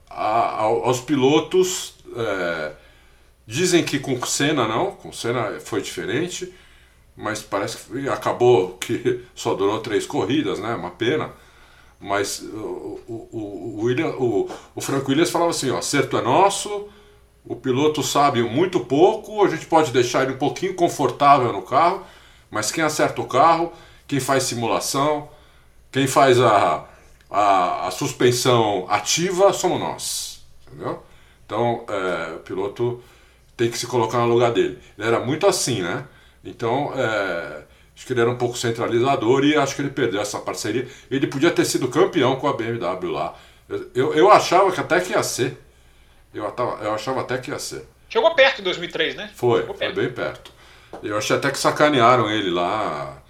a, 0.10 0.62
aos 0.62 1.02
pilotos. 1.02 1.96
É, 2.16 2.72
dizem 3.46 3.84
que 3.84 4.00
com 4.00 4.24
Senna 4.26 4.68
não, 4.68 4.92
com 4.92 5.12
Senna 5.12 5.60
foi 5.60 5.82
diferente, 5.82 6.54
mas 7.16 7.42
parece 7.42 7.78
que 7.78 8.08
acabou 8.10 8.78
que 8.78 9.24
só 9.34 9.54
durou 9.56 9.80
três 9.80 10.06
corridas, 10.06 10.60
né? 10.60 10.76
Uma 10.76 10.92
pena. 10.92 11.32
Mas 12.00 12.42
o, 12.42 13.00
o, 13.08 13.30
o, 13.32 13.82
William, 13.84 14.10
o, 14.10 14.48
o 14.76 14.82
Frank 14.82 15.10
Williams 15.10 15.32
falava 15.32 15.50
assim: 15.50 15.72
ó, 15.72 15.80
acerto 15.80 16.16
é 16.18 16.22
nosso, 16.22 16.88
o 17.48 17.56
piloto 17.56 18.04
sabe 18.04 18.42
muito 18.44 18.80
pouco, 18.80 19.44
a 19.44 19.50
gente 19.50 19.66
pode 19.66 19.92
deixar 19.92 20.24
ele 20.24 20.34
um 20.34 20.38
pouquinho 20.38 20.74
confortável 20.76 21.52
no 21.54 21.62
carro, 21.62 22.04
mas 22.52 22.72
quem 22.72 22.84
acerta 22.84 23.22
o 23.22 23.26
carro, 23.28 23.72
quem 24.08 24.20
faz 24.20 24.44
simulação, 24.44 25.30
quem 25.92 26.08
faz 26.08 26.40
a, 26.40 26.86
a, 27.30 27.88
a 27.88 27.92
suspensão 27.92 28.86
ativa 28.90 29.54
somos 29.54 29.80
nós. 29.80 30.46
Entendeu? 30.68 31.04
Então, 31.46 31.86
é, 31.88 32.36
o 32.36 32.40
piloto 32.40 33.02
tem 33.56 33.72
que 33.72 33.78
se 33.78 33.88
colocar 33.88 34.20
no 34.20 34.28
lugar 34.28 34.52
dele. 34.52 34.78
Ele 34.98 35.08
era 35.08 35.20
muito 35.20 35.48
assim, 35.48 35.82
né? 35.82 36.06
Então, 36.44 36.92
é, 36.94 37.64
acho 37.96 38.06
que 38.06 38.14
ele 38.14 38.22
era 38.22 38.30
um 38.30 38.38
pouco 38.38 38.58
centralizador 38.58 39.44
e 39.46 39.56
acho 39.56 39.76
que 39.76 39.82
ele 39.82 39.90
perdeu 39.90 40.22
essa 40.22 40.40
parceria. 40.40 40.88
Ele 41.10 41.28
podia 41.28 41.52
ter 41.52 41.66
sido 41.66 41.88
campeão 41.88 42.36
com 42.36 42.48
a 42.48 42.54
BMW 42.54 43.12
lá. 43.12 43.36
Eu, 43.96 44.14
eu 44.14 44.30
achava 44.30 44.72
que 44.72 44.80
até 44.80 45.00
que 45.00 45.12
ia 45.12 45.24
ser. 45.24 45.58
Eu, 46.38 46.54
eu 46.82 46.94
achava 46.94 47.22
até 47.22 47.38
que 47.38 47.52
ia 47.52 47.60
ser. 47.60 47.88
Chegou 48.10 48.34
perto 48.34 48.62
em 48.62 48.64
2003, 48.64 49.16
né? 49.16 49.32
Foi, 49.36 49.64
foi 49.64 49.94
bem 49.94 50.12
perto. 50.12 50.52
Eu 51.04 51.18
achei 51.18 51.36
até 51.36 51.52
que 51.52 51.58
sacanearam 51.58 52.30
ele 52.30 52.50
lá 52.50 53.22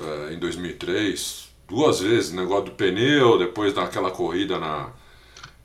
é, 0.00 0.32
em 0.32 0.38
2003. 0.38 1.52
Duas 1.68 2.00
vezes, 2.00 2.32
negócio 2.32 2.66
do 2.66 2.70
pneu, 2.72 3.38
depois 3.38 3.72
daquela 3.72 4.10
corrida 4.10 4.58
na 4.58 4.90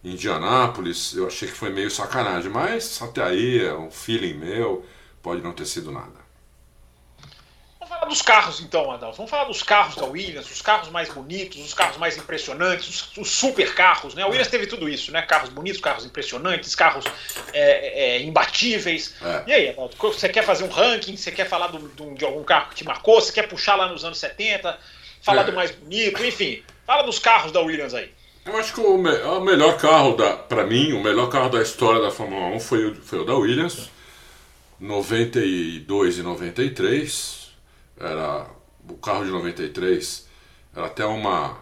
Indianápolis. 0.04 1.14
Eu 1.16 1.28
achei 1.28 1.48
que 1.48 1.54
foi 1.54 1.70
meio 1.70 1.92
sacanagem, 1.92 2.50
mas 2.50 3.02
até 3.02 3.22
aí 3.24 3.64
é 3.64 3.74
um 3.74 3.92
feeling 3.92 4.34
meu, 4.34 4.86
pode 5.22 5.42
não 5.42 5.52
ter 5.52 5.66
sido 5.66 5.92
nada 5.92 6.19
falar 8.00 8.10
dos 8.10 8.22
carros 8.22 8.60
então, 8.62 8.92
Adalto. 8.92 9.18
Vamos 9.18 9.30
falar 9.30 9.44
dos 9.46 9.62
carros 9.62 9.96
da 9.96 10.06
Williams, 10.06 10.50
os 10.50 10.62
carros 10.62 10.90
mais 10.90 11.10
bonitos, 11.10 11.60
os 11.60 11.74
carros 11.74 11.98
mais 11.98 12.18
impressionantes, 12.18 12.88
os, 12.88 13.18
os 13.18 13.30
super 13.30 13.74
carros, 13.74 14.16
né? 14.16 14.24
A 14.24 14.28
Williams 14.28 14.48
teve 14.48 14.68
tudo 14.68 14.88
isso, 14.88 15.12
né? 15.12 15.22
Carros 15.22 15.50
bonitos, 15.50 15.82
carros 15.82 16.06
impressionantes, 16.06 16.74
carros 16.76 17.06
é, 17.54 18.16
é, 18.16 18.22
imbatíveis. 18.22 19.16
É. 19.22 19.44
E 19.48 19.54
aí, 19.54 19.70
Adalto, 19.70 19.98
você 19.98 20.30
quer 20.30 20.44
fazer 20.44 20.64
um 20.64 20.70
ranking? 20.70 21.16
Você 21.18 21.32
quer 21.32 21.48
falar 21.48 21.68
do, 21.68 21.80
do, 21.80 22.14
de 22.16 22.26
algum 22.26 22.44
carro 22.44 22.70
que 22.70 22.76
te 22.76 22.86
marcou? 22.86 23.20
Você 23.20 23.34
quer 23.34 23.48
puxar 23.48 23.76
lá 23.76 23.88
nos 23.90 24.06
anos 24.06 24.18
70? 24.18 24.78
Falar 25.22 25.44
do 25.44 25.52
é. 25.52 25.56
mais 25.56 25.72
bonito? 25.72 26.24
Enfim, 26.24 26.64
fala 26.86 27.04
dos 27.04 27.20
carros 27.20 27.52
da 27.52 27.60
Williams 27.60 27.94
aí. 27.94 28.12
Eu 28.46 28.58
acho 28.58 28.74
que 28.74 28.80
o, 28.80 28.98
me 28.98 29.12
o 29.12 29.42
melhor 29.42 29.78
carro, 29.78 30.16
da, 30.16 30.36
para 30.38 30.66
mim, 30.66 30.94
o 30.94 31.04
melhor 31.04 31.30
carro 31.30 31.50
da 31.50 31.62
história 31.62 32.02
da 32.02 32.10
Fórmula 32.10 32.56
1 32.56 32.60
foi 32.62 32.86
o, 32.86 32.96
foi 32.96 33.20
o 33.20 33.26
da 33.26 33.36
Williams, 33.36 33.90
92 34.80 36.18
e 36.18 36.24
93 36.24 37.39
era 38.00 38.48
o 38.90 38.96
carro 38.96 39.26
de 39.26 39.32
93 39.32 40.28
era 40.76 40.86
até 40.86 41.06
uma 41.06 41.58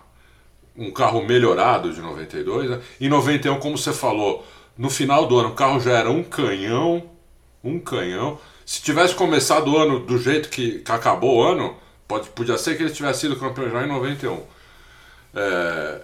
um 0.77 0.91
carro 0.91 1.25
melhorado 1.25 1.91
de 1.91 1.99
92. 1.99 2.69
Né? 2.69 2.79
Em 3.01 3.09
91, 3.09 3.59
como 3.59 3.77
você 3.77 3.91
falou, 3.91 4.45
no 4.77 4.89
final 4.91 5.25
do 5.25 5.37
ano 5.39 5.49
o 5.49 5.55
carro 5.55 5.79
já 5.79 5.93
era 5.93 6.11
um 6.11 6.23
canhão, 6.23 7.09
um 7.63 7.79
canhão. 7.79 8.39
Se 8.63 8.81
tivesse 8.81 9.15
começado 9.15 9.71
o 9.71 9.77
ano 9.77 9.99
do 9.99 10.19
jeito 10.19 10.49
que, 10.49 10.79
que 10.79 10.91
acabou 10.91 11.37
o 11.37 11.43
ano, 11.43 11.75
pode, 12.07 12.29
podia 12.29 12.57
ser 12.57 12.77
que 12.77 12.83
ele 12.83 12.91
tivesse 12.91 13.21
sido 13.21 13.35
campeão 13.37 13.71
já 13.71 13.83
em 13.83 13.87
91. 13.87 14.43
É, 15.33 16.01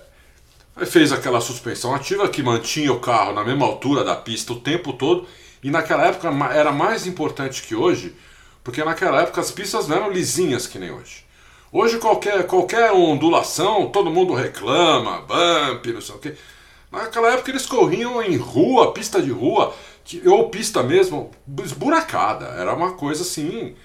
aí 0.76 0.86
fez 0.88 1.12
aquela 1.12 1.39
suspensão 1.39 1.93
ativa 1.93 2.28
que 2.28 2.41
mantinha 2.41 2.91
o 2.91 3.00
carro 3.00 3.34
na 3.34 3.43
mesma 3.43 3.65
altura 3.65 4.04
da 4.04 4.15
pista 4.15 4.54
o 4.54 4.60
tempo 4.60 4.93
todo. 4.93 5.28
E 5.62 5.69
naquela 5.69 6.08
época 6.08 6.30
era 6.52 6.72
mais 6.72 7.06
importante 7.06 7.62
que 7.62 7.76
hoje, 7.76 8.15
porque 8.63 8.84
naquela 8.84 9.21
época 9.21 9.41
as 9.41 9.52
pistas 9.52 9.88
não 9.88 9.97
eram 9.97 10.12
lisinhas 10.12 10.65
que 10.65 10.80
nem 10.80 10.91
hoje. 10.91 11.26
Hoje 11.71 11.97
qualquer, 11.97 12.45
qualquer 12.45 12.91
ondulação, 12.91 13.89
todo 13.89 14.12
mundo 14.12 14.34
reclama, 14.34 15.21
bump, 15.21 15.88
não 15.88 16.02
sei 16.02 16.15
o 16.15 16.19
quê. 16.19 16.36
Naquela 16.91 17.34
época 17.34 17.49
eles 17.49 17.65
corriam 17.65 18.21
em 18.21 18.38
rua, 18.38 18.93
pista 18.93 19.21
de 19.21 19.32
rua, 19.32 19.73
ou 20.26 20.49
pista 20.49 20.84
mesmo, 20.84 21.32
esburacada. 21.63 22.45
Era 22.45 22.73
uma 22.73 22.91
coisa 22.91 23.23
assim 23.23 23.76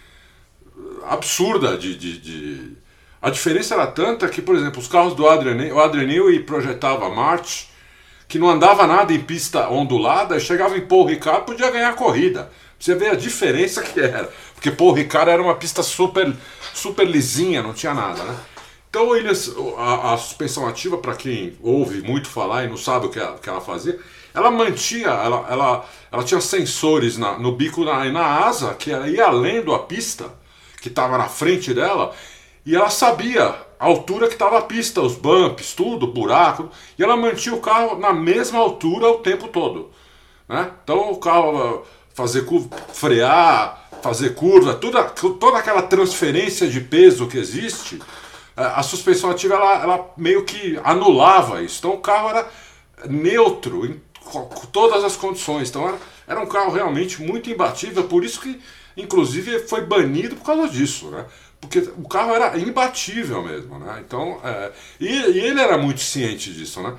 absurda 1.09 1.77
de, 1.77 1.97
de, 1.97 2.19
de... 2.19 2.77
A 3.21 3.31
diferença 3.31 3.75
era 3.75 3.87
tanta 3.87 4.29
que, 4.29 4.43
por 4.43 4.55
exemplo, 4.55 4.81
os 4.81 4.87
carros 4.87 5.15
do 5.15 5.27
Adrian, 5.27 5.75
o 5.75 5.95
Newey 5.95 6.41
projetava 6.41 7.09
March, 7.09 7.69
que 8.29 8.39
não 8.39 8.51
andava 8.51 8.87
nada 8.87 9.13
em 9.13 9.21
pista 9.21 9.69
ondulada, 9.71 10.39
chegava 10.39 10.77
em 10.77 10.87
Paul 10.87 11.07
Ricard 11.07 11.47
podia 11.47 11.71
ganhar 11.71 11.91
a 11.91 11.95
corrida. 11.95 12.53
Você 12.79 12.95
vê 12.95 13.09
a 13.09 13.15
diferença 13.15 13.83
que 13.83 14.01
era. 14.01 14.31
Porque, 14.55 14.71
pô, 14.71 14.91
o 14.91 14.95
Ricardo 14.95 15.31
era 15.31 15.43
uma 15.43 15.57
pista 15.57 15.83
super, 15.83 16.35
super 16.73 17.07
lisinha, 17.07 17.63
não 17.63 17.73
tinha 17.73 17.95
nada, 17.95 18.23
né? 18.23 18.37
Então 18.89 19.15
eles, 19.15 19.55
a, 19.77 20.15
a 20.15 20.17
suspensão 20.17 20.67
ativa, 20.67 20.97
para 20.97 21.15
quem 21.15 21.57
ouve 21.63 22.01
muito 22.01 22.29
falar 22.29 22.65
e 22.65 22.69
não 22.69 22.77
sabe 22.77 23.07
o 23.07 23.11
que 23.11 23.19
ela, 23.19 23.39
que 23.39 23.49
ela 23.49 23.61
fazia, 23.61 23.99
ela 24.35 24.51
mantinha, 24.51 25.09
ela, 25.09 25.47
ela, 25.51 25.85
ela 26.11 26.25
tinha 26.25 26.41
sensores 26.41 27.19
na, 27.19 27.39
no 27.39 27.53
bico 27.53 27.83
e 27.83 27.85
na, 27.85 28.05
na 28.07 28.47
asa 28.47 28.75
que 28.75 28.91
ia 28.91 29.27
além 29.27 29.63
da 29.63 29.79
pista, 29.79 30.33
que 30.81 30.89
estava 30.89 31.19
na 31.19 31.29
frente 31.29 31.75
dela, 31.75 32.15
e 32.65 32.75
ela 32.75 32.89
sabia 32.89 33.45
a 33.79 33.85
altura 33.85 34.27
que 34.27 34.35
estava 34.35 34.59
a 34.59 34.63
pista, 34.63 35.03
os 35.03 35.15
bumps, 35.15 35.75
tudo, 35.75 36.07
buraco, 36.07 36.71
e 36.99 37.03
ela 37.03 37.17
mantinha 37.17 37.55
o 37.55 37.61
carro 37.61 37.99
na 37.99 38.13
mesma 38.13 38.59
altura 38.59 39.09
o 39.09 39.19
tempo 39.19 39.49
todo. 39.49 39.91
Né? 40.49 40.71
Então 40.83 41.13
o 41.13 41.17
carro 41.19 41.85
fazer 42.19 42.45
curva, 42.45 42.77
frear, 42.93 43.89
fazer 44.03 44.35
curva, 44.35 44.75
toda, 44.75 45.05
toda 45.05 45.57
aquela 45.57 45.83
transferência 45.83 46.67
de 46.67 46.81
peso 46.81 47.29
que 47.29 47.39
existe, 47.39 48.01
a 48.57 48.83
suspensão 48.83 49.31
ativa 49.31 49.55
ela, 49.55 49.83
ela 49.83 50.11
meio 50.17 50.45
que 50.45 50.81
anulava 50.83 51.63
isso. 51.63 51.79
Então 51.79 51.93
o 51.93 52.01
carro 52.01 52.31
era 52.31 52.51
neutro 53.09 53.87
em 53.87 54.01
todas 54.73 55.05
as 55.05 55.15
condições. 55.15 55.69
Então 55.69 55.87
era, 55.87 55.99
era 56.27 56.41
um 56.41 56.47
carro 56.47 56.73
realmente 56.73 57.23
muito 57.23 57.49
imbatível, 57.51 58.03
por 58.03 58.25
isso 58.25 58.41
que 58.41 58.61
inclusive 58.97 59.61
foi 59.61 59.83
banido 59.83 60.35
por 60.35 60.45
causa 60.45 60.69
disso, 60.69 61.11
né? 61.11 61.25
Porque 61.61 61.79
o 61.97 62.09
carro 62.09 62.33
era 62.35 62.59
imbatível 62.59 63.45
mesmo, 63.45 63.79
né? 63.79 64.03
Então, 64.05 64.41
é, 64.43 64.73
e, 64.99 65.07
e 65.07 65.39
ele 65.39 65.61
era 65.61 65.79
muito 65.79 66.01
ciente 66.01 66.53
disso, 66.53 66.83
né? 66.83 66.97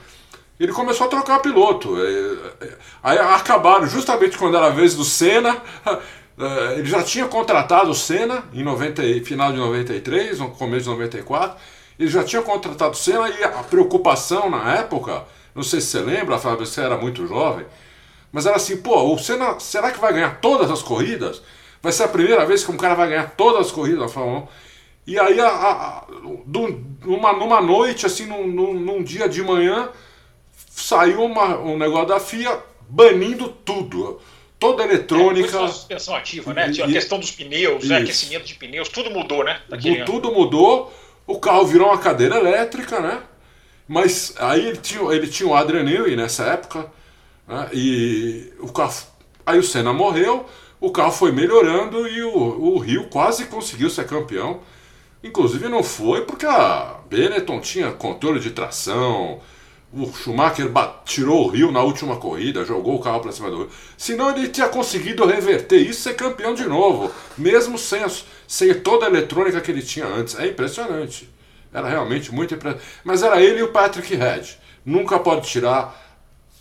Ele 0.60 0.74
começou 0.74 1.08
a 1.08 1.10
trocar 1.10 1.40
piloto. 1.40 1.96
É, 1.98 2.66
é, 2.66 2.78
aí 3.02 3.18
acabaram, 3.18 3.88
justamente 3.88 4.38
quando 4.38 4.58
era 4.58 4.68
a 4.68 4.72
vez 4.72 4.94
do 4.94 5.06
Senna, 5.06 5.58
é, 6.38 6.74
ele 6.78 6.88
já 6.88 7.02
tinha 7.02 7.28
contratado 7.28 7.90
o 7.90 7.96
Senna 7.96 8.44
em 8.54 8.64
90, 8.64 9.02
final 9.24 9.52
de 9.52 9.58
93, 9.58 10.40
no 10.40 10.50
começo 10.52 10.84
de 10.84 10.90
94. 10.90 11.58
Ele 11.98 12.10
já 12.10 12.24
tinha 12.24 12.42
contratado 12.42 12.92
o 12.92 12.98
Senna 12.98 13.30
e 13.30 13.44
a 13.44 13.64
preocupação 13.64 14.50
na 14.50 14.76
época, 14.76 15.24
não 15.56 15.64
sei 15.64 15.80
se 15.80 15.88
você 15.88 16.00
lembra, 16.02 16.38
Fábio, 16.38 16.66
você 16.66 16.82
era 16.82 16.98
muito 16.98 17.26
jovem, 17.28 17.66
mas 18.32 18.46
era 18.46 18.58
assim, 18.58 18.78
pô, 18.78 19.14
o 19.14 19.18
Senna, 19.18 19.60
será 19.60 19.92
que 19.92 20.00
vai 20.00 20.14
ganhar 20.14 20.40
todas 20.40 20.70
as 20.70 20.82
corridas? 20.82 21.42
Vai 21.82 21.92
ser 21.92 22.04
a 22.04 22.08
primeira 22.08 22.46
vez 22.46 22.64
que 22.64 22.72
um 22.72 22.78
cara 22.78 22.94
vai 22.94 23.10
ganhar 23.10 23.32
todas 23.32 23.68
as 23.68 23.72
corridas 23.72 24.02
da 24.02 24.08
Fórmula 24.10 24.42
1. 24.42 24.48
E 25.08 25.20
aí, 25.20 25.40
a, 25.40 25.48
a, 25.48 26.04
numa, 27.04 27.34
numa 27.34 27.62
noite, 27.62 28.06
assim, 28.06 28.26
num, 28.26 28.46
num, 28.46 28.74
num 28.74 29.04
dia 29.04 29.28
de 29.28 29.42
manhã, 29.42 29.90
saiu 30.82 31.24
uma, 31.24 31.58
um 31.60 31.78
negócio 31.78 32.08
da 32.08 32.20
FIA 32.20 32.60
banindo 32.88 33.50
tudo. 33.50 34.20
Toda 34.58 34.84
a 34.84 34.86
eletrônica. 34.86 35.58
É, 35.58 35.68
suspensão 35.68 36.16
ativa, 36.16 36.54
né? 36.54 36.70
Tinha 36.70 36.86
a 36.86 36.92
questão 36.92 37.18
dos 37.18 37.32
pneus, 37.32 37.88
né? 37.88 37.98
aquecimento 37.98 38.46
de 38.46 38.56
pneus, 38.56 38.90
tudo 38.90 39.10
mudou, 39.10 39.44
né? 39.44 39.62
Daquele 39.70 40.04
tudo 40.04 40.34
mudou. 40.34 40.94
O 41.26 41.40
carro 41.40 41.66
virou 41.66 41.88
uma 41.88 41.98
cadeira 41.98 42.38
elétrica, 42.38 43.00
né? 43.00 43.22
Mas 43.88 44.36
aí 44.38 44.68
ele 44.68 44.78
tinha, 44.78 45.02
ele 45.14 45.28
tinha 45.28 45.48
o 45.48 45.56
Adrian 45.56 45.84
Newey 45.84 46.16
nessa 46.16 46.44
época, 46.44 46.92
né? 47.48 47.70
e 47.72 48.52
o 48.60 48.72
carro. 48.72 48.94
Aí 49.46 49.58
o 49.58 49.64
Senna 49.64 49.94
morreu, 49.94 50.46
o 50.80 50.92
carro 50.92 51.12
foi 51.12 51.32
melhorando 51.32 52.08
e 52.08 52.22
o, 52.22 52.36
o 52.36 52.78
Rio 52.80 53.08
quase 53.08 53.46
conseguiu 53.46 53.90
ser 53.90 54.06
campeão. 54.06 54.60
Inclusive 55.24 55.68
não 55.70 55.84
foi 55.84 56.26
porque 56.26 56.46
a 56.46 57.00
Benetton 57.10 57.60
tinha 57.60 57.92
controle 57.92 58.40
de 58.40 58.52
tração, 58.52 59.42
o 59.92 60.06
Schumacher 60.14 60.70
tirou 61.04 61.46
o 61.46 61.50
Rio 61.50 61.72
na 61.72 61.82
última 61.82 62.18
corrida, 62.18 62.64
jogou 62.64 62.96
o 62.96 63.00
carro 63.00 63.22
para 63.22 63.32
cima 63.32 63.50
do 63.50 63.58
Rio. 63.58 63.70
Senão 63.98 64.30
ele 64.30 64.48
tinha 64.48 64.68
conseguido 64.70 65.26
reverter 65.26 65.78
isso 65.78 66.00
e 66.00 66.04
ser 66.04 66.16
campeão 66.16 66.54
de 66.54 66.66
novo, 66.66 67.12
mesmo 67.38 67.78
sem, 67.78 68.04
a, 68.04 68.12
sem 68.48 68.74
toda 68.76 69.06
a 69.06 69.10
eletrônica 69.10 69.60
que 69.60 69.72
ele 69.72 69.82
tinha 69.82 70.06
antes. 70.06 70.38
É 70.38 70.48
impressionante. 70.48 71.28
Era 71.74 71.88
realmente 71.88 72.32
muito 72.32 72.54
impressionante. 72.54 72.88
Mas 73.04 73.24
era 73.24 73.42
ele 73.42 73.60
e 73.60 73.64
o 73.64 73.72
Patrick 73.72 74.16
Head. 74.16 74.60
Nunca 74.86 75.18
pode 75.20 75.48
tirar 75.48 76.08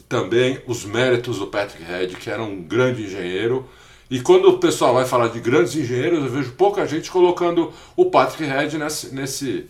também 0.08 0.62
os 0.66 0.84
méritos 0.84 1.38
do 1.38 1.48
Patrick 1.48 1.84
Head, 1.84 2.16
que 2.16 2.30
era 2.30 2.42
um 2.42 2.62
grande 2.62 3.02
engenheiro. 3.02 3.68
E 4.10 4.20
quando 4.20 4.48
o 4.48 4.58
pessoal 4.58 4.94
vai 4.94 5.04
falar 5.04 5.28
de 5.28 5.38
grandes 5.38 5.76
engenheiros, 5.76 6.24
eu 6.24 6.30
vejo 6.30 6.52
pouca 6.52 6.86
gente 6.86 7.10
colocando 7.10 7.74
o 7.94 8.06
Patrick 8.06 8.42
Head 8.42 8.78
nesse, 8.78 9.14
nesse, 9.14 9.66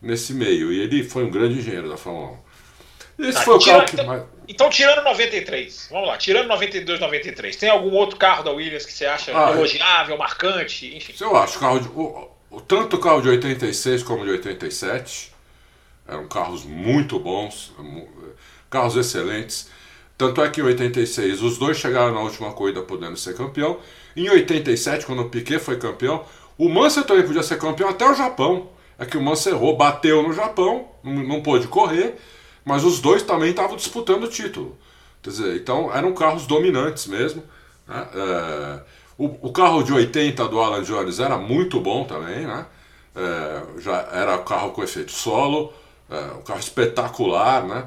nesse 0.00 0.32
meio. 0.32 0.72
E 0.72 0.80
ele 0.80 1.04
foi 1.04 1.24
um 1.24 1.30
grande 1.30 1.58
engenheiro 1.58 1.90
da 1.90 1.98
Fórmula 1.98 2.32
1. 2.32 2.45
Esse 3.18 3.32
tá, 3.32 3.40
foi 3.42 3.54
o 3.56 3.64
carro 3.64 3.84
que 3.84 4.02
mais. 4.02 4.22
Então, 4.48 4.70
tirando 4.70 5.02
93, 5.02 5.88
vamos 5.90 6.08
lá, 6.08 6.16
tirando 6.16 6.46
92, 6.46 7.00
93, 7.00 7.56
tem 7.56 7.68
algum 7.68 7.92
outro 7.92 8.16
carro 8.16 8.44
da 8.44 8.52
Williams 8.52 8.86
que 8.86 8.92
você 8.92 9.06
acha 9.06 9.32
ah, 9.34 9.52
elogiável, 9.52 10.16
marcante, 10.16 10.94
enfim? 10.96 11.14
Eu 11.20 11.36
acho, 11.36 11.58
carro 11.58 11.80
de, 11.80 11.88
o, 11.88 12.28
o, 12.50 12.60
tanto 12.60 12.96
o 12.96 13.00
carro 13.00 13.20
de 13.20 13.28
86 13.28 14.04
como 14.04 14.24
de 14.24 14.30
87 14.30 15.32
eram 16.06 16.28
carros 16.28 16.64
muito 16.64 17.18
bons, 17.18 17.72
carros 18.70 18.96
excelentes. 18.96 19.68
Tanto 20.16 20.42
é 20.42 20.48
que 20.48 20.60
em 20.60 20.64
86 20.64 21.42
os 21.42 21.58
dois 21.58 21.76
chegaram 21.76 22.14
na 22.14 22.20
última 22.20 22.52
corrida 22.52 22.80
podendo 22.82 23.16
ser 23.16 23.36
campeão. 23.36 23.78
Em 24.16 24.30
87, 24.30 25.04
quando 25.04 25.22
o 25.22 25.28
Piquet 25.28 25.58
foi 25.58 25.76
campeão, 25.76 26.24
o 26.56 26.68
Mansell 26.68 27.04
também 27.04 27.26
podia 27.26 27.42
ser 27.42 27.58
campeão 27.58 27.90
até 27.90 28.08
o 28.08 28.14
Japão. 28.14 28.70
É 28.98 29.04
que 29.04 29.18
o 29.18 29.20
Mansell 29.20 29.54
errou, 29.54 29.76
bateu 29.76 30.22
no 30.22 30.32
Japão, 30.32 30.88
não, 31.02 31.12
não 31.12 31.42
pôde 31.42 31.66
correr, 31.66 32.14
mas 32.66 32.82
os 32.82 33.00
dois 33.00 33.22
também 33.22 33.50
estavam 33.50 33.76
disputando 33.76 34.24
o 34.24 34.28
título. 34.28 34.76
Quer 35.22 35.30
dizer, 35.30 35.56
então 35.56 35.94
eram 35.94 36.12
carros 36.12 36.48
dominantes 36.48 37.06
mesmo. 37.06 37.44
Né? 37.86 38.08
É, 38.12 38.80
o, 39.16 39.26
o, 39.48 39.52
carro 39.52 39.84
de 39.84 39.92
80 39.92 40.48
do 40.48 40.60
Alan 40.60 40.82
Jones 40.82 41.20
era 41.20 41.38
muito 41.38 41.80
bom 41.80 42.04
também, 42.04 42.44
né? 42.44 42.66
É, 43.14 43.80
já 43.80 44.08
era 44.12 44.36
carro 44.38 44.72
com 44.72 44.82
efeito 44.82 45.12
solo, 45.12 45.72
é, 46.10 46.18
um 46.32 46.42
carro 46.42 46.58
espetacular, 46.58 47.64
né? 47.64 47.86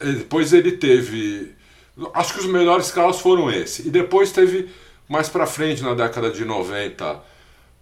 É, 0.00 0.12
depois 0.12 0.52
ele 0.52 0.72
teve, 0.72 1.54
acho 2.12 2.34
que 2.34 2.40
os 2.40 2.46
melhores 2.46 2.90
carros 2.90 3.20
foram 3.20 3.48
esse. 3.48 3.86
E 3.86 3.90
depois 3.90 4.32
teve 4.32 4.68
mais 5.08 5.28
para 5.28 5.46
frente 5.46 5.80
na 5.80 5.94
década 5.94 6.28
de 6.28 6.44
90 6.44 7.22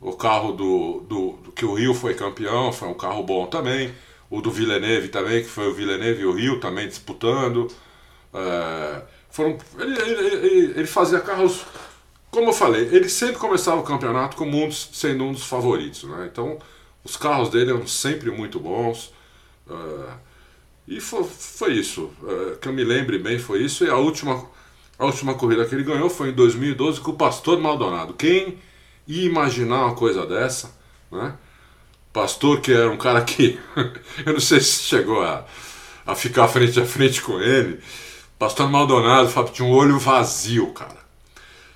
o 0.03 0.12
carro 0.12 0.53
do, 0.53 1.01
do, 1.09 1.33
do, 1.45 1.53
que 1.53 1.64
o 1.64 1.72
Rio 1.72 1.95
foi 1.95 2.12
campeão, 2.12 2.70
foi 2.70 2.89
um 2.89 2.95
carro 2.95 3.22
bom 3.22 3.47
também. 3.47 3.91
O 4.35 4.41
do 4.41 4.51
Villeneuve 4.51 5.09
também, 5.09 5.45
que 5.45 5.49
foi 5.49 5.68
o 5.68 5.72
Villeneuve 5.72 6.22
e 6.22 6.26
o 6.26 6.32
Rio 6.32 6.59
também 6.59 6.89
disputando. 6.89 7.68
É, 8.32 9.03
foram, 9.30 9.57
ele, 9.78 10.01
ele, 10.01 10.72
ele, 10.78 10.87
fazia 10.89 11.20
carros, 11.20 11.64
como 12.32 12.49
eu 12.49 12.53
falei, 12.53 12.82
ele 12.91 13.09
sempre 13.09 13.37
começava 13.37 13.80
o 13.80 13.85
campeonato 13.85 14.37
como 14.37 14.61
um 14.61 14.66
dos, 14.66 14.91
sendo 14.93 15.22
um 15.22 15.32
dos 15.32 15.45
favoritos. 15.45 16.03
Né? 16.03 16.28
Então, 16.32 16.59
os 17.05 17.16
carros 17.16 17.49
dele 17.49 17.70
eram 17.70 17.87
sempre 17.87 18.28
muito 18.32 18.59
bons. 18.59 19.14
É, 19.70 20.12
e 20.89 21.01
foi, 21.01 21.22
foi 21.22 21.72
isso. 21.74 22.11
É, 22.26 22.57
que 22.57 22.68
eu 22.68 22.72
me 22.72 22.82
lembre 22.82 23.18
bem, 23.20 23.39
foi 23.39 23.62
isso. 23.62 23.85
E 23.85 23.89
a 23.89 23.97
última, 23.97 24.45
a 24.99 25.05
última 25.05 25.35
corrida 25.35 25.64
que 25.64 25.76
ele 25.76 25.85
ganhou 25.85 26.11
foi 26.11 26.30
em 26.30 26.32
2012 26.32 27.01
com 27.01 27.12
o 27.12 27.16
Pastor 27.16 27.61
Maldonado. 27.61 28.14
Quem 28.14 28.59
ia 29.07 29.26
imaginar 29.26 29.87
uma 29.87 29.95
coisa 29.95 30.26
dessa? 30.26 30.74
Né? 31.12 31.39
Pastor, 32.15 32.61
que 32.61 32.73
era 32.73 32.89
um 32.89 32.97
cara 32.97 33.21
que 33.23 33.59
eu 34.25 34.35
não 34.35 34.41
sei 34.41 34.61
se 34.61 34.85
chegou 34.85 35.21
a, 35.21 35.45
a 36.07 36.15
ficar 36.15 36.47
frente 36.47 36.81
a 36.81 36.87
frente 36.87 37.21
com 37.21 37.41
ele. 37.41 37.81
Pastor 38.39 38.71
Maldonado, 38.71 39.29
Fábio, 39.29 39.53
tinha 39.53 39.67
um 39.67 39.73
olho 39.73 39.99
vazio, 39.99 40.73
cara. 40.73 41.03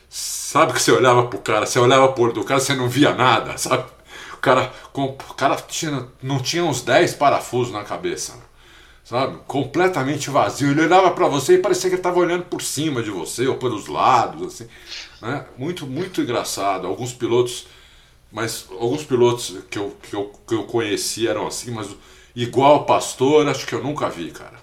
Sabe 0.08 0.72
que 0.72 0.80
você 0.80 0.92
olhava 0.92 1.26
pro 1.26 1.40
cara, 1.40 1.66
você 1.66 1.80
olhava 1.80 2.08
pro 2.12 2.22
olho 2.22 2.32
do 2.32 2.44
cara, 2.44 2.60
você 2.60 2.72
não 2.72 2.88
via 2.88 3.12
nada, 3.14 3.58
sabe? 3.58 3.84
O 4.32 4.36
cara, 4.36 4.72
o 4.94 5.34
cara 5.34 5.56
tinha, 5.56 6.06
não 6.22 6.38
tinha 6.38 6.64
uns 6.64 6.82
10 6.82 7.14
parafusos 7.14 7.72
na 7.72 7.82
cabeça. 7.82 8.34
Sabe? 9.02 9.38
Completamente 9.46 10.30
vazio. 10.30 10.70
Ele 10.70 10.82
olhava 10.82 11.10
para 11.10 11.26
você 11.26 11.54
e 11.54 11.58
parecia 11.58 11.90
que 11.90 11.96
ele 11.96 12.00
estava 12.00 12.20
olhando 12.20 12.44
por 12.44 12.62
cima 12.62 13.02
de 13.02 13.10
você 13.10 13.48
ou 13.48 13.56
pelos 13.56 13.88
lados, 13.88 14.54
assim, 14.54 14.68
né? 15.20 15.46
Muito, 15.56 15.86
muito 15.86 16.20
engraçado. 16.20 16.86
Alguns 16.86 17.12
pilotos, 17.12 17.66
mas 18.30 18.66
alguns 18.70 19.04
pilotos 19.04 19.56
que 19.70 19.78
eu, 19.78 19.96
que 20.02 20.14
eu, 20.14 20.32
que 20.46 20.54
eu 20.54 20.64
conheci 20.64 21.26
eram 21.26 21.46
assim, 21.46 21.70
mas 21.70 21.88
igual 22.34 22.84
Pastor, 22.84 23.48
acho 23.48 23.66
que 23.66 23.74
eu 23.74 23.82
nunca 23.82 24.08
vi, 24.08 24.30
cara. 24.30 24.58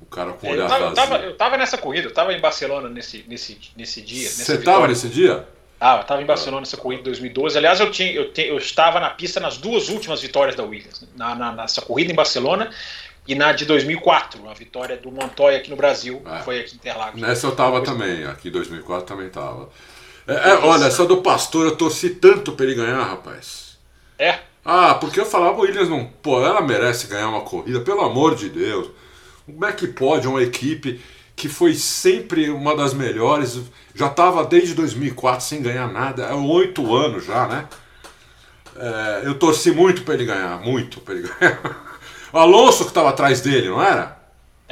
O 0.00 0.06
cara 0.06 0.32
com 0.32 0.48
olhar 0.48 0.68
vazio. 0.68 0.86
Eu 0.86 0.94
tava, 0.94 1.16
eu 1.16 1.36
tava 1.36 1.56
nessa 1.56 1.78
corrida, 1.78 2.08
eu 2.08 2.14
tava 2.14 2.32
em 2.32 2.40
Barcelona 2.40 2.88
nesse, 2.88 3.24
nesse, 3.28 3.58
nesse 3.76 4.00
dia. 4.00 4.28
Você 4.28 4.58
tava 4.58 4.88
nesse 4.88 5.08
dia? 5.08 5.46
Ah, 5.80 5.96
eu 5.96 6.00
estava 6.02 6.22
em 6.22 6.26
Barcelona 6.26 6.60
nessa 6.60 6.76
corrida 6.76 7.02
de 7.02 7.10
2012. 7.10 7.58
Aliás, 7.58 7.80
eu, 7.80 7.90
tinha, 7.90 8.12
eu, 8.12 8.32
te, 8.32 8.42
eu 8.42 8.56
estava 8.56 9.00
na 9.00 9.10
pista 9.10 9.40
nas 9.40 9.58
duas 9.58 9.88
últimas 9.88 10.20
vitórias 10.20 10.56
da 10.56 10.62
Williams. 10.62 11.06
Na, 11.16 11.34
na, 11.34 11.52
nessa 11.52 11.82
corrida 11.82 12.12
em 12.12 12.14
Barcelona 12.14 12.70
e 13.26 13.34
na 13.34 13.52
de 13.52 13.64
2004, 13.64 14.48
a 14.48 14.54
vitória 14.54 14.96
do 14.96 15.10
Montoya 15.10 15.56
aqui 15.56 15.70
no 15.70 15.76
Brasil, 15.76 16.22
é. 16.26 16.42
foi 16.42 16.60
aqui 16.60 16.74
em 16.74 16.76
Interlagos. 16.76 17.20
Nessa 17.20 17.46
eu 17.46 17.56
tava 17.56 17.82
também, 17.82 18.24
aqui 18.24 18.48
em 18.48 18.52
2004 18.52 19.06
também 19.06 19.28
tava. 19.28 19.68
É, 20.26 20.50
é, 20.50 20.54
olha, 20.58 20.86
essa 20.86 21.04
do 21.04 21.18
Pastor 21.18 21.66
eu 21.66 21.76
torci 21.76 22.10
tanto 22.10 22.52
pra 22.52 22.64
ele 22.64 22.74
ganhar, 22.74 23.02
rapaz. 23.02 23.76
É? 24.18 24.40
Ah, 24.64 24.94
porque 24.94 25.20
eu 25.20 25.26
falava, 25.26 25.58
o 25.58 25.60
Williams 25.60 25.88
não. 25.88 26.06
Pô, 26.22 26.40
ela 26.40 26.62
merece 26.62 27.06
ganhar 27.06 27.28
uma 27.28 27.42
corrida, 27.42 27.80
pelo 27.80 28.00
amor 28.00 28.34
de 28.34 28.48
Deus. 28.48 28.88
Como 29.44 29.64
é 29.64 29.72
que 29.72 29.86
pode 29.86 30.26
uma 30.26 30.42
equipe 30.42 31.00
que 31.36 31.48
foi 31.48 31.74
sempre 31.74 32.48
uma 32.50 32.76
das 32.76 32.94
melhores, 32.94 33.60
já 33.94 34.06
estava 34.06 34.44
desde 34.44 34.74
2004 34.74 35.44
sem 35.44 35.60
ganhar 35.60 35.92
nada, 35.92 36.24
é 36.24 36.34
oito 36.34 36.94
anos 36.94 37.26
já, 37.26 37.46
né? 37.46 37.68
É, 38.76 39.22
eu 39.24 39.34
torci 39.34 39.70
muito 39.72 40.02
para 40.02 40.14
ele 40.14 40.24
ganhar, 40.24 40.60
muito 40.60 41.00
para 41.00 41.14
ele 41.14 41.28
ganhar. 41.40 41.98
O 42.32 42.38
Alonso 42.38 42.84
que 42.84 42.90
estava 42.90 43.10
atrás 43.10 43.40
dele, 43.40 43.68
não 43.68 43.82
era? 43.82 44.13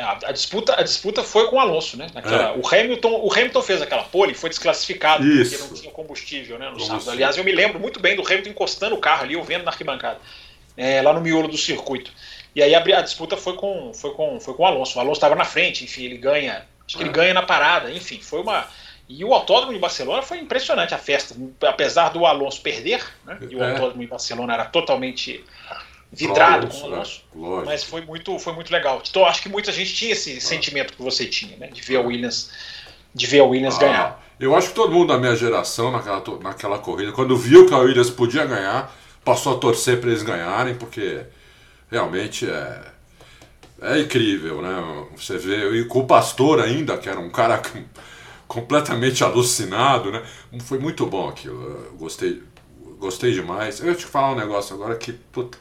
É, 0.02 0.04
a, 0.04 0.18
a, 0.24 0.32
disputa, 0.32 0.74
a 0.78 0.82
disputa 0.82 1.22
foi 1.22 1.46
com 1.48 1.56
o 1.56 1.60
Alonso, 1.60 1.96
né? 1.96 2.08
Naquela, 2.12 2.50
é. 2.50 2.58
o, 2.58 2.66
Hamilton, 2.66 3.20
o 3.22 3.32
Hamilton 3.32 3.62
fez 3.62 3.80
aquela 3.80 4.02
pole 4.02 4.32
e 4.32 4.34
foi 4.34 4.50
desclassificado 4.50 5.24
Isso. 5.24 5.56
porque 5.56 5.70
não 5.70 5.80
tinha 5.80 5.92
combustível 5.92 6.58
né, 6.58 6.68
no 6.70 6.80
sábado. 6.80 7.10
Aliás, 7.10 7.36
eu 7.36 7.44
me 7.44 7.52
lembro 7.52 7.78
muito 7.78 8.00
bem 8.00 8.16
do 8.16 8.26
Hamilton 8.26 8.50
encostando 8.50 8.96
o 8.96 8.98
carro 8.98 9.22
ali, 9.22 9.34
eu 9.34 9.44
vendo 9.44 9.62
na 9.62 9.70
arquibancada, 9.70 10.18
é, 10.76 11.00
lá 11.00 11.12
no 11.12 11.20
miolo 11.20 11.46
do 11.46 11.56
circuito. 11.56 12.10
E 12.54 12.62
aí 12.62 12.74
a, 12.74 12.78
a, 12.80 13.00
disputa 13.00 13.36
foi 13.36 13.54
com, 13.54 13.94
foi, 13.94 14.12
com, 14.12 14.40
foi 14.40 14.54
com 14.54 14.64
o 14.64 14.66
Alonso. 14.66 14.98
O 14.98 15.00
Alonso 15.00 15.18
estava 15.18 15.36
na 15.36 15.44
frente, 15.44 15.84
enfim, 15.84 16.04
ele 16.04 16.18
ganha. 16.18 16.66
Acho 16.84 16.96
que 16.96 17.02
ele 17.02 17.10
é. 17.10 17.12
ganha 17.12 17.32
na 17.32 17.42
parada, 17.42 17.90
enfim, 17.90 18.18
foi 18.20 18.40
uma. 18.40 18.66
E 19.08 19.24
o 19.24 19.32
autódromo 19.32 19.72
de 19.72 19.78
Barcelona 19.78 20.22
foi 20.22 20.38
impressionante 20.38 20.94
a 20.94 20.98
festa. 20.98 21.34
Apesar 21.66 22.10
do 22.10 22.26
Alonso 22.26 22.60
perder, 22.60 23.04
né? 23.24 23.38
E 23.48 23.54
o 23.54 23.62
é. 23.62 23.70
autódromo 23.70 24.00
de 24.00 24.08
Barcelona 24.08 24.54
era 24.54 24.64
totalmente 24.64 25.44
vidrado 26.12 26.68
com 26.68 26.76
o 26.76 26.92
Alonso. 26.92 27.22
Né? 27.34 27.62
Mas 27.64 27.82
foi 27.82 28.02
muito, 28.02 28.38
foi 28.38 28.52
muito 28.52 28.72
legal. 28.72 29.02
Então 29.08 29.24
acho 29.24 29.42
que 29.42 29.48
muita 29.48 29.72
gente 29.72 29.94
tinha 29.94 30.12
esse 30.12 30.36
ah. 30.36 30.40
sentimento 30.40 30.92
que 30.92 31.02
você 31.02 31.26
tinha, 31.26 31.56
né? 31.56 31.68
De 31.68 31.80
ver 31.80 31.96
a 31.96 32.00
Williams, 32.00 32.50
de 33.14 33.26
ver 33.26 33.40
a 33.40 33.44
Williams 33.44 33.76
ah, 33.76 33.80
ganhar. 33.80 34.24
Eu 34.38 34.54
acho 34.56 34.68
que 34.68 34.74
todo 34.74 34.92
mundo 34.92 35.08
da 35.08 35.18
minha 35.18 35.34
geração 35.36 35.90
naquela, 35.90 36.22
naquela 36.40 36.78
corrida, 36.78 37.12
quando 37.12 37.36
viu 37.36 37.66
que 37.66 37.74
a 37.74 37.78
Williams 37.78 38.10
podia 38.10 38.44
ganhar, 38.44 38.94
passou 39.24 39.56
a 39.56 39.58
torcer 39.58 40.00
para 40.00 40.10
eles 40.10 40.22
ganharem, 40.22 40.74
porque 40.74 41.24
realmente 41.90 42.48
é 42.48 42.92
é 43.82 43.98
incrível, 43.98 44.62
né? 44.62 45.06
Você 45.16 45.36
vê, 45.36 45.80
e 45.80 45.84
com 45.84 46.00
o 46.00 46.06
Pastor 46.06 46.60
ainda, 46.60 46.96
que 46.96 47.08
era 47.08 47.18
um 47.18 47.28
cara 47.28 47.60
completamente 48.46 49.24
alucinado, 49.24 50.12
né? 50.12 50.22
Foi 50.60 50.78
muito 50.78 51.04
bom 51.04 51.28
aquilo. 51.28 51.60
Eu 51.90 51.96
gostei, 51.98 52.42
gostei 52.98 53.32
demais. 53.32 53.80
Eu 53.80 53.88
ia 53.88 53.94
te 53.94 54.06
falar 54.06 54.32
um 54.32 54.36
negócio 54.36 54.74
agora 54.74 54.94
que, 54.94 55.12
puta, 55.12 55.58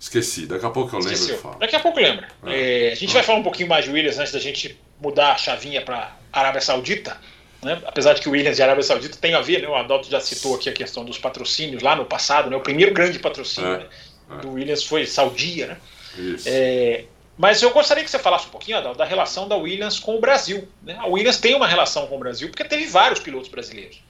Esqueci, 0.00 0.46
daqui 0.46 0.64
a 0.64 0.70
pouco 0.70 0.96
eu 0.96 1.00
lembro 1.00 1.34
e 1.34 1.36
falo. 1.36 1.58
Daqui 1.58 1.76
a 1.76 1.80
pouco 1.80 2.00
lembra. 2.00 2.26
É. 2.46 2.88
É, 2.88 2.92
a 2.92 2.94
gente 2.94 3.12
vai 3.12 3.22
falar 3.22 3.38
um 3.38 3.42
pouquinho 3.42 3.68
mais 3.68 3.84
de 3.84 3.90
Williams 3.90 4.18
antes 4.18 4.32
da 4.32 4.38
gente 4.38 4.80
mudar 4.98 5.32
a 5.32 5.36
chavinha 5.36 5.82
para 5.82 6.16
Arábia 6.32 6.62
Saudita. 6.62 7.18
Né? 7.62 7.78
Apesar 7.84 8.14
de 8.14 8.22
que 8.22 8.28
o 8.28 8.32
Williams 8.32 8.58
e 8.58 8.62
a 8.62 8.64
Arábia 8.64 8.82
Saudita 8.82 9.18
tem 9.18 9.34
a 9.34 9.42
ver, 9.42 9.60
né? 9.60 9.68
o 9.68 9.74
Adalto 9.74 10.08
já 10.08 10.18
citou 10.18 10.54
aqui 10.54 10.70
a 10.70 10.72
questão 10.72 11.04
dos 11.04 11.18
patrocínios 11.18 11.82
lá 11.82 11.94
no 11.94 12.06
passado, 12.06 12.48
né? 12.48 12.56
o 12.56 12.60
primeiro 12.60 12.94
grande 12.94 13.18
patrocínio 13.18 13.74
é. 13.74 13.78
né? 13.78 13.86
É. 14.30 14.36
do 14.38 14.52
Williams 14.52 14.84
foi 14.84 15.04
Saudia. 15.04 15.78
Né? 16.16 16.36
É, 16.46 17.04
mas 17.36 17.60
eu 17.60 17.70
gostaria 17.70 18.02
que 18.02 18.10
você 18.10 18.18
falasse 18.18 18.46
um 18.46 18.50
pouquinho, 18.50 18.78
Adalto, 18.78 18.96
da 18.96 19.04
relação 19.04 19.46
da 19.46 19.56
Williams 19.56 19.98
com 19.98 20.16
o 20.16 20.20
Brasil. 20.20 20.66
Né? 20.82 20.96
A 20.98 21.06
Williams 21.08 21.36
tem 21.36 21.54
uma 21.54 21.66
relação 21.66 22.06
com 22.06 22.16
o 22.16 22.18
Brasil 22.18 22.48
porque 22.48 22.64
teve 22.64 22.86
vários 22.86 23.20
pilotos 23.20 23.50
brasileiros. 23.50 24.00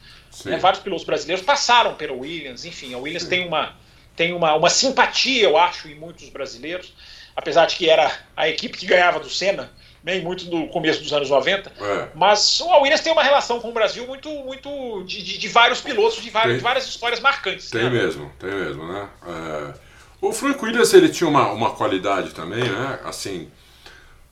Né? 0.45 0.57
Vários 0.59 0.80
pilotos 0.80 1.05
brasileiros 1.05 1.45
passaram 1.45 1.95
pela 1.95 2.12
Williams, 2.12 2.64
enfim, 2.64 2.95
a 2.95 2.99
Williams 2.99 3.24
Sim. 3.24 3.28
tem 3.28 3.49
uma 3.49 3.74
tem 4.21 4.35
uma, 4.35 4.55
uma 4.55 4.68
simpatia, 4.68 5.45
eu 5.45 5.57
acho, 5.57 5.89
em 5.89 5.95
muitos 5.95 6.29
brasileiros, 6.29 6.93
apesar 7.35 7.64
de 7.64 7.75
que 7.75 7.89
era 7.89 8.12
a 8.37 8.47
equipe 8.51 8.77
que 8.77 8.85
ganhava 8.85 9.18
do 9.18 9.31
Senna, 9.31 9.73
nem 10.05 10.21
muito 10.21 10.45
no 10.51 10.68
começo 10.68 11.03
dos 11.03 11.11
anos 11.11 11.31
90. 11.31 11.73
É. 11.81 12.09
Mas 12.14 12.61
o 12.61 12.83
Williams 12.83 13.01
tem 13.01 13.14
uma 13.14 13.23
relação 13.23 13.59
com 13.61 13.71
o 13.71 13.73
Brasil 13.73 14.07
muito, 14.07 14.29
muito 14.29 15.03
de, 15.05 15.23
de, 15.23 15.39
de 15.39 15.49
vários 15.49 15.81
pilotos, 15.81 16.23
de 16.23 16.29
várias, 16.29 16.59
de 16.59 16.62
várias 16.62 16.87
histórias 16.87 17.18
marcantes. 17.18 17.71
Tem 17.71 17.85
né? 17.85 17.89
mesmo, 17.89 18.31
tem 18.39 18.51
mesmo, 18.51 18.87
né? 18.93 19.09
É... 19.27 19.75
O 20.21 20.35
Frank 20.35 20.62
Williams 20.62 20.93
ele 20.93 21.09
tinha 21.09 21.31
uma, 21.31 21.51
uma 21.53 21.71
qualidade 21.71 22.35
também, 22.35 22.64
né? 22.64 23.01
Assim, 23.05 23.51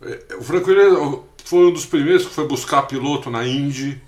é, 0.03 0.35
o 0.35 0.43
Frank 0.43 0.69
Williams 0.69 1.23
foi 1.45 1.65
um 1.65 1.73
dos 1.73 1.87
primeiros 1.87 2.27
que 2.27 2.35
foi 2.35 2.47
buscar 2.47 2.83
piloto 2.83 3.31
na 3.31 3.47
Indy, 3.47 4.03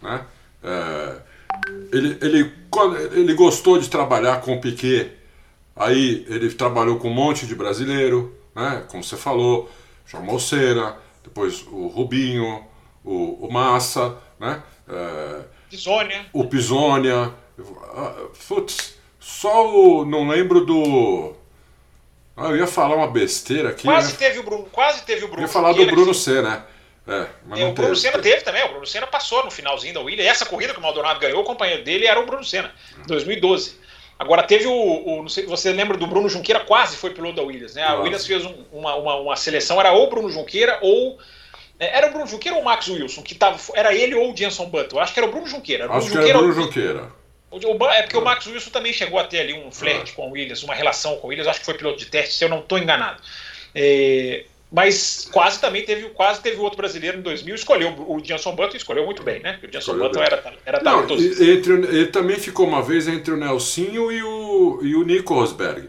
né? 0.00 0.24
É, 0.64 1.16
ele, 1.92 2.18
ele, 2.20 2.52
ele 3.12 3.34
gostou 3.34 3.78
de 3.78 3.88
trabalhar 3.88 4.40
com 4.40 4.54
o 4.54 4.60
Piquet, 4.60 5.12
aí 5.74 6.24
ele 6.28 6.52
trabalhou 6.52 6.98
com 6.98 7.08
um 7.08 7.14
monte 7.14 7.46
de 7.46 7.54
brasileiro, 7.54 8.36
né? 8.54 8.84
como 8.88 9.02
você 9.02 9.16
falou, 9.16 9.70
chamou 10.06 10.36
o 10.36 10.40
Senna, 10.40 10.96
depois 11.22 11.64
o 11.66 11.88
Rubinho, 11.88 12.64
o, 13.04 13.46
o 13.46 13.52
Massa, 13.52 14.16
né? 14.38 14.62
É, 14.88 15.40
Pisônia. 15.70 16.26
O 16.32 16.44
Pisônia. 16.46 17.32
Putz, 18.48 18.96
só 19.20 19.70
o. 19.72 20.04
Não 20.04 20.28
lembro 20.28 20.64
do. 20.64 21.34
Ah, 22.36 22.48
eu 22.48 22.56
ia 22.56 22.66
falar 22.66 22.96
uma 22.96 23.06
besteira 23.06 23.70
aqui. 23.70 23.84
Quase 23.84 24.12
né? 24.12 24.18
teve 24.18 24.38
o 24.40 24.42
Bruno, 24.42 24.64
quase 24.72 25.04
teve 25.04 25.24
o 25.24 25.28
Bruno. 25.28 25.42
Eu 25.42 25.46
ia 25.46 25.52
falar 25.52 25.72
do 25.72 25.86
Bruno 25.86 26.12
C, 26.12 26.42
né? 26.42 26.64
É, 27.08 27.26
é 27.60 27.64
o 27.64 27.72
Bruno 27.72 27.96
Senna 27.96 28.18
teve 28.18 28.42
também, 28.42 28.62
o 28.64 28.68
Bruno 28.68 28.86
Senna 28.86 29.06
passou 29.06 29.44
no 29.44 29.50
finalzinho 29.50 29.94
da 29.94 30.00
Williams. 30.00 30.30
Essa 30.30 30.46
corrida 30.46 30.72
que 30.72 30.78
o 30.78 30.82
Maldonado 30.82 31.18
ganhou, 31.18 31.40
o 31.40 31.44
companheiro 31.44 31.82
dele 31.82 32.06
era 32.06 32.20
o 32.20 32.26
Bruno 32.26 32.44
Senna, 32.44 32.72
2012. 33.06 33.80
Agora 34.18 34.42
teve 34.42 34.66
o, 34.66 35.22
o, 35.22 35.28
sei 35.30 35.46
você 35.46 35.72
lembra 35.72 35.96
do 35.96 36.06
Bruno 36.06 36.28
Junqueira, 36.28 36.60
quase 36.60 36.94
foi 36.94 37.08
piloto 37.08 37.36
da 37.36 37.42
Williams, 37.42 37.74
né? 37.74 37.82
A 37.82 37.90
Nossa. 37.90 38.02
Williams 38.02 38.26
fez 38.26 38.44
um, 38.44 38.54
uma, 38.70 38.94
uma, 38.96 39.14
uma, 39.16 39.36
seleção, 39.36 39.80
era 39.80 39.92
ou 39.92 40.06
o 40.06 40.10
Bruno 40.10 40.30
Junqueira 40.30 40.78
ou. 40.82 41.18
É, 41.78 41.96
era 41.96 42.08
o 42.08 42.10
Bruno 42.10 42.26
Junqueira 42.26 42.54
ou 42.54 42.62
o 42.62 42.64
Max 42.64 42.86
Wilson, 42.86 43.22
que 43.22 43.34
tava. 43.34 43.58
Era 43.74 43.94
ele 43.94 44.14
ou 44.14 44.30
o 44.30 44.36
Jenson 44.36 44.66
Button. 44.66 45.00
Acho 45.00 45.14
que 45.14 45.20
era 45.20 45.26
o 45.26 45.32
Bruno 45.32 45.46
Junqueira. 45.46 45.84
Bruno 45.84 45.98
Acho 45.98 46.08
Junqueira, 46.08 46.26
que 46.26 46.30
era 46.30 46.38
o 46.38 46.42
Bruno 46.42 46.62
Junqueira. 46.62 47.20
É 47.94 48.02
porque 48.02 48.16
o 48.18 48.20
Max 48.20 48.46
Wilson 48.46 48.70
também 48.70 48.92
chegou 48.92 49.18
a 49.18 49.24
ter 49.24 49.40
ali 49.40 49.54
um 49.54 49.72
flerte 49.72 50.12
com 50.12 50.28
o 50.28 50.32
Williams, 50.32 50.62
uma 50.62 50.74
relação 50.74 51.16
com 51.16 51.26
o 51.26 51.30
Williams, 51.30 51.48
acho 51.48 51.60
que 51.60 51.64
foi 51.64 51.74
piloto 51.74 51.98
de 51.98 52.06
teste, 52.06 52.34
se 52.34 52.44
eu 52.44 52.48
não 52.48 52.60
estou 52.60 52.78
enganado. 52.78 53.20
É, 53.74 54.44
mas 54.70 55.28
quase 55.32 55.60
também 55.60 55.84
teve, 55.84 56.10
quase 56.10 56.40
teve 56.40 56.58
outro 56.60 56.76
brasileiro 56.76 57.18
em 57.18 57.22
2000, 57.22 57.54
escolheu 57.54 57.92
o 58.06 58.24
Jenson 58.24 58.54
Button 58.54 58.76
escolheu 58.76 59.04
muito 59.04 59.22
bem, 59.22 59.40
né? 59.40 59.58
O 59.62 59.72
Jenson 59.72 59.98
Button 59.98 60.20
era, 60.22 60.54
era 60.64 60.82
Não, 60.82 61.02
entre, 61.02 61.72
Ele 61.72 62.06
também 62.06 62.38
ficou 62.38 62.68
uma 62.68 62.80
vez 62.80 63.08
entre 63.08 63.32
o 63.32 63.36
Nelsinho 63.36 64.12
e 64.12 64.22
o, 64.22 64.78
e 64.82 64.94
o 64.94 65.02
Nico 65.02 65.34
Rosberg. 65.34 65.88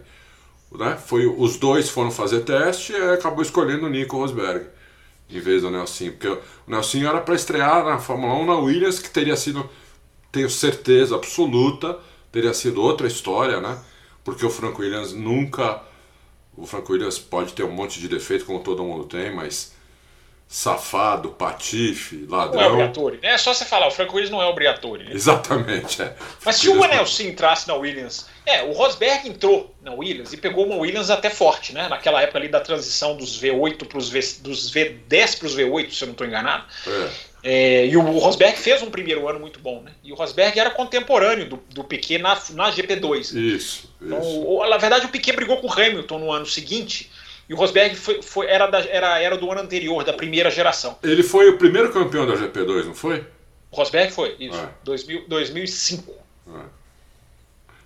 Né? 0.72 0.98
Foi, 1.06 1.28
os 1.28 1.58
dois 1.58 1.90
foram 1.90 2.10
fazer 2.10 2.42
teste 2.42 2.94
e 2.94 2.96
acabou 2.96 3.44
escolhendo 3.44 3.86
o 3.86 3.90
Nico 3.90 4.18
Rosberg 4.18 4.66
em 5.30 5.40
vez 5.40 5.62
do 5.62 5.70
Nelsinho. 5.70 6.14
Porque 6.14 6.28
o 6.28 6.40
Nelsinho 6.68 7.08
era 7.08 7.22
para 7.22 7.36
estrear 7.36 7.86
na 7.86 8.00
Fórmula 8.00 8.34
1 8.36 8.46
na 8.46 8.56
Williams, 8.56 9.00
que 9.00 9.10
teria 9.10 9.36
sido, 9.36 9.70
tenho 10.32 10.50
certeza 10.50 11.16
absoluta, 11.16 12.00
teria 12.32 12.54
sido 12.54 12.82
outra 12.82 13.06
história, 13.06 13.62
né? 13.62 13.78
Porque 14.24 14.46
o 14.46 14.50
Frank 14.50 14.80
Williams 14.80 15.14
nunca 15.14 15.82
o 16.62 16.68
Franco 16.68 16.94
Williams 16.94 17.18
pode 17.18 17.54
ter 17.54 17.64
um 17.64 17.72
monte 17.72 18.00
de 18.00 18.08
defeito, 18.08 18.46
como 18.46 18.60
todo 18.60 18.84
mundo 18.84 19.06
tem, 19.06 19.34
mas 19.34 19.74
safado, 20.48 21.30
patife, 21.30 22.26
ladrão. 22.30 22.62
Não 22.62 22.62
é 22.62 22.68
obrigatório. 22.68 23.20
É 23.22 23.38
só 23.38 23.54
você 23.54 23.66
falar, 23.66 23.88
o 23.88 23.92
Franco 23.92 24.16
Williams 24.16 24.32
não 24.32 24.42
é 24.42 24.46
obrigatório. 24.46 25.06
Né? 25.06 25.14
Exatamente, 25.14 26.02
é. 26.02 26.14
Mas 26.46 26.58
se 26.58 26.70
o 26.70 26.84
Anelson 26.84 27.24
entrasse 27.24 27.68
na 27.68 27.74
Williams. 27.74 28.28
É, 28.46 28.62
o 28.64 28.74
Rosberg 28.74 29.30
entrou 29.30 29.74
na 29.82 29.94
Williams 29.94 30.34
e 30.34 30.38
pegou 30.38 30.66
uma 30.66 30.76
Williams 30.76 31.10
até 31.10 31.30
forte, 31.30 31.74
né? 31.74 31.88
Naquela 31.88 32.22
época 32.22 32.38
ali 32.38 32.48
da 32.48 32.60
transição 32.60 33.16
dos 33.16 33.42
V8 33.42 33.88
para 33.88 33.98
os 33.98 34.10
V, 34.10 34.20
dos 34.42 34.72
V10 34.74 35.38
para 35.38 35.48
os 35.48 35.56
V8, 35.56 35.92
se 35.92 36.04
eu 36.04 36.08
não 36.08 36.14
estou 36.14 36.28
enganado. 36.28 36.66
É. 36.86 37.10
É, 37.44 37.88
e 37.88 37.98
o 37.98 38.02
Rosberg 38.02 38.58
fez 38.58 38.84
um 38.84 38.92
primeiro 38.92 39.28
ano 39.28 39.40
muito 39.40 39.60
bom, 39.60 39.82
né? 39.82 39.92
E 40.04 40.12
o 40.12 40.16
Rosberg 40.16 40.60
era 40.60 40.70
contemporâneo 40.70 41.50
do, 41.50 41.60
do 41.70 41.84
Piquet 41.84 42.20
na, 42.20 42.40
na 42.52 42.72
GP2. 42.72 43.36
Isso. 43.36 43.92
Então, 44.00 44.20
isso. 44.20 44.44
O, 44.46 44.68
na 44.68 44.78
verdade, 44.78 45.06
o 45.08 45.10
Piquet 45.10 45.36
brigou 45.36 45.58
com 45.58 45.68
o 45.68 45.72
Hamilton 45.72 46.20
no 46.20 46.32
ano 46.32 46.46
seguinte. 46.46 47.12
E 47.50 47.54
o 47.54 47.58
Rosberg 47.58 47.96
foi, 47.96 48.22
foi, 48.22 48.48
era, 48.48 48.68
da, 48.68 48.80
era, 48.82 49.20
era 49.20 49.38
do 49.38 49.52
ano 49.52 49.62
anterior, 49.62 50.04
da 50.04 50.14
primeira 50.14 50.52
geração. 50.52 50.98
Ele 51.04 51.24
foi 51.24 51.50
o 51.50 51.58
primeiro 51.58 51.92
campeão 51.92 52.26
da 52.28 52.36
GP2, 52.36 52.86
não 52.86 52.94
foi? 52.94 53.26
O 53.72 53.76
Rosberg 53.76 54.14
foi, 54.14 54.36
isso. 54.40 54.60
É. 54.60 54.70
2000, 54.84 55.26
2005. 55.28 56.14
É. 56.48 56.60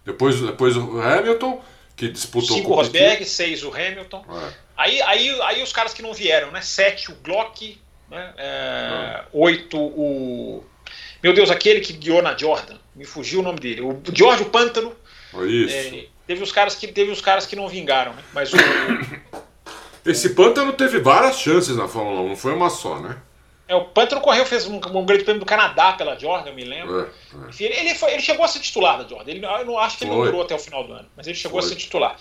Depois, 0.05 0.39
depois 0.39 0.75
o 0.75 1.01
Hamilton, 1.01 1.63
que 1.95 2.09
disputou 2.09 2.57
Cinco 2.57 2.73
o 2.73 2.75
Rosberg, 2.75 3.23
seis 3.25 3.63
o 3.63 3.73
Hamilton. 3.73 4.25
É. 4.29 4.53
Aí, 4.77 5.01
aí, 5.01 5.41
aí 5.41 5.63
os 5.63 5.71
caras 5.71 5.93
que 5.93 6.01
não 6.01 6.13
vieram, 6.13 6.51
né? 6.51 6.61
Sete 6.61 7.11
o 7.11 7.15
Glock, 7.15 7.79
né? 8.09 8.33
É, 8.37 9.23
oito, 9.33 9.77
o. 9.77 10.63
Meu 11.21 11.33
Deus, 11.33 11.49
aquele 11.49 11.79
que 11.81 11.93
guiou 11.93 12.21
na 12.21 12.37
Jordan, 12.37 12.77
me 12.95 13.05
fugiu 13.05 13.39
o 13.39 13.43
nome 13.43 13.59
dele. 13.59 13.81
O 13.81 14.01
George 14.13 14.43
o 14.43 14.49
Pântano. 14.49 14.95
Isso. 15.47 15.75
É, 15.75 16.05
teve, 16.27 16.43
os 16.43 16.51
caras 16.51 16.75
que, 16.75 16.87
teve 16.87 17.11
os 17.11 17.21
caras 17.21 17.45
que 17.45 17.55
não 17.55 17.67
vingaram, 17.67 18.13
né? 18.13 18.23
Mas 18.33 18.53
o. 18.53 18.57
Esse 20.05 20.35
Pântano 20.35 20.71
teve 20.73 20.99
várias 20.99 21.39
chances 21.39 21.75
na 21.75 21.87
Fórmula 21.87 22.21
1, 22.21 22.29
não 22.29 22.35
foi 22.35 22.53
uma 22.53 22.69
só, 22.69 22.99
né? 22.99 23.17
É, 23.67 23.75
o 23.75 23.85
Pântano 23.85 24.21
correu, 24.21 24.45
fez 24.45 24.67
um, 24.67 24.75
um 24.75 25.05
grande 25.05 25.23
prêmio 25.23 25.39
do 25.39 25.45
Canadá 25.45 25.93
pela 25.93 26.17
Jordan, 26.17 26.51
eu 26.51 26.55
me 26.55 26.63
lembro. 26.63 27.01
É, 27.01 27.03
é. 27.03 27.65
Ele, 27.65 27.73
ele, 27.73 27.95
foi, 27.95 28.11
ele, 28.13 28.21
chegou 28.21 28.45
a 28.45 28.47
ser 28.47 28.59
titular 28.59 28.99
da 28.99 29.07
Jordan. 29.07 29.31
Ele, 29.31 29.43
eu 29.43 29.65
não 29.65 29.79
acho 29.79 29.97
que 29.97 30.03
ele 30.03 30.11
foi. 30.11 30.19
não 30.19 30.25
durou 30.25 30.43
até 30.43 30.53
o 30.53 30.59
final 30.59 30.83
do 30.83 30.93
ano, 30.93 31.09
mas 31.17 31.25
ele 31.25 31.35
chegou 31.35 31.59
foi. 31.59 31.67
a 31.67 31.73
ser 31.73 31.79
titular. 31.79 32.15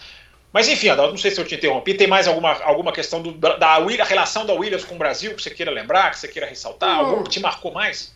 Mas 0.55 0.69
enfim, 0.69 0.89
Adalto, 0.89 1.11
não 1.11 1.19
sei 1.19 1.33
se 1.33 1.41
eu 1.41 1.45
te 1.45 1.57
interrompi. 1.57 1.95
Tem 1.95 2.07
mais 2.07 2.29
alguma, 2.29 2.53
alguma 2.63 2.93
questão 2.93 3.21
do, 3.21 3.33
da, 3.33 3.75
a 3.75 4.05
relação 4.05 4.47
da 4.47 4.53
Williams 4.53 4.85
com 4.85 4.95
o 4.95 4.99
Brasil 4.99 5.35
que 5.35 5.43
você 5.43 5.51
queira 5.51 5.73
lembrar, 5.73 6.13
que 6.13 6.19
você 6.21 6.29
queira 6.29 6.47
ressaltar? 6.47 6.97
Não. 6.97 7.07
Algum 7.07 7.25
que 7.25 7.31
te 7.31 7.41
marcou 7.41 7.73
mais? 7.73 8.15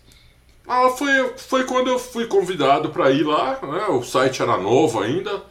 Ah, 0.65 0.89
foi, 0.91 1.33
foi 1.37 1.65
quando 1.65 1.89
eu 1.89 1.99
fui 1.99 2.29
convidado 2.29 2.91
para 2.91 3.11
ir 3.11 3.25
lá, 3.25 3.59
né? 3.61 3.87
O 3.89 4.05
site 4.05 4.41
era 4.41 4.57
novo 4.57 5.03
ainda. 5.03 5.43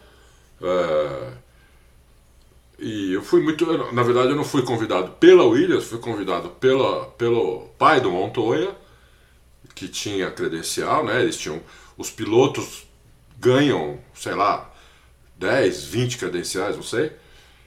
É... 0.62 1.34
E 2.80 3.12
eu 3.12 3.22
fui 3.22 3.42
muito. 3.42 3.66
Na 3.92 4.04
verdade, 4.04 4.30
eu 4.30 4.38
não 4.38 4.46
fui 4.46 4.64
convidado 4.64 5.12
pela 5.20 5.44
Williams, 5.44 5.88
fui 5.88 6.00
convidado 6.00 6.52
pela, 6.52 7.08
pelo 7.18 7.68
pai 7.78 8.00
do 8.00 8.12
Montoya, 8.12 8.74
que 9.76 9.90
tinha 9.90 10.32
credencial, 10.32 11.04
né? 11.04 11.22
Eles 11.22 11.38
tinham. 11.38 11.62
Os 11.98 12.10
pilotos 12.10 12.88
ganham, 13.38 14.00
sei 14.14 14.36
lá, 14.36 14.72
10, 15.38 15.84
20 15.86 16.18
credenciais, 16.18 16.76
não 16.76 16.84
sei. 16.84 17.12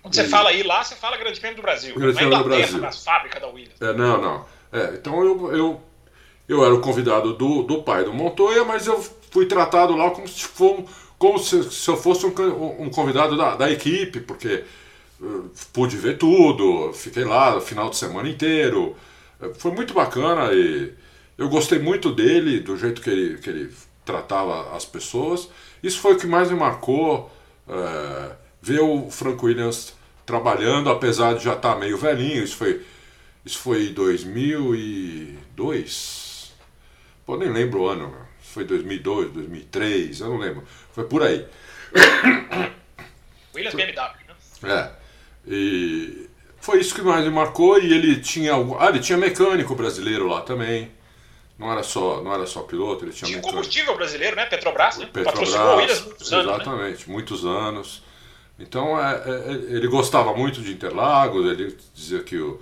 Quando 0.02 0.14
você 0.14 0.22
e... 0.22 0.28
fala 0.28 0.50
aí 0.50 0.62
lá, 0.62 0.82
você 0.82 0.94
fala 0.94 1.16
Grande 1.16 1.40
Prêmio 1.40 1.56
do 1.56 1.62
Brasil. 1.62 1.94
Grande 1.94 2.16
Prêmio 2.16 2.38
do 2.38 2.44
Brasil. 2.44 2.78
nas 2.78 3.04
fábricas 3.04 3.40
da 3.40 3.48
Williams. 3.48 3.80
É, 3.80 3.92
não, 3.92 4.20
não. 4.20 4.46
É, 4.72 4.94
então 4.94 5.22
eu, 5.22 5.52
eu, 5.52 5.80
eu 6.48 6.64
era 6.64 6.74
o 6.74 6.80
convidado 6.80 7.34
do, 7.34 7.62
do 7.62 7.82
pai 7.82 8.04
do 8.04 8.12
Montoya, 8.12 8.64
mas 8.64 8.86
eu 8.86 9.00
fui 9.30 9.46
tratado 9.46 9.96
lá 9.96 10.10
como 10.10 10.26
se, 10.26 10.44
for, 10.44 10.84
como 11.18 11.38
se, 11.38 11.70
se 11.70 11.88
eu 11.88 11.96
fosse 11.96 12.26
um, 12.26 12.82
um 12.82 12.90
convidado 12.90 13.36
da, 13.36 13.56
da 13.56 13.70
equipe, 13.70 14.20
porque 14.20 14.64
uh, 15.20 15.50
pude 15.72 15.96
ver 15.96 16.18
tudo, 16.18 16.92
fiquei 16.92 17.24
lá 17.24 17.56
o 17.56 17.60
final 17.60 17.90
de 17.90 17.96
semana 17.96 18.28
inteiro. 18.28 18.96
Foi 19.58 19.70
muito 19.70 19.94
bacana 19.94 20.52
e 20.52 20.92
eu 21.38 21.48
gostei 21.48 21.78
muito 21.78 22.12
dele, 22.12 22.60
do 22.60 22.76
jeito 22.76 23.00
que 23.00 23.10
ele, 23.10 23.38
que 23.38 23.48
ele 23.48 23.74
tratava 24.04 24.76
as 24.76 24.84
pessoas. 24.84 25.48
Isso 25.82 25.98
foi 26.00 26.14
o 26.14 26.18
que 26.18 26.26
mais 26.26 26.50
me 26.50 26.58
marcou 26.58 27.30
é, 27.70 28.32
ver 28.60 28.80
o 28.80 29.08
Frank 29.10 29.42
Williams 29.44 29.94
trabalhando, 30.26 30.90
apesar 30.90 31.34
de 31.34 31.44
já 31.44 31.54
estar 31.54 31.74
tá 31.74 31.78
meio 31.78 31.96
velhinho. 31.96 32.42
Isso 32.42 32.56
foi, 32.56 32.84
isso 33.44 33.58
foi 33.58 33.90
2002. 33.90 36.52
Pô, 37.24 37.36
nem 37.36 37.48
lembro 37.50 37.82
o 37.82 37.88
ano. 37.88 38.12
Foi 38.40 38.64
2002, 38.64 39.30
2003, 39.32 40.20
eu 40.20 40.28
não 40.28 40.38
lembro. 40.38 40.64
Foi 40.92 41.04
por 41.04 41.22
aí. 41.22 41.46
Williams 43.54 43.74
BMW, 43.74 44.10
né? 44.26 44.34
É. 44.64 44.90
E 45.46 46.28
foi 46.60 46.80
isso 46.80 46.94
que 46.94 47.02
mais 47.02 47.24
me 47.24 47.30
marcou. 47.30 47.80
E 47.80 47.92
ele 47.92 48.20
tinha 48.20 48.54
Ah, 48.78 48.88
ele 48.88 48.98
tinha 48.98 49.16
mecânico 49.16 49.74
brasileiro 49.74 50.26
lá 50.26 50.42
também. 50.42 50.90
Não 51.60 51.70
era 51.70 51.82
só, 51.82 52.22
não 52.22 52.32
era 52.32 52.46
só 52.46 52.62
piloto, 52.62 53.04
ele 53.04 53.12
tinha, 53.12 53.28
tinha 53.28 53.38
muito... 53.38 53.52
combustível 53.52 53.94
brasileiro, 53.94 54.34
né? 54.34 54.46
Petrobras, 54.46 54.96
né? 54.96 55.04
Petrobras, 55.12 55.34
Patrocinou 55.34 55.76
Williams 55.76 56.00
muitos 56.06 56.32
anos. 56.32 56.54
Exatamente, 56.54 56.98
né? 56.98 57.12
muitos 57.12 57.44
anos. 57.44 58.02
Então 58.58 58.98
é, 58.98 59.22
é, 59.26 59.30
é, 59.30 59.52
ele 59.76 59.86
gostava 59.86 60.34
muito 60.34 60.62
de 60.62 60.72
Interlagos, 60.72 61.44
ele 61.44 61.76
dizia 61.92 62.22
que, 62.22 62.38
o, 62.38 62.58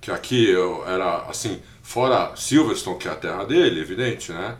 que 0.00 0.10
aqui 0.10 0.50
eu 0.50 0.84
era 0.88 1.18
assim, 1.28 1.62
fora 1.84 2.34
Silverstone, 2.34 2.98
que 2.98 3.06
é 3.06 3.12
a 3.12 3.14
terra 3.14 3.44
dele, 3.44 3.80
evidente, 3.80 4.32
né? 4.32 4.56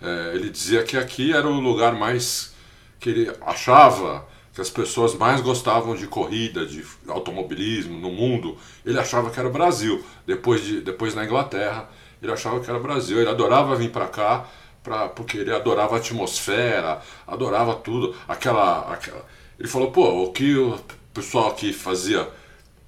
É, 0.00 0.36
ele 0.36 0.48
dizia 0.48 0.84
que 0.84 0.96
aqui 0.96 1.32
era 1.32 1.48
o 1.48 1.58
lugar 1.58 1.92
mais 1.92 2.54
que 3.00 3.10
ele 3.10 3.32
achava 3.40 4.28
que 4.54 4.60
as 4.60 4.70
pessoas 4.70 5.12
mais 5.16 5.40
gostavam 5.40 5.96
de 5.96 6.06
corrida, 6.06 6.64
de 6.64 6.84
automobilismo 7.08 7.98
no 7.98 8.12
mundo. 8.12 8.56
Ele 8.86 9.00
achava 9.00 9.28
que 9.28 9.40
era 9.40 9.48
o 9.48 9.52
Brasil, 9.52 10.04
depois, 10.24 10.62
de, 10.62 10.80
depois 10.80 11.16
na 11.16 11.24
Inglaterra 11.24 11.90
ele 12.24 12.32
achava 12.32 12.58
que 12.60 12.68
era 12.68 12.78
Brasil. 12.78 13.20
Ele 13.20 13.28
adorava 13.28 13.76
vir 13.76 13.90
para 13.90 14.06
cá, 14.06 14.46
pra, 14.82 15.08
porque 15.08 15.38
ele 15.38 15.54
adorava 15.54 15.94
a 15.94 15.98
atmosfera, 15.98 17.00
adorava 17.26 17.74
tudo. 17.74 18.16
Aquela, 18.26 18.92
aquela. 18.92 19.24
Ele 19.58 19.68
falou, 19.68 19.90
pô, 19.90 20.24
o 20.24 20.32
que 20.32 20.56
o 20.56 20.78
pessoal 21.12 21.50
aqui 21.50 21.72
fazia 21.72 22.26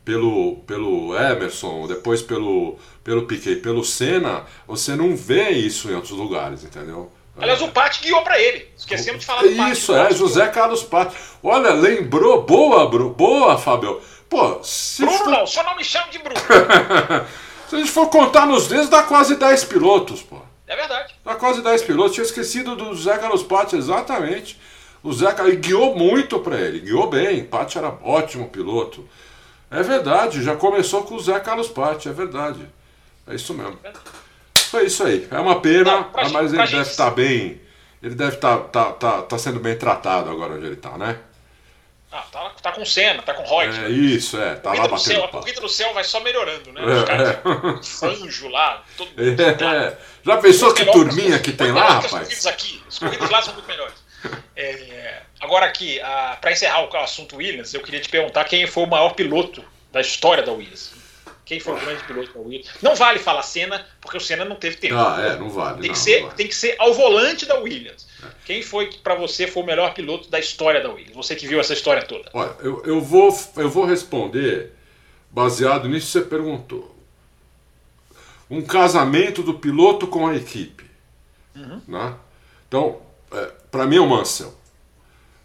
pelo, 0.05 0.57
pelo 0.67 1.15
Emerson, 1.17 1.87
depois 1.87 2.23
pelo, 2.23 2.79
pelo 3.05 3.27
Piquet, 3.27 3.57
pelo 3.57 3.85
Senna, 3.85 4.45
você 4.67 4.97
não 4.97 5.15
vê 5.15 5.51
isso 5.51 5.91
em 5.91 5.95
outros 5.95 6.13
lugares, 6.13 6.65
entendeu? 6.65 7.13
Aliás, 7.39 7.61
o 7.61 7.69
Pati 7.69 8.01
guiou 8.03 8.23
para 8.23 8.41
ele. 8.41 8.67
Esquecemos 8.75 9.21
de 9.21 9.27
falar 9.27 9.43
do 9.43 9.55
Pati. 9.55 9.73
Isso, 9.73 9.95
é, 9.95 10.11
José 10.15 10.49
Carlos 10.49 10.83
Pati. 10.83 11.15
Olha, 11.43 11.75
lembrou. 11.75 12.43
Boa, 12.43 12.89
Bruno. 12.89 13.11
Boa, 13.11 13.59
Fábio. 13.59 14.01
Pô, 14.27 14.63
se 14.63 15.03
Bruno 15.05 15.19
for... 15.19 15.31
não, 15.31 15.47
só 15.47 15.63
não 15.63 15.77
me 15.77 15.85
chame 15.85 16.11
de 16.11 16.19
Bruno. 16.19 16.41
Se 17.69 17.75
a 17.75 17.79
gente 17.79 17.91
for 17.91 18.09
contar 18.09 18.47
nos 18.47 18.69
dedos, 18.69 18.89
dá 18.89 19.03
quase 19.03 19.37
10 19.37 19.65
pilotos, 19.65 20.23
pô. 20.23 20.39
É 20.67 20.77
verdade. 20.77 21.15
Dá 21.25 21.35
quase 21.35 21.63
10 21.63 21.83
pilotos. 21.83 22.15
Tinha 22.15 22.25
esquecido 22.25 22.77
do 22.77 22.95
Zé 22.95 23.19
Carlos 23.19 23.43
Patti, 23.43 23.77
exatamente. 23.77 24.61
O 25.03 25.13
Zé 25.13 25.33
Carlos 25.33 25.57
guiou 25.57 25.97
muito 25.97 26.39
para 26.41 26.61
ele, 26.61 26.81
guiou 26.81 27.09
bem. 27.09 27.45
Patti 27.45 27.79
era 27.79 27.97
ótimo 28.03 28.49
piloto. 28.49 29.07
É 29.71 29.83
verdade, 29.83 30.43
já 30.43 30.55
começou 30.55 31.03
com 31.03 31.17
o 31.17 31.21
Zé 31.21 31.39
Carlos 31.41 31.69
Patti, 31.69 32.09
é 32.09 32.13
verdade. 32.13 32.61
É 33.27 33.35
isso 33.35 33.53
mesmo. 33.53 33.79
Foi 34.71 34.87
isso 34.87 35.03
aí. 35.05 35.27
É 35.31 35.39
uma 35.39 35.61
pena, 35.61 36.09
Não, 36.13 36.31
mas 36.33 36.53
ele 36.53 36.67
deve 36.67 36.83
estar 36.83 37.07
tá 37.07 37.11
bem. 37.11 37.61
Ele 38.03 38.15
deve 38.15 38.37
estar 38.37 38.59
tá, 38.59 38.85
tá, 38.85 38.93
tá, 38.93 39.23
tá 39.23 39.39
sendo 39.39 39.59
bem 39.59 39.77
tratado 39.77 40.31
agora 40.31 40.55
onde 40.55 40.67
ele 40.67 40.75
está, 40.75 40.97
né? 40.97 41.19
Ah, 42.13 42.25
tá, 42.31 42.51
tá 42.63 42.73
com 42.73 42.85
Senna, 42.85 43.21
tá 43.23 43.35
com 43.35 43.43
Reutemann. 43.43 43.87
É 43.87 43.91
isso, 43.91 44.41
é. 44.41 44.55
Tá 44.55 44.73
lá 44.73 44.87
do 44.87 44.97
céu, 44.97 45.25
a 45.25 45.29
corrida 45.29 45.61
do 45.61 45.69
céu 45.69 45.93
vai 45.93 46.05
só 46.05 46.21
melhorando, 46.21 46.73
né? 46.73 46.81
Os 46.85 47.03
É, 47.03 47.05
caras, 47.05 47.89
Franjo 47.89 48.49
lá, 48.49 48.85
todo 48.97 49.09
mundo. 49.09 49.17
É. 49.77 49.97
Já 50.25 50.37
pensou 50.39 50.73
que 50.75 50.85
turminha 50.87 51.39
que 51.39 51.53
tem 51.53 51.73
lá, 51.73 51.83
que 52.01 52.07
As 52.07 52.13
rapaz? 52.13 52.23
corridas 52.25 52.47
aqui, 52.47 52.83
as 52.89 52.99
corridas 52.99 53.31
lá 53.31 53.43
são 53.43 53.55
muito 53.55 53.67
melhores. 53.67 53.95
É, 54.57 55.23
agora 55.41 55.67
aqui, 55.67 56.01
para 56.41 56.53
encerrar 56.53 56.85
o 56.85 56.97
assunto 56.97 57.37
Williams, 57.37 57.75
eu 57.75 57.81
queria 57.83 58.01
te 58.01 58.09
perguntar 58.09 58.45
quem 58.45 58.67
foi 58.67 58.85
o 58.85 58.87
maior 58.87 59.11
piloto 59.15 59.65
da 59.93 60.01
história 60.01 60.43
da 60.43 60.53
Williams. 60.53 60.93
Quem 61.47 61.61
foi 61.61 61.75
o 61.75 61.81
grande 61.81 62.03
piloto 62.03 62.33
da 62.35 62.41
Williams? 62.41 62.69
Não 62.83 62.97
vale 62.97 63.21
falar 63.21 63.43
Senna, 63.45 63.87
porque 64.01 64.17
o 64.17 64.21
Senna 64.21 64.45
não 64.45 64.57
teve 64.57 64.79
tempo. 64.79 64.97
Ah, 64.97 65.17
é, 65.21 65.37
não 65.37 65.49
vale. 65.49 65.79
Tem 65.79 65.87
não, 65.87 65.95
que, 65.95 65.99
ser, 65.99 66.23
vale. 66.23 66.35
tem 66.35 66.49
que 66.49 66.55
ser 66.55 66.75
ao 66.77 66.93
volante 66.93 67.47
da 67.47 67.55
Williams. 67.61 68.05
Quem 68.45 68.63
foi 68.63 68.89
que 68.89 68.99
para 68.99 69.15
você 69.15 69.47
foi 69.47 69.63
o 69.63 69.67
melhor 69.67 69.95
piloto 69.95 70.29
da 70.29 70.41
história 70.41 70.83
da 70.83 70.91
Williams? 70.91 71.15
Você 71.15 71.37
que 71.37 71.47
viu 71.47 71.61
essa 71.61 71.73
história 71.73 72.05
toda. 72.05 72.29
Olha, 72.35 72.53
eu, 72.59 72.83
eu, 72.85 73.01
vou, 73.01 73.33
eu 73.59 73.71
vou 73.71 73.85
responder 73.85 74.73
baseado 75.31 75.89
nisso 75.89 76.07
que 76.07 76.13
você 76.13 76.23
perguntou. 76.23 76.97
Um 78.51 78.63
casamento 78.63 79.41
do 79.41 79.55
piloto 79.55 80.09
com 80.09 80.27
a 80.27 80.35
equipe. 80.35 80.85
Uhum. 81.55 81.81
Né? 81.87 82.15
Então, 82.67 83.01
é, 83.31 83.53
para 83.71 83.87
mim 83.87 83.99
é 83.99 84.01
o 84.01 84.09
Mansell. 84.09 84.53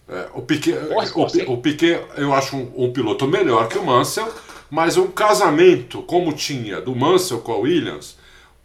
É, 0.09 0.29
o, 0.33 0.41
Piquet, 0.41 0.73
o, 0.73 1.53
o 1.53 1.57
Piquet 1.61 2.03
eu 2.17 2.33
acho 2.33 2.57
um, 2.57 2.85
um 2.85 2.91
piloto 2.91 3.27
melhor 3.27 3.67
que 3.67 3.77
o 3.77 3.85
Mansell, 3.85 4.33
mas 4.71 4.95
um 4.95 5.11
casamento 5.11 6.01
como 6.03 6.31
tinha 6.31 6.79
do 6.79 6.95
Mansell 6.95 7.41
com 7.41 7.51
a 7.51 7.57
Williams, 7.57 8.17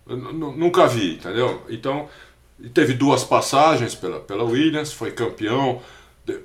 nunca 0.06 0.86
vi, 0.86 1.14
entendeu? 1.14 1.62
Então, 1.68 2.08
teve 2.72 2.94
duas 2.94 3.24
passagens 3.24 3.92
pela, 3.96 4.20
pela 4.20 4.44
Williams, 4.44 4.92
foi 4.92 5.10
campeão, 5.10 5.82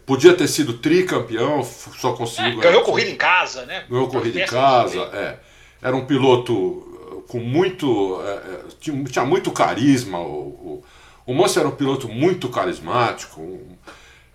podia 0.03 0.33
ter 0.33 0.47
sido 0.47 0.73
tricampeão, 0.73 1.63
só 1.63 2.11
É, 2.11 2.17
conseguiu 2.17 2.59
ganhou 2.59 2.81
corrida 2.81 3.11
em 3.11 3.15
casa, 3.15 3.65
né? 3.67 3.85
ganhou 3.87 4.07
corrida 4.07 4.41
em 4.41 4.47
casa, 4.47 5.01
é. 5.13 5.39
Era 5.79 5.95
um 5.95 6.05
piloto 6.05 6.53
uh, 6.53 7.23
com 7.27 7.39
muito. 7.39 8.21
é, 8.23 8.29
é, 8.29 8.59
tinha, 8.79 9.03
tinha 9.05 9.25
muito 9.25 9.51
carisma. 9.51 10.19
O, 10.19 10.31
o, 10.31 10.83
o 11.25 11.33
Mansell 11.33 11.61
era 11.61 11.69
um 11.69 11.75
piloto 11.75 12.07
muito 12.07 12.49
carismático. 12.49 13.41
um, 13.41 13.75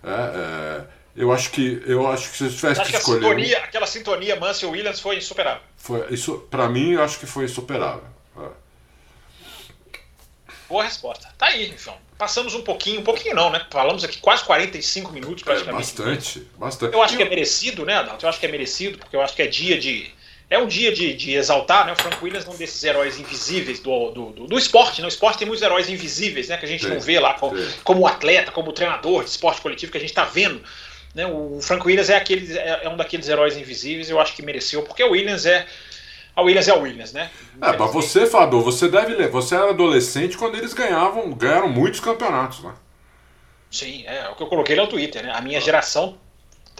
é, 0.03 0.09
é, 0.09 0.96
eu 1.17 1.31
acho 1.31 1.49
que 1.51 1.81
eu 1.85 2.07
acho 2.07 2.29
que 2.31 2.37
se 2.37 2.43
eu 2.45 2.51
tivesse 2.53 2.81
que 2.83 2.95
escolher 2.95 3.21
sintonia, 3.21 3.57
aquela 3.57 3.87
sintonia 3.87 4.35
Mansell 4.35 4.69
Williams 4.69 4.99
foi 4.99 5.17
insuperável. 5.17 5.61
foi, 5.75 6.05
isso 6.13 6.37
para 6.49 6.69
mim 6.69 6.93
eu 6.93 7.03
acho 7.03 7.19
que 7.19 7.25
foi 7.25 7.45
insuperável. 7.45 8.03
é. 8.39 8.67
Boa 10.69 10.83
resposta. 10.83 11.29
Tá 11.37 11.47
aí, 11.47 11.69
então. 11.69 11.95
Passamos 12.17 12.53
um 12.53 12.61
pouquinho, 12.61 12.99
um 12.99 13.03
pouquinho 13.03 13.33
não, 13.35 13.49
né? 13.49 13.65
Falamos 13.69 14.03
aqui 14.03 14.17
quase 14.17 14.43
45 14.43 15.11
minutos 15.13 15.43
É, 15.43 15.45
praticamente. 15.45 15.95
bastante, 15.95 16.47
bastante. 16.57 16.93
Eu 16.93 17.01
acho 17.01 17.15
que 17.15 17.23
é 17.23 17.29
merecido, 17.29 17.85
né, 17.85 17.93
Adalto? 17.95 18.25
Eu 18.25 18.29
acho 18.29 18.39
que 18.39 18.45
é 18.45 18.51
merecido, 18.51 18.97
porque 18.97 19.15
eu 19.15 19.21
acho 19.21 19.33
que 19.35 19.41
é 19.41 19.47
dia 19.47 19.77
de. 19.79 20.11
É 20.49 20.57
um 20.57 20.67
dia 20.67 20.93
de, 20.93 21.13
de 21.13 21.33
exaltar, 21.35 21.85
né? 21.85 21.93
O 21.93 21.95
Frank 21.95 22.17
Williams 22.23 22.45
é 22.45 22.49
um 22.49 22.55
desses 22.55 22.81
heróis 22.83 23.17
invisíveis 23.19 23.79
do, 23.79 24.11
do, 24.11 24.25
do, 24.31 24.47
do 24.47 24.57
esporte, 24.57 25.01
né? 25.01 25.07
O 25.07 25.09
esporte 25.09 25.37
tem 25.39 25.47
muitos 25.47 25.61
heróis 25.63 25.89
invisíveis, 25.89 26.47
né? 26.49 26.57
Que 26.57 26.65
a 26.65 26.69
gente 26.69 26.83
Sim, 26.85 26.89
não 26.91 26.99
vê 27.01 27.19
lá 27.19 27.33
como, 27.35 27.57
sim. 27.57 27.73
como 27.83 28.07
atleta, 28.07 28.51
como 28.51 28.71
treinador 28.73 29.23
de 29.23 29.29
esporte 29.29 29.61
coletivo, 29.61 29.91
que 29.91 29.97
a 29.97 30.01
gente 30.01 30.13
tá 30.13 30.25
vendo. 30.25 30.61
Né? 31.17 31.25
O 31.25 31.59
Frank 31.59 31.83
Williams 31.83 32.11
é, 32.11 32.15
aquele, 32.15 32.55
é, 32.55 32.81
é 32.83 32.89
um 32.89 32.95
daqueles 32.95 33.27
heróis 33.27 33.57
invisíveis, 33.57 34.07
eu 34.07 34.19
acho 34.19 34.35
que 34.35 34.43
mereceu, 34.43 34.83
porque 34.83 35.03
o 35.03 35.11
Williams 35.11 35.47
é. 35.47 35.65
A 36.35 36.43
Williams 36.43 36.67
é 36.67 36.73
o 36.73 36.81
Williams, 36.81 37.11
né? 37.11 37.31
É, 37.59 37.75
mas 37.75 37.91
você, 37.91 38.27
Fábio, 38.27 38.61
você 38.61 38.87
deve 38.87 39.15
ler. 39.15 39.27
Você 39.29 39.55
era 39.55 39.71
adolescente 39.71 40.37
quando 40.37 40.55
eles 40.55 40.71
ganhavam, 40.75 41.33
ganharam 41.33 41.67
muitos 41.67 41.99
campeonatos, 41.99 42.63
né? 42.63 42.71
Sim, 43.71 44.03
é, 44.05 44.29
o 44.29 44.35
que 44.35 44.43
eu 44.43 44.47
coloquei 44.47 44.75
no 44.75 44.85
Twitter, 44.85 45.23
né? 45.23 45.31
A 45.33 45.41
minha 45.41 45.59
geração, 45.59 46.15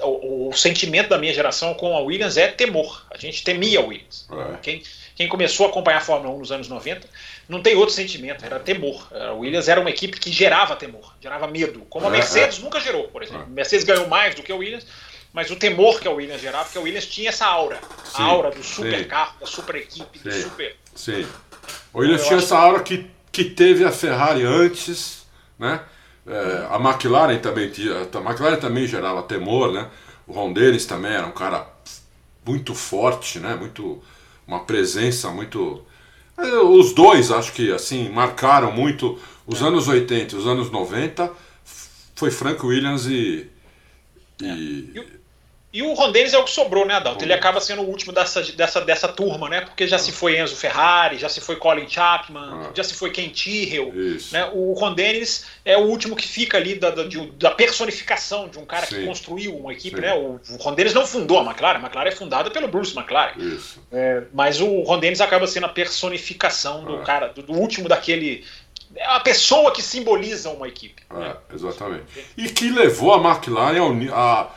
o, 0.04 0.50
o 0.50 0.54
sentimento 0.54 1.10
da 1.10 1.18
minha 1.18 1.34
geração 1.34 1.74
com 1.74 1.98
a 1.98 2.02
Williams 2.02 2.38
é 2.38 2.48
temor. 2.50 3.08
A 3.10 3.18
gente 3.18 3.44
temia 3.44 3.80
a 3.80 3.84
Williams. 3.84 4.28
É. 4.32 4.58
Quem, 4.62 4.84
quem 5.18 5.28
começou 5.28 5.66
a 5.66 5.70
acompanhar 5.70 5.98
a 5.98 6.02
Fórmula 6.02 6.36
1 6.36 6.38
nos 6.38 6.52
anos 6.52 6.70
90 6.70 7.08
não 7.50 7.60
tem 7.60 7.76
outro 7.76 7.96
sentimento, 7.96 8.46
era 8.46 8.60
temor. 8.60 9.08
A 9.12 9.34
Williams 9.34 9.68
era 9.68 9.82
uma 9.82 9.90
equipe 9.90 10.20
que 10.20 10.32
gerava 10.32 10.76
temor, 10.76 11.16
gerava 11.20 11.48
medo, 11.48 11.80
como 11.90 12.06
a 12.06 12.10
Mercedes 12.12 12.60
nunca 12.60 12.80
gerou, 12.80 13.08
por 13.08 13.24
exemplo. 13.24 13.42
A 13.42 13.48
Mercedes 13.48 13.84
ganhou 13.84 14.08
mais 14.08 14.36
do 14.36 14.44
que 14.44 14.52
a 14.52 14.56
Williams, 14.56 14.86
mas 15.34 15.50
o 15.50 15.56
temor 15.56 16.00
que 16.00 16.08
a 16.08 16.12
Williams 16.12 16.40
gerava, 16.40 16.66
porque 16.66 16.78
a 16.78 16.82
Williams 16.82 17.08
tinha 17.08 17.30
essa 17.30 17.48
aura, 17.48 17.80
Sim, 18.04 18.22
a 18.22 18.26
aura 18.26 18.52
do 18.52 18.64
sim. 18.64 18.76
super 18.76 19.08
carro, 19.08 19.40
da 19.40 19.48
super 19.48 19.76
equipe, 19.78 20.20
do 20.20 20.32
Sim. 20.32 20.42
super. 20.44 20.76
Sim. 20.94 21.28
O 21.92 22.00
Williams 22.00 22.28
tinha 22.28 22.38
essa 22.38 22.60
hora 22.60 22.80
que, 22.84 23.10
que 23.32 23.44
teve 23.44 23.84
a 23.84 23.92
Ferrari 23.92 24.44
antes, 24.44 25.26
né? 25.58 25.82
É, 26.28 26.68
a 26.70 26.76
McLaren 26.76 27.40
também 27.40 27.72
tinha. 27.72 28.02
A 28.02 28.18
McLaren 28.20 28.58
também 28.58 28.86
gerava 28.86 29.24
temor, 29.24 29.72
né? 29.72 29.90
O 30.28 30.34
Ron 30.34 30.54
Dennis 30.54 30.86
também 30.86 31.12
era 31.12 31.26
um 31.26 31.32
cara 31.32 31.66
muito 32.46 32.76
forte, 32.76 33.40
né? 33.40 33.56
Muito. 33.56 34.04
Uma 34.48 34.62
presença 34.66 35.30
muito. 35.32 35.84
É, 36.38 36.44
Os 36.60 36.94
dois, 36.94 37.32
acho 37.32 37.54
que 37.54 37.72
assim, 37.72 38.10
marcaram 38.10 38.72
muito 38.72 39.20
os 39.46 39.62
anos 39.62 39.88
80 39.88 40.36
e 40.36 40.38
os 40.38 40.48
anos 40.48 40.72
90. 40.72 41.32
Foi 42.16 42.32
Frank 42.32 42.66
Williams 42.66 43.06
e. 43.08 43.50
e- 44.42 44.92
E 44.96 45.17
E 45.78 45.82
o 45.84 45.94
Ron 45.94 46.12
Dennis 46.12 46.34
é 46.34 46.40
o 46.40 46.44
que 46.44 46.50
sobrou, 46.50 46.88
né, 46.88 46.96
Adalto? 46.96 47.24
Ele 47.24 47.34
acaba 47.34 47.62
sendo 47.62 47.84
o 47.84 47.86
último 47.88 48.12
dessa, 48.12 48.42
dessa, 48.42 48.82
dessa 48.82 49.08
turma, 49.08 49.48
né? 49.48 49.62
Porque 49.62 49.86
já 49.88 50.00
se 50.00 50.12
foi 50.12 50.40
Enzo 50.40 50.56
Ferrari, 50.56 51.20
já 51.20 51.30
se 51.30 51.40
foi 51.40 51.56
Colin 51.58 51.88
Chapman, 51.88 52.50
Ah. 52.68 52.72
já 52.74 52.84
se 52.84 52.96
foi 52.96 53.12
Ken 53.12 53.30
Tyrrell. 53.30 53.94
Né? 54.32 54.50
O 54.54 54.74
Ron 54.74 54.96
Dennis 54.96 55.46
é 55.64 55.78
o 55.78 55.82
último 55.82 56.16
que 56.16 56.28
fica 56.28 56.58
ali 56.58 56.74
da, 56.74 56.90
da, 56.90 57.04
de 57.04 57.20
da 57.34 57.52
personificação 57.52 58.50
de 58.50 58.58
um 58.58 58.66
cara 58.66 58.88
que 58.88 58.96
Sim. 58.96 59.06
construiu 59.06 59.56
uma 59.56 59.72
equipe, 59.72 59.98
Sim. 59.98 60.02
né? 60.02 60.14
O, 60.16 60.40
o 60.50 60.56
Ron 60.60 60.74
Dennis 60.74 60.96
não 60.96 61.06
fundou 61.06 61.38
a 61.40 61.44
McLaren, 61.44 61.78
a 61.78 61.82
McLaren 61.82 62.08
é 62.10 62.12
fundada 62.12 62.50
pelo 62.50 62.68
Bruce 62.68 62.98
McLaren. 62.98 63.38
Isso. 63.38 63.80
É, 63.92 64.24
mas 64.34 64.60
o 64.60 64.82
Ron 64.82 64.98
Dennis 65.00 65.22
acaba 65.22 65.46
sendo 65.46 65.68
a 65.68 65.70
personificação 65.70 66.84
do 66.84 66.96
Ah. 66.96 67.04
cara, 67.04 67.28
do, 67.28 67.44
do 67.44 67.54
último 67.54 67.88
daquele. 67.88 68.44
É 68.96 69.06
a 69.06 69.20
pessoa 69.20 69.72
que 69.72 69.82
simboliza 69.84 70.50
uma 70.50 70.68
equipe. 70.68 71.04
né? 71.12 71.36
É, 71.52 71.56
exatamente. 71.56 72.06
E 72.36 72.50
que 72.50 72.70
levou 72.72 73.14
a 73.14 73.18
McLaren 73.32 74.10
a 74.12 74.48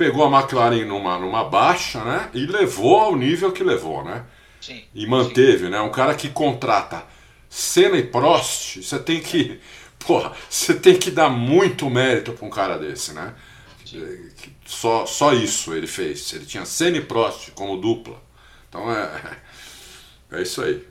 pegou 0.00 0.24
a 0.24 0.40
McLaren 0.40 0.86
numa, 0.86 1.18
numa 1.18 1.44
baixa, 1.44 2.02
né? 2.02 2.30
E 2.32 2.46
levou 2.46 2.98
ao 2.98 3.14
nível 3.14 3.52
que 3.52 3.62
levou, 3.62 4.02
né? 4.02 4.24
Sim. 4.58 4.82
E 4.94 5.06
manteve, 5.06 5.68
né? 5.68 5.78
Um 5.82 5.90
cara 5.90 6.14
que 6.14 6.30
contrata 6.30 7.04
Senna 7.50 7.98
e 7.98 8.02
Prost, 8.02 8.78
você 8.82 8.98
tem 8.98 9.20
que, 9.20 9.60
porra, 9.98 10.32
você 10.48 10.72
tem 10.72 10.98
que 10.98 11.10
dar 11.10 11.28
muito 11.28 11.90
mérito 11.90 12.32
para 12.32 12.46
um 12.46 12.50
cara 12.50 12.78
desse, 12.78 13.12
né? 13.12 13.34
Que 13.84 14.50
Só, 14.64 15.04
só 15.04 15.34
isso 15.34 15.74
ele 15.74 15.86
fez. 15.86 16.32
Ele 16.32 16.46
tinha 16.46 16.64
Senna 16.64 16.96
e 16.96 17.02
Prost 17.02 17.50
como 17.50 17.76
dupla. 17.76 18.22
Então 18.70 18.90
é 18.90 19.36
é 20.32 20.40
isso 20.40 20.62
aí. 20.62 20.82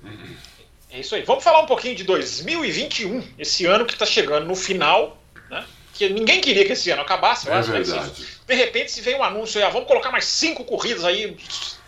É 0.91 0.99
isso 0.99 1.15
aí. 1.15 1.23
Vamos 1.23 1.43
falar 1.43 1.61
um 1.61 1.65
pouquinho 1.65 1.95
de 1.95 2.03
2021, 2.03 3.23
esse 3.39 3.65
ano 3.65 3.87
que 3.87 3.93
está 3.93 4.05
chegando 4.05 4.45
no 4.45 4.55
final, 4.55 5.19
né? 5.49 5.65
Que 5.99 6.07
ninguém 6.09 6.39
queria 6.39 6.63
que 6.65 6.71
esse 6.71 6.89
ano 6.89 7.01
acabasse, 7.01 7.45
eu 7.47 7.53
É 7.53 7.57
acho, 7.57 7.69
mas 7.71 7.89
verdade. 7.89 8.25
de 8.47 8.55
repente 8.55 8.89
se 8.91 9.01
vem 9.01 9.15
um 9.15 9.23
anúncio 9.23 9.59
aí, 9.59 9.67
ah, 9.67 9.69
vamos 9.69 9.85
colocar 9.85 10.09
mais 10.11 10.23
cinco 10.23 10.63
corridas 10.63 11.03
aí 11.03 11.35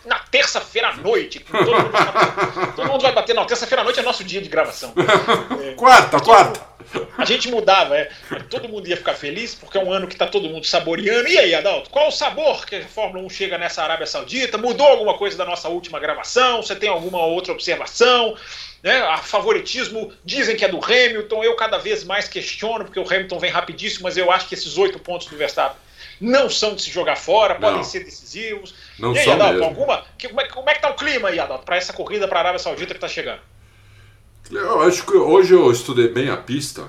na 0.04 0.18
terça-feira 0.18 0.88
à 0.88 0.96
noite. 0.96 1.38
Todo 1.40 1.64
mundo, 1.64 1.90
vai- 1.90 2.72
todo 2.76 2.88
mundo 2.88 3.00
vai 3.02 3.12
bater. 3.12 3.34
Não, 3.34 3.46
terça-feira 3.46 3.80
à 3.80 3.84
noite 3.84 3.98
é 4.00 4.02
nosso 4.02 4.22
dia 4.22 4.42
de 4.42 4.50
gravação. 4.50 4.92
Quarta, 5.76 6.20
quarta. 6.20 6.60
A 7.16 7.24
gente 7.24 7.48
mudava, 7.48 7.96
é. 7.96 8.10
Todo 8.50 8.68
mundo 8.68 8.88
ia 8.88 8.96
ficar 8.96 9.14
feliz, 9.14 9.54
porque 9.54 9.78
é 9.78 9.82
um 9.84 9.92
ano 9.92 10.06
que 10.06 10.16
tá 10.16 10.26
todo 10.26 10.48
mundo 10.48 10.64
saboreando. 10.66 11.28
E 11.28 11.38
aí, 11.38 11.54
Adalto, 11.54 11.90
qual 11.90 12.08
o 12.08 12.12
sabor 12.12 12.66
que 12.66 12.76
a 12.76 12.84
Fórmula 12.86 13.24
1 13.24 13.30
chega 13.30 13.56
nessa 13.58 13.82
Arábia 13.82 14.06
Saudita? 14.06 14.58
Mudou 14.58 14.86
alguma 14.86 15.14
coisa 15.16 15.36
da 15.36 15.44
nossa 15.44 15.68
última 15.68 15.98
gravação? 16.00 16.62
Você 16.62 16.74
tem 16.76 16.88
alguma 16.88 17.24
outra 17.24 17.52
observação? 17.52 18.36
Né? 18.82 19.00
A 19.02 19.18
favoritismo 19.18 20.12
dizem 20.24 20.56
que 20.56 20.64
é 20.64 20.68
do 20.68 20.84
Hamilton, 20.84 21.44
eu 21.44 21.54
cada 21.56 21.78
vez 21.78 22.02
mais 22.04 22.28
questiono, 22.28 22.84
porque 22.84 22.98
o 22.98 23.06
Hamilton 23.06 23.38
vem 23.38 23.50
rapidíssimo, 23.50 24.02
mas 24.04 24.16
eu 24.16 24.30
acho 24.30 24.48
que 24.48 24.54
esses 24.54 24.76
oito 24.76 24.98
pontos 24.98 25.26
do 25.28 25.36
Verstappen 25.36 25.76
não 26.20 26.48
são 26.50 26.74
de 26.74 26.82
se 26.82 26.90
jogar 26.90 27.16
fora, 27.16 27.54
podem 27.56 27.76
Não. 27.78 27.84
ser 27.84 28.04
decisivos. 28.04 28.74
Não 28.98 29.14
e 29.14 29.18
aí, 29.18 29.30
Adalto, 29.30 29.52
mesmo. 29.54 29.64
alguma. 29.66 30.04
que- 30.18 30.28
como, 30.28 30.40
é, 30.40 30.48
como 30.48 30.70
é 30.70 30.74
que 30.74 30.80
tá 30.80 30.90
o 30.90 30.94
clima 30.94 31.28
aí, 31.30 31.38
Adalto, 31.40 31.64
para 31.64 31.76
essa 31.76 31.92
corrida 31.92 32.26
para 32.28 32.38
a 32.38 32.42
Arábia 32.42 32.58
Saudita 32.58 32.92
que 32.94 33.00
tá 33.00 33.08
chegando? 33.08 33.40
Eu 34.52 34.82
acho 34.82 35.06
que 35.06 35.16
hoje 35.16 35.54
eu 35.54 35.72
estudei 35.72 36.08
bem 36.08 36.28
a 36.28 36.36
pista. 36.36 36.86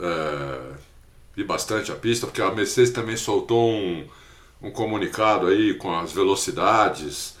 é, 0.00 0.72
vi 1.36 1.44
bastante 1.44 1.92
a 1.92 1.94
pista, 1.94 2.26
porque 2.26 2.40
a 2.40 2.50
Mercedes 2.50 2.90
também 2.90 3.16
soltou 3.16 3.70
um, 3.70 4.06
um 4.62 4.70
comunicado 4.70 5.46
aí 5.46 5.74
com 5.74 5.94
as 5.94 6.12
velocidades 6.12 7.36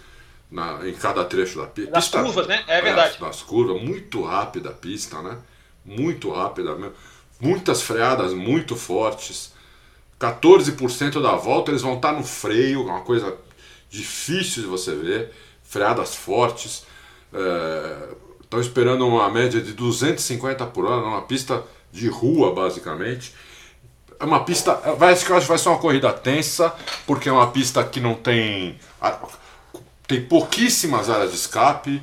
na, 0.50 0.86
em 0.86 0.92
cada 0.92 1.24
trecho 1.24 1.58
da 1.58 1.66
pista. 1.66 1.90
curvas, 2.08 2.46
né? 2.46 2.62
É 2.66 2.82
verdade. 2.82 3.18
das 3.18 3.42
curvas, 3.42 3.82
muito 3.82 4.22
rápida 4.22 4.68
a 4.68 4.74
pista, 4.74 5.22
né? 5.22 5.38
Muito 5.84 6.30
rápida 6.30 6.74
mesmo. 6.74 6.94
Muitas 7.40 7.82
freadas 7.82 8.34
muito 8.34 8.76
fortes. 8.76 9.52
14% 10.20 11.20
da 11.20 11.32
volta 11.32 11.70
eles 11.70 11.82
vão 11.82 11.96
estar 11.96 12.12
no 12.12 12.22
freio, 12.22 12.84
uma 12.84 13.00
coisa 13.00 13.36
difícil 13.88 14.62
de 14.62 14.68
você 14.68 14.94
ver. 14.94 15.32
Freadas 15.64 16.14
fortes. 16.14 16.86
Estão 18.52 18.60
esperando 18.60 19.08
uma 19.08 19.30
média 19.30 19.62
de 19.62 19.72
250 19.72 20.66
por 20.66 20.84
hora, 20.84 21.00
numa 21.00 21.22
pista 21.22 21.64
de 21.90 22.06
rua, 22.08 22.54
basicamente. 22.54 23.32
é 24.20 24.24
uma 24.26 24.44
pista. 24.44 24.74
Vai, 24.98 25.14
acho 25.14 25.24
que 25.24 25.32
vai 25.32 25.56
ser 25.56 25.70
uma 25.70 25.78
corrida 25.78 26.12
tensa, 26.12 26.70
porque 27.06 27.30
é 27.30 27.32
uma 27.32 27.50
pista 27.50 27.82
que 27.82 27.98
não 27.98 28.12
tem. 28.12 28.78
Tem 30.06 30.20
pouquíssimas 30.20 31.08
áreas 31.08 31.30
de 31.30 31.36
escape. 31.36 32.02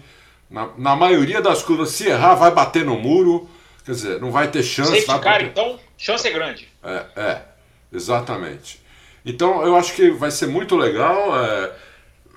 Na, 0.50 0.70
na 0.76 0.96
maioria 0.96 1.40
das 1.40 1.62
curvas, 1.62 1.92
se 1.92 2.08
errar, 2.08 2.34
vai 2.34 2.50
bater 2.50 2.84
no 2.84 2.98
muro. 2.98 3.48
Quer 3.86 3.92
dizer, 3.92 4.20
não 4.20 4.32
vai 4.32 4.48
ter 4.48 4.64
chance. 4.64 4.90
Safety 4.90 5.06
vai 5.06 5.20
car, 5.20 5.44
então, 5.44 5.80
chance 6.00 6.28
é 6.28 6.32
grande. 6.32 6.68
É, 6.84 7.06
é, 7.16 7.42
exatamente. 7.94 8.82
Então 9.24 9.64
eu 9.64 9.76
acho 9.76 9.94
que 9.94 10.10
vai 10.10 10.32
ser 10.32 10.48
muito 10.48 10.76
legal. 10.76 11.40
É, 11.46 11.72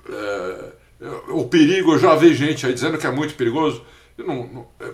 é, 0.07 0.71
o 1.29 1.45
perigo, 1.45 1.93
eu 1.93 1.99
já 1.99 2.13
vi 2.13 2.35
gente 2.35 2.63
aí 2.63 2.75
dizendo 2.75 2.99
que 2.99 3.07
é 3.07 3.11
muito 3.11 3.33
perigoso. 3.33 3.83
Não, 4.17 4.47
não, 4.47 4.67
é, 4.79 4.91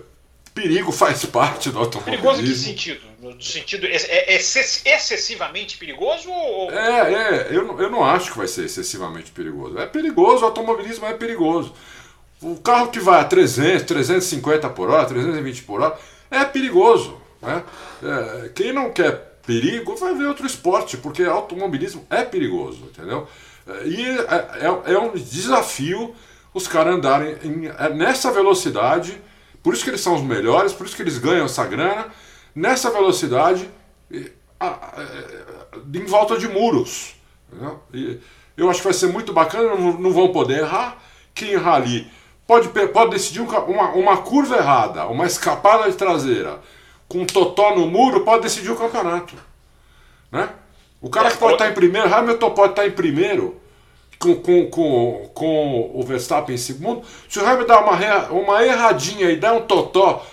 perigo 0.54 0.92
faz 0.92 1.24
parte 1.26 1.70
do 1.70 1.78
automobilismo. 1.78 2.22
Perigoso 2.22 2.42
em 2.42 2.44
que 2.44 2.58
sentido? 2.58 3.00
No 3.20 3.42
sentido 3.42 3.86
é, 3.86 3.96
é, 3.96 4.34
excessivamente 4.36 5.76
perigoso? 5.76 6.30
Ou... 6.30 6.70
É, 6.70 7.12
é 7.12 7.48
eu, 7.50 7.78
eu 7.78 7.90
não 7.90 8.04
acho 8.04 8.32
que 8.32 8.38
vai 8.38 8.48
ser 8.48 8.64
excessivamente 8.64 9.30
perigoso. 9.30 9.78
É 9.78 9.86
perigoso, 9.86 10.42
o 10.42 10.46
automobilismo 10.46 11.06
é 11.06 11.14
perigoso. 11.14 11.74
O 12.40 12.56
carro 12.56 12.88
que 12.90 13.00
vai 13.00 13.20
a 13.20 13.24
300, 13.24 13.84
350 13.86 14.68
por 14.70 14.90
hora, 14.90 15.06
320 15.06 15.62
por 15.64 15.82
hora, 15.82 15.98
é 16.30 16.44
perigoso. 16.44 17.20
Né? 17.42 17.62
É, 18.02 18.48
quem 18.50 18.72
não 18.72 18.90
quer 18.90 19.30
perigo 19.46 19.96
vai 19.96 20.14
ver 20.14 20.26
outro 20.26 20.46
esporte, 20.46 20.96
porque 20.96 21.24
automobilismo 21.24 22.06
é 22.08 22.22
perigoso, 22.22 22.84
entendeu? 22.84 23.28
E 23.84 24.02
é, 24.02 24.90
é, 24.90 24.92
é 24.94 24.98
um 24.98 25.12
desafio 25.12 26.14
os 26.52 26.66
caras 26.66 26.94
andarem 26.94 27.36
em, 27.44 27.66
é 27.66 27.88
nessa 27.90 28.30
velocidade 28.30 29.20
por 29.62 29.74
isso 29.74 29.84
que 29.84 29.90
eles 29.90 30.00
são 30.00 30.14
os 30.14 30.22
melhores, 30.22 30.72
por 30.72 30.86
isso 30.86 30.96
que 30.96 31.02
eles 31.02 31.18
ganham 31.18 31.44
essa 31.44 31.64
grana 31.66 32.06
nessa 32.54 32.90
velocidade 32.90 33.68
em 35.94 36.04
volta 36.06 36.38
de 36.38 36.48
muros. 36.48 37.14
eu 38.56 38.70
acho 38.70 38.80
que 38.80 38.84
vai 38.84 38.94
ser 38.94 39.08
muito 39.08 39.32
bacana, 39.32 39.74
não 39.74 40.12
vão 40.12 40.32
poder 40.32 40.60
errar. 40.60 40.98
Quem 41.34 41.50
errar 41.50 41.76
ali 41.76 42.10
pode, 42.46 42.68
pode 42.88 43.10
decidir 43.10 43.40
uma, 43.40 43.90
uma 43.90 44.16
curva 44.18 44.56
errada, 44.56 45.06
uma 45.06 45.26
escapada 45.26 45.90
de 45.90 45.96
traseira, 45.96 46.60
com 47.06 47.18
um 47.18 47.26
totó 47.26 47.74
no 47.74 47.86
muro, 47.86 48.24
pode 48.24 48.42
decidir 48.42 48.70
o 48.70 48.76
campeonato. 48.76 49.34
Né? 50.32 50.48
O 51.00 51.08
cara 51.08 51.30
que 51.30 51.38
pode 51.38 51.54
estar 51.54 51.68
em 51.68 51.74
primeiro, 51.74 52.12
Hamilton 52.12 52.50
pode 52.50 52.72
estar 52.72 52.86
em 52.86 52.90
primeiro 52.90 53.59
com, 54.20 54.36
com, 54.36 54.66
com, 54.70 55.30
com 55.34 55.90
o 55.94 56.02
Verstappen 56.04 56.54
em 56.54 56.58
segundo. 56.58 57.02
Se 57.28 57.38
o 57.38 57.46
Hamilton 57.46 57.66
dar 57.66 57.80
uma, 57.80 58.26
uma 58.28 58.64
erradinha 58.64 59.30
e 59.30 59.36
der 59.36 59.50
um 59.50 59.62
totó, 59.62 60.24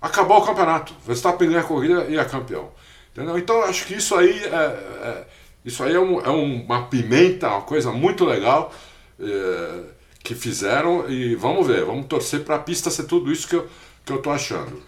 acabou 0.00 0.38
o 0.38 0.44
campeonato. 0.44 0.94
Verstappen 1.04 1.48
ganha 1.48 1.62
a 1.62 1.64
corrida 1.64 2.04
e 2.08 2.18
é 2.18 2.24
campeão. 2.24 2.70
Entendeu? 3.12 3.38
Então 3.38 3.62
acho 3.62 3.86
que 3.86 3.94
isso 3.94 4.14
aí 4.14 4.44
é, 4.44 4.54
é 4.54 5.24
isso 5.64 5.82
aí 5.82 5.94
é, 5.94 5.98
um, 5.98 6.20
é, 6.20 6.28
uma 6.28 6.86
pimenta, 6.86 7.48
uma 7.48 7.62
coisa 7.62 7.90
muito 7.90 8.24
legal 8.24 8.72
é, 9.18 9.80
que 10.22 10.34
fizeram 10.34 11.08
e 11.10 11.34
vamos 11.34 11.66
ver, 11.66 11.84
vamos 11.84 12.06
torcer 12.06 12.44
para 12.44 12.56
a 12.56 12.58
pista 12.58 12.90
ser 12.90 13.04
tudo 13.04 13.32
isso 13.32 13.48
que 13.48 13.56
eu, 13.56 13.68
que 14.04 14.12
eu 14.12 14.20
tô 14.20 14.30
achando. 14.30 14.82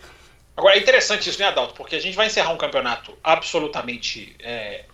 Agora 0.54 0.76
é 0.76 0.78
interessante 0.78 1.30
isso, 1.30 1.38
né, 1.38 1.46
Adalto? 1.46 1.72
Porque 1.74 1.96
a 1.96 2.00
gente 2.00 2.14
vai 2.14 2.26
encerrar 2.26 2.50
um 2.50 2.58
campeonato 2.58 3.16
absolutamente 3.24 4.36
é, 4.40 4.84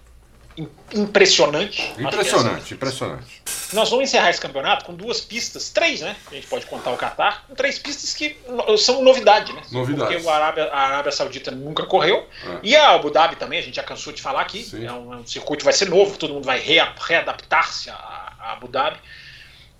impressionante. 0.93 1.83
Impressionante, 1.99 2.63
assim. 2.63 2.75
impressionante. 2.75 3.43
Nós 3.73 3.91
vamos 3.91 4.05
encerrar 4.05 4.31
esse 4.31 4.41
campeonato 4.41 4.85
com 4.85 4.95
duas 4.95 5.21
pistas, 5.21 5.71
três, 5.71 6.01
né? 6.01 6.15
A 6.31 6.35
gente 6.35 6.47
pode 6.47 6.65
contar 6.67 6.93
o 6.93 6.97
Qatar, 6.97 7.45
com 7.49 7.55
três 7.55 7.79
pistas 7.79 8.15
que 8.15 8.37
são 8.79 9.03
novidade, 9.03 9.53
né? 9.53 9.63
Novidade. 9.73 10.15
Porque 10.15 10.29
a 10.29 10.35
Arábia, 10.35 10.65
a 10.67 10.81
Arábia 10.81 11.13
Saudita 11.13 11.51
nunca 11.51 11.85
correu. 11.85 12.27
É. 12.45 12.59
E 12.63 12.77
a 12.77 12.91
Abu 12.91 13.11
Dhabi 13.11 13.37
também, 13.37 13.59
a 13.59 13.63
gente 13.63 13.75
já 13.75 13.83
cansou 13.83 14.13
de 14.13 14.23
falar 14.23 14.43
aqui. 14.43 14.69
É 14.75 14.93
um, 14.93 15.13
é 15.13 15.17
um, 15.17 15.27
circuito 15.27 15.65
vai 15.65 15.73
ser 15.73 15.89
novo, 15.89 16.17
todo 16.17 16.35
mundo 16.35 16.45
vai 16.45 16.61
readaptar-se 16.61 17.91
a, 17.91 17.95
a, 17.95 18.53
Abu 18.53 18.69
Dhabi. 18.69 18.99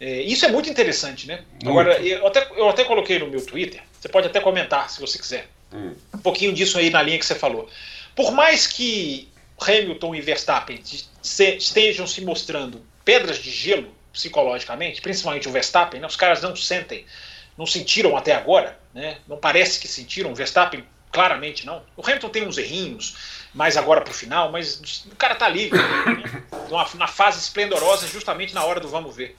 É, 0.01 0.23
isso 0.23 0.45
é 0.45 0.49
muito 0.49 0.69
interessante, 0.69 1.29
né? 1.29 1.45
Muito. 1.53 1.69
Agora, 1.69 2.01
eu 2.01 2.27
até, 2.27 2.49
eu 2.57 2.69
até 2.69 2.83
coloquei 2.83 3.21
no 3.21 3.29
meu 3.29 3.45
Twitter, 3.45 3.81
você 4.01 4.09
pode 4.09 4.27
até 4.27 4.41
comentar 4.41 4.91
se 4.91 5.01
você 5.01 5.19
quiser. 5.19 5.49
Hum. 5.73 5.95
Um 6.13 6.19
pouquinho 6.19 6.53
disso 6.53 6.79
aí 6.79 6.91
na 6.91 7.01
linha 7.01 7.19
que 7.19 7.25
você 7.25 7.35
falou. 7.35 7.69
Por 8.17 8.33
mais 8.33 8.67
que 8.67 9.29
Hamilton 9.61 10.15
e 10.15 10.21
Verstappen 10.21 10.83
estejam 11.23 12.07
se 12.07 12.21
mostrando 12.23 12.85
pedras 13.05 13.39
de 13.39 13.51
gelo 13.51 13.95
psicologicamente, 14.13 15.01
principalmente 15.01 15.49
o 15.49 15.53
Verstappen, 15.53 16.01
né? 16.01 16.07
os 16.07 16.17
caras 16.17 16.41
não 16.41 16.55
sentem, 16.55 17.05
não 17.57 17.67
sentiram 17.67 18.17
até 18.17 18.35
agora, 18.35 18.79
né? 18.93 19.19
não 19.27 19.37
parece 19.37 19.81
que 19.81 19.89
sentiram, 19.89 20.33
o 20.33 20.35
Verstappen 20.35 20.85
claramente 21.11 21.65
não. 21.65 21.83
O 21.97 22.03
Hamilton 22.05 22.29
tem 22.29 22.47
uns 22.47 22.59
errinhos, 22.59 23.17
mais 23.55 23.77
agora 23.77 24.01
para 24.01 24.11
o 24.11 24.15
final, 24.15 24.51
mas 24.51 25.05
o 25.11 25.17
cara 25.17 25.37
tá 25.37 25.47
ali, 25.47 25.71
né? 25.71 26.45
na 26.95 27.07
fase 27.07 27.39
esplendorosa, 27.39 28.07
justamente 28.09 28.53
na 28.53 28.65
hora 28.65 28.81
do 28.81 28.89
vamos 28.89 29.15
ver. 29.15 29.37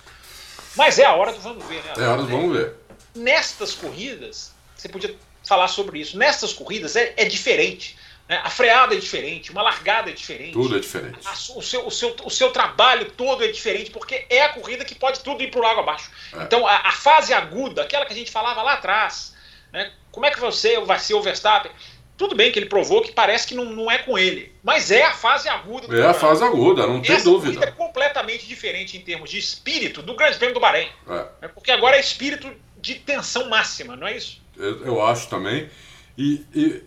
Mas 0.75 0.99
é 0.99 1.05
a 1.05 1.13
hora 1.13 1.33
do 1.33 1.39
vamos 1.39 1.65
ver, 1.65 1.83
né? 1.83 1.93
É 1.97 2.05
a 2.05 2.11
hora 2.11 2.21
do 2.21 2.27
vamos 2.27 2.57
ver. 2.57 2.75
Nestas 3.13 3.73
corridas, 3.73 4.53
você 4.75 4.89
podia 4.89 5.15
falar 5.43 5.67
sobre 5.67 5.99
isso. 5.99 6.17
Nestas 6.17 6.53
corridas 6.53 6.95
é, 6.95 7.13
é 7.17 7.25
diferente. 7.25 7.97
Né? 8.27 8.41
A 8.43 8.49
freada 8.49 8.95
é 8.95 8.97
diferente, 8.97 9.51
uma 9.51 9.61
largada 9.61 10.09
é 10.09 10.13
diferente. 10.13 10.53
Tudo 10.53 10.75
é 10.75 10.79
diferente. 10.79 11.19
A, 11.25 11.31
o, 11.31 11.61
seu, 11.61 11.85
o, 11.85 11.91
seu, 11.91 12.15
o 12.23 12.29
seu 12.29 12.51
trabalho 12.51 13.11
todo 13.11 13.43
é 13.43 13.47
diferente, 13.47 13.91
porque 13.91 14.25
é 14.29 14.43
a 14.43 14.49
corrida 14.49 14.83
que 14.83 14.95
pode 14.95 15.19
tudo 15.19 15.43
ir 15.43 15.51
para 15.51 15.61
o 15.61 15.65
água 15.65 15.83
abaixo. 15.83 16.09
É. 16.33 16.43
Então, 16.43 16.65
a, 16.65 16.87
a, 16.87 16.91
fase 16.91 17.33
aguda, 17.33 17.83
aquela 17.83 18.05
que 18.05 18.13
a 18.13 18.15
gente 18.15 18.31
falava 18.31 18.61
lá 18.63 18.73
atrás, 18.73 19.35
né? 19.71 19.91
como 20.11 20.25
é 20.25 20.31
que 20.31 20.39
você 20.39 20.79
vai 20.79 20.97
ser 20.97 21.13
o 21.13 21.21
Verstappen? 21.21 21.71
Tudo 22.17 22.33
bem 22.33 22.49
que 22.49 22.57
ele 22.57 22.67
provou 22.67 23.01
que 23.01 23.11
parece 23.11 23.45
que 23.45 23.53
não, 23.53 23.65
não 23.65 23.91
é 23.91 23.97
com 23.97 24.17
ele, 24.17 24.55
mas 24.63 24.89
é 24.89 25.03
a 25.03 25.11
fase 25.11 25.49
aguda. 25.49 25.87
Do 25.87 26.01
é 26.01 26.07
a 26.07 26.13
fase 26.13 26.43
aguda, 26.43 26.87
não 26.87 27.01
tem 27.01 27.13
Essa 27.13 27.25
dúvida. 27.25 27.65
é 27.65 27.71
completamente 27.71 28.47
diferente 28.47 28.95
em 28.95 29.01
termos 29.01 29.29
de 29.29 29.37
espírito 29.37 30.01
do 30.01 30.15
Grande 30.15 30.37
Prêmio 30.37 30.53
do 30.53 30.61
Bahrein. 30.61 30.87
É. 31.09 31.25
é. 31.41 31.47
Porque 31.49 31.71
agora 31.71 31.97
é 31.97 31.99
espírito 31.99 32.49
de 32.79 32.95
tensão 32.95 33.49
máxima, 33.49 33.97
não 33.97 34.07
é 34.07 34.15
isso? 34.15 34.41
Eu, 34.55 34.85
eu 34.85 35.05
acho 35.05 35.27
também. 35.27 35.69
E, 36.17 36.45
e 36.55 36.83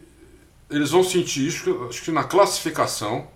eles 0.71 0.91
vão 0.91 1.03
sentir 1.03 1.47
isso, 1.47 1.87
acho 1.89 2.03
que 2.03 2.11
na 2.11 2.25
classificação, 2.25 3.27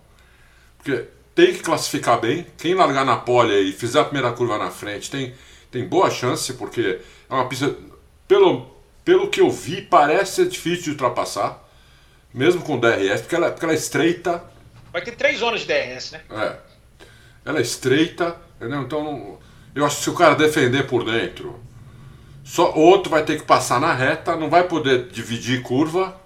porque 0.78 1.06
tem 1.34 1.52
que 1.52 1.60
classificar 1.60 2.20
bem. 2.20 2.46
Quem 2.58 2.74
largar 2.74 3.04
na 3.04 3.16
pole 3.16 3.54
e 3.54 3.72
fizer 3.72 4.00
a 4.00 4.04
primeira 4.04 4.32
curva 4.32 4.58
na 4.58 4.70
frente 4.70 5.10
tem, 5.10 5.34
tem 5.70 5.86
boa 5.86 6.10
chance, 6.10 6.52
porque 6.54 7.00
é 7.28 7.34
uma 7.34 7.48
pista, 7.48 7.74
pelo, 8.28 8.70
pelo 9.04 9.28
que 9.28 9.40
eu 9.40 9.50
vi, 9.50 9.80
parece 9.80 10.36
ser 10.36 10.48
difícil 10.48 10.84
de 10.84 10.90
ultrapassar, 10.90 11.62
mesmo 12.34 12.62
com 12.62 12.78
DRS, 12.78 13.22
porque 13.22 13.34
ela, 13.34 13.50
porque 13.50 13.64
ela 13.64 13.74
é 13.74 13.76
estreita. 13.76 14.44
Vai 14.92 15.02
ter 15.02 15.12
três 15.12 15.38
zonas 15.38 15.62
de 15.62 15.66
DRS, 15.66 16.12
né? 16.12 16.20
É. 16.30 16.56
Ela 17.44 17.58
é 17.58 17.62
estreita, 17.62 18.36
entendeu? 18.56 18.82
Então, 18.82 19.38
eu 19.74 19.86
acho 19.86 19.96
que 19.96 20.02
se 20.04 20.10
o 20.10 20.14
cara 20.14 20.34
defender 20.34 20.86
por 20.86 21.04
dentro, 21.04 21.58
só 22.44 22.74
outro 22.74 23.10
vai 23.10 23.24
ter 23.24 23.38
que 23.38 23.46
passar 23.46 23.80
na 23.80 23.94
reta, 23.94 24.36
não 24.36 24.50
vai 24.50 24.64
poder 24.64 25.08
dividir 25.08 25.62
curva 25.62 26.21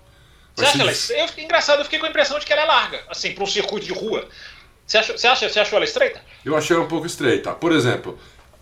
você 0.56 0.64
acha 0.64 0.82
ela, 0.82 1.20
eu, 1.20 1.44
engraçado, 1.44 1.80
eu 1.80 1.84
fiquei 1.84 1.98
com 1.98 2.06
a 2.06 2.08
impressão 2.08 2.38
de 2.38 2.46
que 2.46 2.52
ela 2.52 2.62
é 2.62 2.64
larga, 2.64 3.04
assim, 3.10 3.32
para 3.32 3.44
um 3.44 3.46
circuito 3.46 3.86
de 3.86 3.92
rua. 3.92 4.26
Você, 4.86 4.98
acha, 4.98 5.16
você, 5.16 5.26
acha, 5.26 5.48
você 5.48 5.60
achou 5.60 5.76
ela 5.76 5.84
estreita? 5.84 6.20
Eu 6.44 6.56
achei 6.56 6.74
ela 6.74 6.84
um 6.84 6.88
pouco 6.88 7.06
estreita. 7.06 7.52
Por 7.52 7.72
exemplo, 7.72 8.18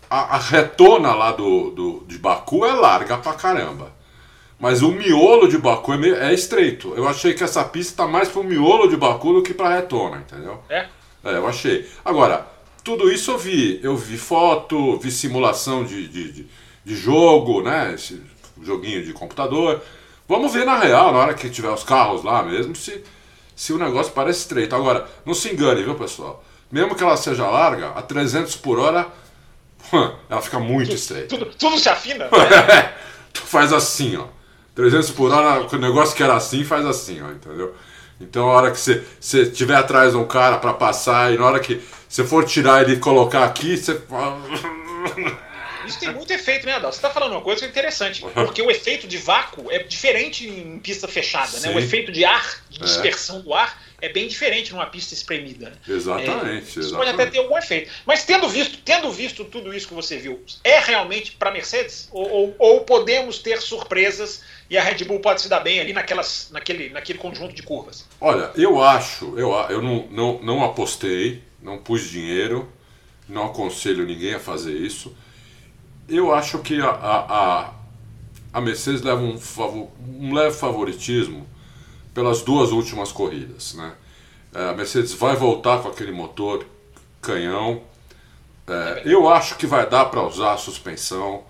a, 0.09 0.35
a 0.35 0.37
retona 0.37 1.13
lá 1.13 1.31
do, 1.31 1.69
do, 1.71 2.03
de 2.07 2.17
Baku 2.17 2.65
é 2.65 2.73
larga 2.73 3.17
pra 3.17 3.33
caramba. 3.33 3.93
Mas 4.59 4.81
o 4.81 4.91
miolo 4.91 5.47
de 5.47 5.57
Baku 5.57 5.93
é, 5.93 5.97
meio, 5.97 6.15
é 6.15 6.33
estreito. 6.33 6.93
Eu 6.95 7.07
achei 7.07 7.33
que 7.33 7.43
essa 7.43 7.63
pista 7.63 8.03
tá 8.03 8.09
mais 8.09 8.29
pro 8.29 8.43
miolo 8.43 8.87
de 8.87 8.97
Baku 8.97 9.33
do 9.33 9.43
que 9.43 9.53
pra 9.53 9.75
retona, 9.75 10.17
entendeu? 10.17 10.63
É? 10.69 10.87
É, 11.23 11.37
eu 11.37 11.47
achei. 11.47 11.89
Agora, 12.03 12.47
tudo 12.83 13.11
isso 13.11 13.31
eu 13.31 13.37
vi. 13.37 13.79
Eu 13.83 13.95
vi 13.95 14.17
foto, 14.17 14.97
vi 14.97 15.11
simulação 15.11 15.83
de, 15.83 16.07
de, 16.07 16.31
de, 16.31 16.47
de 16.83 16.95
jogo, 16.95 17.61
né? 17.61 17.93
Esse 17.93 18.21
joguinho 18.61 19.03
de 19.03 19.13
computador. 19.13 19.81
Vamos 20.27 20.53
ver 20.53 20.65
na 20.65 20.79
real, 20.79 21.13
na 21.13 21.19
hora 21.19 21.33
que 21.33 21.49
tiver 21.49 21.69
os 21.69 21.83
carros 21.83 22.23
lá 22.23 22.41
mesmo, 22.41 22.75
se, 22.75 23.03
se 23.55 23.71
o 23.71 23.77
negócio 23.77 24.11
parece 24.11 24.39
estreito. 24.39 24.75
Agora, 24.75 25.07
não 25.25 25.33
se 25.33 25.51
engane, 25.51 25.83
viu, 25.83 25.95
pessoal? 25.95 26.43
Mesmo 26.71 26.95
que 26.95 27.03
ela 27.03 27.15
seja 27.15 27.47
larga, 27.47 27.89
a 27.89 28.01
300 28.01 28.55
por 28.55 28.79
hora, 28.79 29.07
ela 30.29 30.41
fica 30.41 30.59
muito 30.59 30.93
estreita. 30.93 31.27
Tudo, 31.27 31.45
tudo 31.57 31.77
se 31.77 31.89
afina? 31.89 32.25
Né? 32.25 32.93
tu 33.31 33.41
faz 33.41 33.71
assim, 33.71 34.17
ó. 34.17 34.25
300 34.73 35.11
por 35.11 35.31
hora, 35.31 35.65
o 35.71 35.77
negócio 35.77 36.15
que 36.15 36.23
era 36.23 36.35
assim, 36.35 36.63
faz 36.63 36.85
assim, 36.85 37.21
ó, 37.21 37.31
entendeu? 37.31 37.73
Então, 38.19 38.49
a 38.49 38.53
hora 38.53 38.71
que 38.71 38.79
você, 38.79 39.03
você 39.19 39.45
tiver 39.45 39.75
atrás 39.75 40.11
de 40.11 40.17
um 40.17 40.25
cara 40.25 40.57
para 40.57 40.73
passar, 40.73 41.33
e 41.33 41.37
na 41.37 41.45
hora 41.45 41.59
que 41.59 41.81
você 42.07 42.23
for 42.23 42.45
tirar 42.45 42.81
ele 42.81 42.93
e 42.93 42.99
colocar 42.99 43.43
aqui, 43.43 43.77
você. 43.77 44.01
Isso 45.85 45.99
tem 45.99 46.11
muito 46.11 46.31
efeito, 46.31 46.65
né, 46.65 46.73
Adal? 46.73 46.91
Você 46.91 46.97
está 46.97 47.09
falando 47.09 47.31
uma 47.31 47.41
coisa 47.41 47.65
interessante, 47.65 48.21
porque 48.33 48.61
o 48.61 48.71
efeito 48.71 49.07
de 49.07 49.17
vácuo 49.17 49.71
é 49.71 49.79
diferente 49.79 50.47
em 50.47 50.79
pista 50.79 51.07
fechada, 51.07 51.59
né? 51.59 51.69
O 51.75 51.79
efeito 51.79 52.11
de 52.11 52.25
ar, 52.25 52.63
de 52.69 52.81
é. 52.81 52.83
dispersão 52.83 53.39
é. 53.39 53.41
do 53.41 53.53
ar, 53.53 53.81
é 54.01 54.09
bem 54.09 54.27
diferente 54.27 54.71
numa 54.71 54.85
pista 54.85 55.13
espremida. 55.13 55.73
Exatamente. 55.87 56.49
É, 56.49 56.59
isso 56.59 56.79
exatamente. 56.79 56.95
pode 56.95 57.09
até 57.09 57.25
ter 57.31 57.37
algum 57.39 57.57
efeito. 57.57 57.91
Mas 58.05 58.23
tendo 58.23 58.47
visto, 58.47 58.77
tendo 58.83 59.11
visto 59.11 59.45
tudo 59.45 59.73
isso 59.73 59.87
que 59.87 59.93
você 59.93 60.17
viu, 60.17 60.43
é 60.63 60.79
realmente 60.79 61.31
para 61.31 61.51
Mercedes? 61.51 62.07
Ou, 62.11 62.29
ou, 62.29 62.55
ou, 62.59 62.81
podemos 62.81 63.39
ter 63.39 63.61
surpresas 63.61 64.43
e 64.69 64.77
a 64.77 64.83
Red 64.83 65.03
Bull 65.05 65.19
pode 65.19 65.41
se 65.41 65.49
dar 65.49 65.59
bem 65.61 65.79
ali 65.79 65.93
naquelas, 65.93 66.49
naquele, 66.51 66.89
naquele 66.89 67.19
conjunto 67.19 67.53
de 67.53 67.63
curvas? 67.63 68.05
Olha, 68.19 68.51
eu 68.55 68.81
acho, 68.81 69.37
eu, 69.37 69.51
eu 69.69 69.81
não, 69.81 70.07
não, 70.11 70.39
não 70.41 70.63
apostei, 70.63 71.41
não 71.61 71.77
pus 71.77 72.09
dinheiro, 72.09 72.71
não 73.27 73.45
aconselho 73.45 74.05
ninguém 74.05 74.33
a 74.33 74.39
fazer 74.39 74.73
isso. 74.73 75.15
Eu 76.07 76.33
acho 76.33 76.59
que 76.59 76.79
a, 76.79 76.89
a, 76.89 77.69
a 78.53 78.61
Mercedes 78.61 79.01
leva 79.01 79.21
um, 79.21 79.37
um 80.19 80.33
leve 80.33 80.55
favoritismo 80.55 81.47
pelas 82.13 82.41
duas 82.43 82.71
últimas 82.71 83.11
corridas. 83.11 83.73
Né? 83.73 83.93
É, 84.53 84.69
a 84.69 84.73
Mercedes 84.73 85.13
vai 85.13 85.35
voltar 85.35 85.81
com 85.81 85.89
aquele 85.89 86.11
motor 86.11 86.65
canhão. 87.21 87.81
É, 88.67 89.01
eu 89.05 89.27
acho 89.27 89.55
que 89.57 89.65
vai 89.65 89.89
dar 89.89 90.05
para 90.05 90.21
usar 90.21 90.53
a 90.53 90.57
suspensão. 90.57 91.43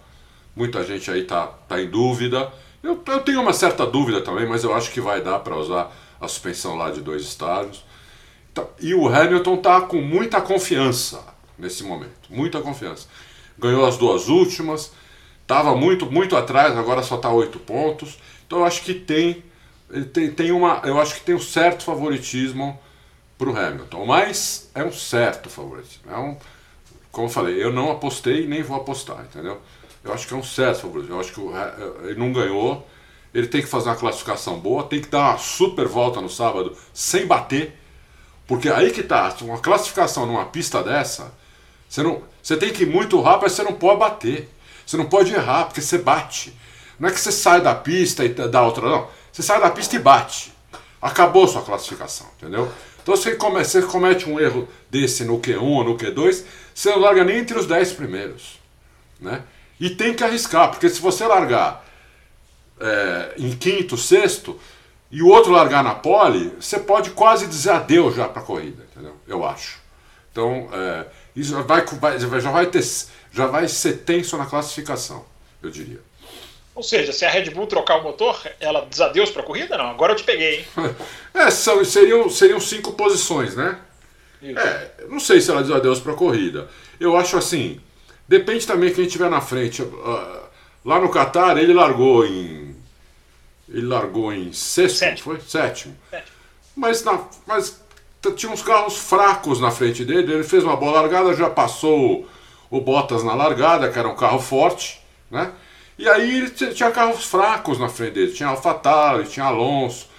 Muita 0.56 0.84
gente 0.84 1.12
aí 1.12 1.24
tá, 1.24 1.48
tá 1.68 1.82
em 1.82 1.90
dúvida. 1.90 2.52
Eu, 2.82 3.02
eu 3.08 3.20
tenho 3.22 3.42
uma 3.42 3.54
certa 3.54 3.86
dúvida 3.86 4.22
também, 4.22 4.48
mas 4.48 4.64
eu 4.64 4.74
acho 4.74 4.92
que 4.92 5.02
vai 5.02 5.22
dar 5.22 5.40
para 5.40 5.58
usar 5.58 5.92
a 6.20 6.28
suspensão 6.28 6.76
lá 6.76 6.90
de 6.92 7.02
dois 7.02 7.24
estágios. 7.24 7.84
Então, 8.52 8.70
e 8.80 8.94
o 8.94 9.08
Hamilton 9.08 9.58
tá 9.58 9.82
com 9.82 10.00
muita 10.02 10.40
confiança 10.40 11.22
nesse 11.58 11.84
momento, 11.84 12.30
muita 12.30 12.62
confiança. 12.62 13.08
Ganhou 13.58 13.86
as 13.86 13.98
duas 13.98 14.28
últimas, 14.28 14.92
estava 15.42 15.76
muito 15.76 16.12
muito 16.12 16.36
atrás, 16.36 16.78
agora 16.78 17.02
só 17.04 17.16
está 17.16 17.32
oito 17.32 17.60
pontos. 17.60 18.18
Então 18.46 18.60
eu 18.60 18.66
acho 18.66 18.82
que 18.82 18.94
tem 18.94 19.44
tem, 20.14 20.32
tem 20.32 20.52
uma, 20.52 20.82
eu 20.84 21.00
acho 21.00 21.16
que 21.16 21.22
tem 21.22 21.36
um 21.36 21.40
certo 21.40 21.84
favoritismo 21.84 22.80
para 23.38 23.50
o 23.50 23.58
Hamilton, 23.58 24.06
mas 24.06 24.70
é 24.74 24.84
um 24.84 24.92
certo 24.92 25.50
favoritismo. 25.50 26.12
É 26.12 26.18
um, 26.18 26.38
como 27.12 27.28
eu 27.28 27.32
falei, 27.32 27.64
eu 27.64 27.72
não 27.72 27.92
apostei 27.92 28.48
nem 28.48 28.64
vou 28.64 28.78
apostar, 28.78 29.26
entendeu? 29.30 29.62
Eu 30.04 30.14
acho 30.14 30.28
que 30.28 30.34
é 30.34 30.38
um 30.38 30.44
certo 30.44 30.82
favoritismo. 30.82 31.16
Eu 31.16 31.20
acho 31.20 31.34
que 31.34 31.40
o, 31.40 31.52
ele 32.04 32.20
não 32.20 32.34
ganhou, 32.34 32.88
ele 33.34 33.48
tem 33.48 33.62
que 33.62 33.68
fazer 33.68 33.90
uma 33.90 33.96
classificação 33.96 34.60
boa, 34.60 34.84
tem 34.84 35.02
que 35.02 35.08
dar 35.08 35.32
uma 35.32 35.38
super 35.38 35.88
volta 35.88 36.20
no 36.20 36.30
sábado 36.30 36.76
sem 36.94 37.26
bater, 37.26 37.78
porque 38.48 38.70
aí 38.70 38.92
que 38.92 39.04
tá, 39.04 39.36
uma 39.42 39.60
classificação 39.60 40.26
numa 40.26 40.46
pista 40.46 40.82
dessa, 40.84 41.34
você 41.88 42.02
não, 42.02 42.24
você 42.46 42.56
tem 42.56 42.72
que 42.72 42.84
ir 42.84 42.86
muito 42.86 43.20
rápido, 43.22 43.42
mas 43.42 43.54
você 43.54 43.64
não 43.64 43.74
pode 43.74 44.00
bater, 44.00 44.48
você 44.86 44.96
não 44.98 45.08
pode 45.08 45.34
errar 45.34 45.66
porque 45.66 45.82
você 45.82 45.98
bate. 45.98 46.56
Não 47.00 47.10
é 47.10 47.12
que 47.12 47.20
você 47.20 47.32
sai 47.32 47.60
da 47.60 47.74
pista 47.74 48.24
e 48.24 48.30
dá 48.30 48.62
outra, 48.62 48.88
não. 48.88 49.10
Você 49.32 49.42
sai 49.42 49.60
da 49.60 49.72
pista 49.72 49.96
e 49.96 50.00
bate. 50.00 50.54
Acabou 51.02 51.48
sua 51.48 51.64
classificação, 51.64 52.28
entendeu? 52.38 52.72
Então 53.02 53.16
você 53.16 53.34
comete, 53.34 53.68
você 53.68 53.82
comete 53.82 54.30
um 54.30 54.40
erro 54.40 54.70
desse 54.92 55.26
no 55.26 55.40
Q1 55.40 55.60
ou 55.60 55.84
no 55.84 55.98
Q2, 55.98 56.44
você 56.72 56.92
não 56.92 57.00
larga 57.00 57.24
nem 57.24 57.40
entre 57.40 57.58
os 57.58 57.66
10 57.66 57.94
primeiros. 57.94 58.60
Né? 59.20 59.42
E 59.80 59.90
tem 59.90 60.14
que 60.14 60.24
arriscar, 60.24 60.70
porque 60.70 60.88
se 60.88 61.02
você 61.02 61.26
largar 61.26 61.84
é, 62.80 63.34
em 63.40 63.56
quinto, 63.56 63.98
sexto, 63.98 64.60
e 65.10 65.24
o 65.24 65.30
outro 65.30 65.52
largar 65.52 65.84
na 65.84 65.96
pole, 65.96 66.54
você 66.60 66.78
pode 66.78 67.10
quase 67.10 67.48
dizer 67.48 67.72
adeus 67.72 68.16
já 68.16 68.28
para 68.28 68.44
a 68.44 68.46
corrida, 68.46 68.86
entendeu? 68.92 69.16
Eu 69.28 69.44
acho. 69.44 69.80
Então, 70.32 70.70
é, 70.72 71.06
isso 71.36 71.52
já 71.52 71.62
vai, 71.62 71.86
já, 72.18 72.52
vai 72.52 72.66
ter, 72.68 72.84
já 73.32 73.48
vai 73.48 73.68
ser 73.68 73.94
tenso 74.00 74.38
na 74.38 74.46
classificação, 74.46 75.26
eu 75.62 75.70
diria. 75.70 76.00
Ou 76.74 76.84
seja, 76.84 77.14
se 77.14 77.24
a 77.26 77.30
Red 77.30 77.52
Bull 77.52 77.68
trocar 77.68 77.98
o 77.98 78.04
motor, 78.04 78.38
ela 78.60 78.86
diz 78.90 79.00
adeus 79.00 79.30
para 79.30 79.42
a 79.42 79.46
corrida? 79.46 79.78
Não, 79.78 79.86
agora 79.86 80.12
eu 80.12 80.18
te 80.18 80.24
peguei, 80.24 80.60
hein? 80.60 80.66
É, 81.34 81.52
são, 81.52 81.84
seriam, 81.84 82.30
seriam 82.30 82.60
cinco 82.60 82.94
posições, 82.94 83.56
né? 83.56 83.78
Isso. 84.42 84.60
É, 84.60 84.92
não 85.10 85.20
sei 85.20 85.42
se 85.42 85.52
ela 85.52 85.62
diz 85.62 85.72
adeus 85.72 86.00
para 86.00 86.14
a 86.14 86.16
corrida. 86.16 86.70
Eu 87.00 87.18
acho 87.18 87.38
assim, 87.38 87.82
depende 88.28 88.66
também 88.66 88.94
quem 88.94 89.06
estiver 89.06 89.30
na 89.30 89.42
frente. 89.42 89.82
Uh, 89.82 90.40
lá 90.84 91.00
no 91.00 91.10
Qatar 91.10 91.58
ele 91.58 91.74
largou 91.74 92.26
em. 92.26 92.76
Ele 93.68 93.88
largou 93.88 94.32
em 94.32 94.54
sexto, 94.54 94.98
Sétimo. 94.98 95.36
foi? 95.36 95.42
Sétimo. 95.42 95.98
Sétimo. 96.10 96.36
Mas, 96.76 97.04
na, 97.04 97.28
mas 97.48 97.82
tinha 98.32 98.52
uns 98.52 98.62
carros 98.62 98.98
fracos 98.98 99.60
na 99.60 99.72
frente 99.72 100.04
dele. 100.06 100.34
Ele 100.34 100.44
fez 100.44 100.64
uma 100.64 100.76
boa 100.76 100.94
largada, 101.02 101.34
já 101.34 101.50
passou 101.50 102.28
o 102.70 102.82
Bottas 102.82 103.24
na 103.24 103.34
largada, 103.34 103.90
que 103.90 103.98
era 103.98 104.08
um 104.08 104.16
carro 104.16 104.40
forte, 104.40 105.02
né? 105.30 105.52
E 105.98 106.10
aí 106.10 106.38
ele 106.38 106.50
tinha 106.50 106.92
carros 106.92 107.26
fracos 107.26 107.80
na 107.80 107.88
frente 107.88 108.14
dele, 108.14 108.34
tinha 108.34 108.50
AlphaTauri, 108.50 109.28
tinha 109.28 109.46
Alonso, 109.46 110.10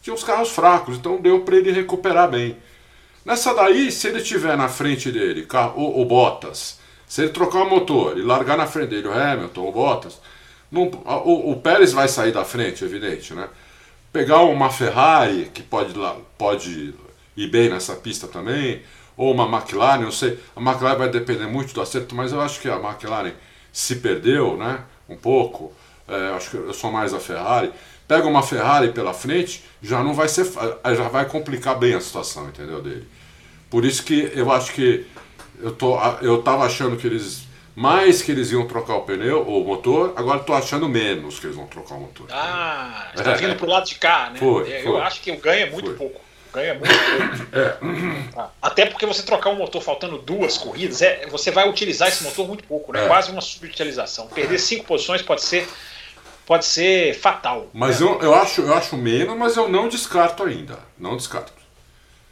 tinha 0.00 0.14
uns 0.14 0.24
carros 0.24 0.50
fracos, 0.50 0.96
então 0.96 1.20
deu 1.20 1.40
para 1.40 1.56
ele 1.56 1.72
recuperar 1.72 2.30
bem. 2.30 2.56
Nessa 3.24 3.52
daí, 3.52 3.90
se 3.92 4.08
ele 4.08 4.22
tiver 4.22 4.56
na 4.56 4.68
frente 4.68 5.10
dele 5.10 5.46
o, 5.74 6.00
o 6.00 6.04
Bottas, 6.04 6.78
se 7.06 7.22
ele 7.22 7.30
trocar 7.30 7.64
o 7.64 7.70
motor 7.70 8.16
e 8.16 8.22
largar 8.22 8.56
na 8.56 8.66
frente 8.66 8.90
dele 8.90 9.08
o 9.08 9.12
Hamilton, 9.12 9.68
o 9.68 9.72
Bottas, 9.72 10.20
não, 10.70 10.84
o, 10.84 11.52
o, 11.52 11.56
Pérez 11.60 11.92
vai 11.92 12.08
sair 12.08 12.32
da 12.32 12.44
frente, 12.44 12.84
evidente, 12.84 13.34
né? 13.34 13.48
Pegar 14.12 14.40
uma 14.40 14.70
Ferrari, 14.70 15.50
que 15.52 15.62
pode, 15.62 15.92
pode 16.38 16.94
ir 17.36 17.48
bem 17.48 17.68
nessa 17.68 17.94
pista 17.94 18.26
também, 18.26 18.82
ou 19.16 19.32
uma 19.32 19.44
McLaren, 19.44 20.02
não 20.02 20.12
sei. 20.12 20.38
A 20.54 20.60
McLaren 20.60 20.96
vai 20.96 21.08
depender 21.08 21.46
muito 21.46 21.74
do 21.74 21.80
acerto, 21.80 22.14
mas 22.14 22.32
eu 22.32 22.40
acho 22.40 22.60
que 22.60 22.68
a 22.68 22.76
McLaren 22.76 23.32
se 23.72 23.96
perdeu, 23.96 24.56
né? 24.56 24.80
um 25.08 25.16
pouco, 25.16 25.72
é, 26.08 26.34
acho 26.36 26.50
que 26.50 26.56
eu 26.56 26.74
sou 26.74 26.90
mais 26.90 27.14
a 27.14 27.20
Ferrari, 27.20 27.72
pega 28.06 28.26
uma 28.26 28.42
Ferrari 28.42 28.92
pela 28.92 29.12
frente, 29.12 29.64
já 29.82 30.02
não 30.02 30.14
vai 30.14 30.28
ser, 30.28 30.46
já 30.84 31.08
vai 31.08 31.26
complicar 31.26 31.78
bem 31.78 31.94
a 31.94 32.00
situação, 32.00 32.48
entendeu 32.48 32.82
dele. 32.82 33.06
Por 33.70 33.84
isso 33.84 34.02
que 34.04 34.30
eu 34.34 34.50
acho 34.52 34.72
que 34.72 35.06
eu 35.60 35.72
tô, 35.72 35.98
eu 36.20 36.42
tava 36.42 36.64
achando 36.64 36.96
que 36.96 37.06
eles 37.06 37.46
mais 37.74 38.22
que 38.22 38.32
eles 38.32 38.50
iam 38.52 38.66
trocar 38.66 38.96
o 38.96 39.02
pneu 39.02 39.46
ou 39.46 39.62
o 39.62 39.66
motor, 39.66 40.14
agora 40.16 40.40
estou 40.40 40.54
achando 40.54 40.88
menos 40.88 41.38
que 41.38 41.46
eles 41.46 41.56
vão 41.56 41.66
trocar 41.66 41.96
o 41.96 42.00
motor. 42.00 42.26
Ah, 42.30 43.10
está 43.14 43.32
é, 43.32 43.36
vindo 43.36 43.54
pro 43.56 43.66
lado 43.66 43.86
de 43.86 43.96
cá, 43.96 44.30
né? 44.30 44.38
Foi, 44.38 44.62
eu 44.66 44.92
foi, 44.92 45.00
acho 45.02 45.20
que 45.20 45.30
o 45.30 45.38
ganho 45.38 45.66
é 45.66 45.70
muito 45.70 45.88
foi. 45.88 45.94
pouco 45.96 46.25
ganha 46.56 46.74
muito 46.74 46.92
É. 47.52 48.46
Até 48.62 48.86
porque 48.86 49.06
você 49.06 49.22
trocar 49.22 49.50
um 49.50 49.56
motor 49.56 49.82
faltando 49.82 50.18
duas 50.18 50.56
corridas, 50.56 51.02
é, 51.02 51.26
você 51.26 51.50
vai 51.50 51.68
utilizar 51.68 52.08
esse 52.08 52.24
motor 52.24 52.46
muito 52.48 52.64
pouco, 52.64 52.92
né? 52.92 53.04
É. 53.04 53.06
Quase 53.06 53.30
uma 53.30 53.40
subutilização. 53.40 54.26
Perder 54.28 54.58
cinco 54.58 54.84
posições 54.84 55.22
pode 55.22 55.42
ser, 55.42 55.68
pode 56.44 56.64
ser 56.64 57.14
fatal. 57.14 57.68
Mas 57.72 58.00
né? 58.00 58.06
eu, 58.06 58.22
eu, 58.22 58.34
acho, 58.34 58.62
eu 58.62 58.74
acho 58.74 58.96
menos, 58.96 59.36
mas 59.36 59.56
eu 59.56 59.68
não 59.68 59.88
descarto 59.88 60.42
ainda. 60.44 60.78
Não 60.98 61.16
descarto. 61.16 61.52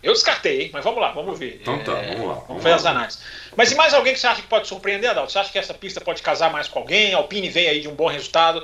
Eu 0.02 0.12
descartei, 0.12 0.62
hein? 0.64 0.70
mas 0.70 0.84
vamos 0.84 1.00
lá, 1.00 1.12
vamos 1.12 1.38
ver. 1.38 1.60
Então 1.62 1.78
tá, 1.82 1.92
é, 1.92 2.12
vamos 2.12 2.28
lá. 2.28 2.34
Vamos, 2.34 2.48
vamos 2.48 2.62
fazer 2.62 2.74
as 2.74 2.86
análises. 2.86 3.20
Mas 3.56 3.72
e 3.72 3.74
mais 3.74 3.94
alguém 3.94 4.12
que 4.12 4.20
você 4.20 4.26
acha 4.26 4.42
que 4.42 4.48
pode 4.48 4.68
surpreender, 4.68 5.08
Adalto? 5.08 5.32
Você 5.32 5.38
acha 5.38 5.50
que 5.50 5.58
essa 5.58 5.72
pista 5.72 6.00
pode 6.00 6.22
casar 6.22 6.52
mais 6.52 6.68
com 6.68 6.78
alguém? 6.78 7.14
A 7.14 7.16
Alpine 7.16 7.48
vem 7.48 7.68
aí 7.68 7.80
de 7.80 7.88
um 7.88 7.94
bom 7.94 8.06
resultado. 8.06 8.62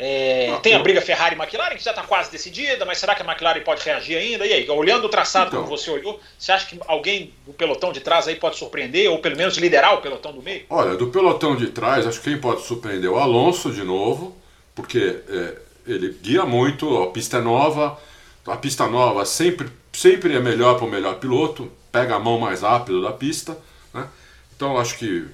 É, 0.00 0.56
tem 0.62 0.74
a 0.74 0.78
briga 0.78 1.00
Ferrari 1.00 1.34
e 1.34 1.38
McLaren, 1.38 1.74
que 1.74 1.82
já 1.82 1.90
está 1.90 2.04
quase 2.04 2.30
decidida, 2.30 2.84
mas 2.84 2.98
será 2.98 3.16
que 3.16 3.22
a 3.22 3.24
McLaren 3.24 3.60
pode 3.62 3.82
reagir 3.82 4.16
ainda? 4.16 4.46
E 4.46 4.52
aí, 4.52 4.70
olhando 4.70 5.06
o 5.06 5.08
traçado 5.08 5.48
então, 5.48 5.64
como 5.64 5.76
você 5.76 5.90
olhou, 5.90 6.20
você 6.38 6.52
acha 6.52 6.66
que 6.66 6.78
alguém 6.86 7.34
do 7.44 7.52
pelotão 7.52 7.92
de 7.92 7.98
trás 8.00 8.28
aí 8.28 8.36
pode 8.36 8.56
surpreender, 8.56 9.10
ou 9.10 9.18
pelo 9.18 9.36
menos 9.36 9.56
liderar 9.58 9.94
o 9.94 10.00
pelotão 10.00 10.32
do 10.32 10.40
meio? 10.40 10.64
Olha, 10.70 10.96
do 10.96 11.08
pelotão 11.08 11.56
de 11.56 11.66
trás, 11.68 12.06
acho 12.06 12.20
que 12.20 12.30
quem 12.30 12.38
pode 12.38 12.62
surpreender 12.62 13.10
é 13.10 13.12
o 13.12 13.18
Alonso 13.18 13.72
de 13.72 13.82
novo, 13.82 14.36
porque 14.72 15.16
é, 15.28 15.56
ele 15.84 16.16
guia 16.22 16.44
muito, 16.44 17.02
a 17.02 17.10
pista 17.10 17.38
é 17.38 17.40
nova, 17.40 17.98
a 18.46 18.56
pista 18.56 18.86
nova 18.86 19.24
sempre, 19.24 19.68
sempre 19.92 20.36
é 20.36 20.40
melhor 20.40 20.76
para 20.76 20.86
o 20.86 20.90
melhor 20.90 21.16
piloto, 21.16 21.72
pega 21.90 22.14
a 22.14 22.20
mão 22.20 22.38
mais 22.38 22.62
rápido 22.62 23.02
da 23.02 23.10
pista, 23.10 23.58
né? 23.92 24.06
Então 24.54 24.78
acho 24.78 24.96
que 24.96 25.26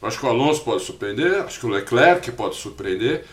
acho 0.00 0.18
que 0.18 0.26
o 0.26 0.28
Alonso 0.28 0.62
pode 0.62 0.84
surpreender, 0.84 1.42
acho 1.42 1.58
que 1.60 1.66
o 1.66 1.68
Leclerc 1.68 2.30
pode 2.32 2.56
surpreender 2.56 3.24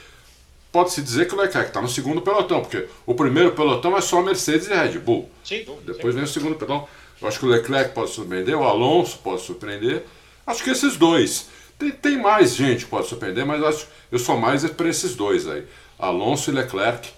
pode-se 0.72 1.02
dizer 1.02 1.28
que 1.28 1.36
o 1.36 1.38
Leclerc 1.38 1.70
está 1.70 1.82
no 1.82 1.88
segundo 1.88 2.22
pelotão, 2.22 2.62
porque 2.62 2.88
o 3.06 3.16
primeiro 3.16 3.52
pelotão 3.52 3.98
é 3.98 4.02
só 4.02 4.22
Mercedes 4.22 4.68
e 4.68 4.74
Red 4.74 5.00
Bull. 5.00 5.30
Sim, 5.44 5.66
Depois 5.86 6.14
vem 6.14 6.24
o 6.24 6.28
segundo 6.28 6.56
pelotão. 6.56 6.88
Eu 7.22 7.28
acho 7.28 7.40
que 7.40 7.46
o 7.46 7.50
Leclerc 7.50 7.94
pode 7.94 8.12
surpreender, 8.12 8.58
o 8.58 8.64
Alonso 8.64 9.20
pode 9.20 9.42
surpreender. 9.42 10.04
Acho 10.46 10.64
que 10.64 10.70
esses 10.70 10.96
dois. 10.96 11.48
Tem, 11.78 11.92
tem 11.92 12.18
mais 12.18 12.56
gente 12.56 12.86
que 12.86 12.92
pode 12.92 13.08
surpreender, 13.08 13.46
mas 13.46 13.64
acho 13.64 13.88
eu 14.12 14.20
sou 14.20 14.38
mais 14.38 14.68
para 14.70 14.90
esses 14.90 15.16
dois 15.16 15.48
aí. 15.48 15.64
Alonso 15.98 16.50
e 16.50 16.54
Leclerc. 16.54 17.10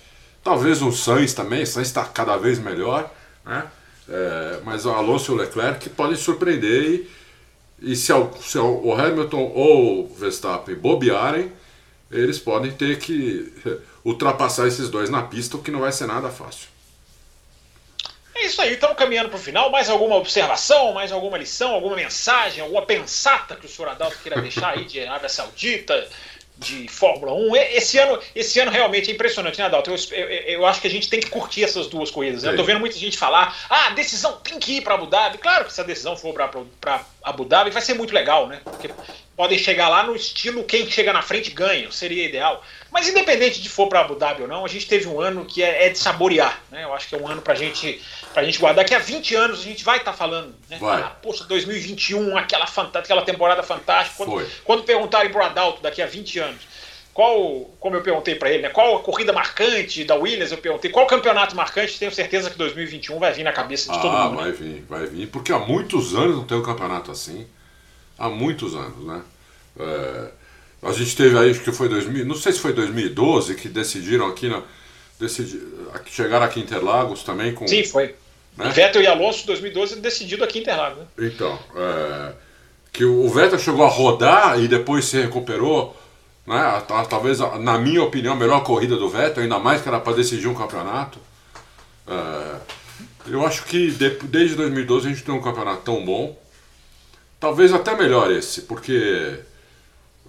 Talvez 0.44 0.82
o 0.82 0.92
Sainz 0.92 1.34
também, 1.34 1.64
o 1.64 1.68
Sainz 1.68 1.88
está 1.88 2.04
cada 2.04 2.36
vez 2.36 2.58
melhor, 2.58 3.12
né? 3.46 3.68
É, 4.10 4.60
mas 4.66 4.86
o 4.86 4.90
Alonso 4.90 5.32
e 5.32 5.36
o 5.36 5.38
Leclerc 5.38 5.88
podem 5.92 6.16
surpreender 6.16 6.84
e, 6.84 7.92
e 7.92 7.96
se, 7.96 8.12
se 8.42 8.58
o 8.58 8.94
Hamilton 8.94 9.52
ou 9.56 10.04
o 10.04 10.16
Verstappen 10.16 10.76
bobearem, 10.76 11.52
eles 12.12 12.40
podem 12.40 12.72
ter 12.72 13.00
que 13.00 13.52
ultrapassar 14.04 14.68
esses 14.68 14.90
dois 14.90 15.10
na 15.10 15.24
pista, 15.24 15.58
o 15.58 15.64
que 15.64 15.72
não 15.72 15.80
vai 15.80 15.92
ser 15.92 16.08
nada 16.08 16.30
fácil. 16.30 16.68
É 18.36 18.42
É 18.42 18.46
isso 18.46 18.60
aí, 18.60 18.74
estamos 18.74 18.98
caminhando 18.98 19.30
para 19.30 19.38
o 19.38 19.42
final. 19.42 19.70
Mais 19.70 19.88
alguma 19.88 20.16
observação, 20.16 20.94
mais 20.94 21.12
alguma 21.12 21.38
lição, 21.38 21.74
alguma 21.74 21.96
mensagem, 21.96 22.62
alguma 22.62 22.82
pensata 22.82 23.56
que 23.56 23.68
o 23.68 23.70
senhor 23.70 23.90
Adalto 23.90 24.18
queira 24.24 24.42
deixar 24.42 24.70
aí 24.70 24.86
de 24.86 25.00
Arábia 25.00 25.30
Saudita, 25.30 26.08
de 26.58 26.88
Fórmula 26.88 27.34
1. 27.34 27.56
Esse 27.56 28.00
ano, 28.00 28.20
esse 28.36 28.60
ano 28.60 28.72
realmente 28.72 29.12
é 29.12 29.14
impressionante, 29.14 29.60
né, 29.60 29.66
Adalto? 29.66 29.92
Eu, 29.92 29.98
eu, 30.12 30.28
eu 30.28 30.66
acho 30.66 30.82
que 30.82 30.88
a 30.88 30.90
gente 30.90 31.08
tem 31.08 31.20
que 31.20 31.30
curtir 31.30 31.64
essas 31.64 31.88
duas 31.88 32.10
corridas. 32.10 32.42
Né? 32.44 32.52
Eu 32.52 32.56
tô 32.56 32.64
vendo 32.64 32.80
muita 32.80 32.98
gente 32.98 33.18
falar: 33.18 33.56
ah, 33.70 33.88
a 33.88 33.90
decisão 33.92 34.38
tem 34.38 34.58
que 34.60 34.78
ir 34.78 34.82
para 34.82 34.96
Abu 34.96 35.06
Dhabi. 35.06 35.38
Claro 35.38 35.66
que 35.66 35.74
se 35.74 35.82
a 35.82 35.84
decisão 35.84 36.18
for 36.18 36.34
para 36.34 37.06
Abu 37.24 37.46
Dhabi, 37.46 37.70
vai 37.70 37.82
ser 37.82 37.94
muito 37.94 38.14
legal, 38.14 38.48
né? 38.48 38.62
Porque 38.64 38.90
podem 39.36 39.58
chegar 39.58 39.90
lá 39.90 40.04
no 40.04 40.16
estilo 40.16 40.64
quem 40.64 40.90
chega 40.90 41.14
na 41.14 41.22
frente 41.22 41.52
ganha, 41.52 41.92
seria 41.92 42.26
ideal. 42.26 42.64
Mas 42.92 43.08
independente 43.08 43.62
de 43.62 43.70
for 43.70 43.88
para 43.88 44.02
Abu 44.02 44.16
Dhabi 44.16 44.44
ou 44.44 44.48
não, 44.48 44.66
a 44.66 44.68
gente 44.68 44.88
teve 44.88 45.08
um 45.08 45.20
ano 45.20 45.46
que 45.46 45.64
é, 45.64 45.86
é 45.86 45.90
de 45.90 45.98
saborear, 45.98 46.62
né? 46.70 46.84
Eu 46.84 46.94
acho 46.94 47.08
que 47.08 47.16
é 47.16 47.18
um 47.18 47.28
ano 47.28 47.42
para 47.42 47.56
gente, 47.56 48.02
a 48.36 48.44
gente 48.44 48.60
guardar. 48.60 48.84
Daqui 48.84 48.96
a 48.96 49.00
20 49.00 49.36
anos 49.36 49.60
a 49.60 49.64
gente 49.64 49.84
vai 49.84 49.98
estar 49.98 50.12
tá 50.12 50.18
falando, 50.18 50.56
né? 50.70 50.78
Vai. 50.80 51.02
Ah, 51.02 51.10
poxa, 51.22 51.44
2021, 51.46 52.38
aquela, 52.38 52.66
aquela 52.94 53.22
temporada 53.22 53.64
fantástica. 53.64 54.18
Quando, 54.18 54.48
quando 54.64 54.84
perguntarem 54.84 55.32
pro 55.32 55.44
Adalto 55.44 55.82
daqui 55.82 56.02
a 56.02 56.08
20 56.08 56.40
anos, 56.40 56.71
qual, 57.14 57.70
como 57.80 57.96
eu 57.96 58.02
perguntei 58.02 58.36
para 58.36 58.52
ele, 58.52 58.64
né, 58.64 58.70
qual 58.70 58.98
a 58.98 59.00
corrida 59.02 59.34
marcante 59.34 60.04
da 60.04 60.16
Williams, 60.16 60.52
eu 60.52 60.58
perguntei 60.58 60.90
qual 60.90 61.06
campeonato 61.06 61.56
marcante, 61.56 62.00
tenho 62.00 62.12
certeza 62.12 62.50
que 62.50 62.58
2021 62.58 63.20
vai 63.20 63.34
vir 63.34 63.44
na 63.44 63.52
cabeça 63.52 63.92
de 63.92 63.98
ah, 63.98 64.02
todo 64.02 64.18
mundo. 64.18 64.36
Vai 64.38 64.52
né? 64.52 64.58
vir, 64.58 64.86
vai 64.88 65.06
vir, 65.06 65.28
porque 65.28 65.52
há 65.52 65.60
muitos 65.60 66.16
anos 66.16 66.38
não 66.38 66.46
tem 66.46 66.58
um 66.58 66.64
campeonato 66.64 67.12
assim. 67.12 67.46
Há 68.18 68.30
muitos 68.30 68.76
anos, 68.76 69.06
né? 69.06 69.22
É, 69.80 70.28
a 70.84 70.92
gente 70.94 71.16
teve 71.16 71.38
aí, 71.38 71.52
acho 71.52 71.62
que 71.62 71.72
foi 71.72 71.90
2000, 71.90 72.26
não 72.26 72.36
sei 72.36 72.54
se 72.54 72.60
foi 72.60 72.74
2012 72.74 73.56
que 73.56 73.68
decidiram 73.68 74.28
aqui 74.28 74.48
na. 74.48 74.62
Decidi, 75.20 75.62
chegaram 76.08 76.46
aqui 76.46 76.60
em 76.60 76.64
Interlagos 76.64 77.24
também 77.24 77.54
com. 77.54 77.68
Sim, 77.68 77.84
foi. 77.84 78.16
Né? 78.58 78.70
Vettel 78.70 79.02
e 79.02 79.08
Alonso 79.08 79.46
2012 79.46 79.98
decidido 79.98 80.44
aqui 80.44 80.58
em 80.58 80.62
Interlagos. 80.62 81.00
Né? 81.00 81.06
Então, 81.20 81.60
é, 81.76 82.34
que 82.92 83.06
o 83.06 83.30
Vettel 83.30 83.60
chegou 83.60 83.86
a 83.86 83.90
rodar 83.90 84.60
e 84.60 84.68
depois 84.68 85.06
se 85.06 85.22
recuperou. 85.22 85.96
Né? 86.46 86.84
Talvez, 87.10 87.40
na 87.60 87.78
minha 87.78 88.04
opinião, 88.04 88.34
a 88.34 88.38
melhor 88.38 88.64
corrida 88.64 88.98
do 88.98 89.10
Vettel, 89.10 89.44
ainda 89.44 89.60
mais 89.60 89.82
que 89.82 89.88
era 89.88 90.00
para 90.00 90.14
decidir 90.14 90.48
um 90.48 90.56
campeonato. 90.56 91.20
É, 92.08 92.56
eu 93.28 93.46
acho 93.46 93.66
que 93.66 93.92
de, 93.92 94.10
desde 94.24 94.56
2012 94.56 95.08
a 95.08 95.10
gente 95.10 95.24
tem 95.24 95.34
um 95.34 95.42
campeonato 95.42 95.82
tão 95.84 96.04
bom. 96.04 96.40
Talvez 97.40 97.74
até 97.74 97.96
melhor 97.96 98.32
esse, 98.32 98.62
porque 98.62 99.40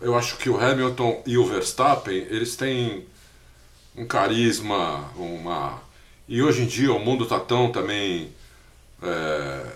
eu 0.01 0.17
acho 0.17 0.37
que 0.37 0.49
o 0.49 0.59
Hamilton 0.59 1.23
e 1.27 1.37
o 1.37 1.45
Verstappen, 1.47 2.27
eles 2.31 2.57
têm 2.57 3.07
um 3.97 4.07
carisma, 4.07 5.11
uma. 5.17 5.81
E 6.29 6.43
hoje 6.43 6.63
em 6.63 6.67
dia 6.67 6.93
o 6.93 6.99
mundo 6.99 7.25
está 7.25 7.39
tão 7.39 7.71
também 7.71 8.33
é, 9.03 9.67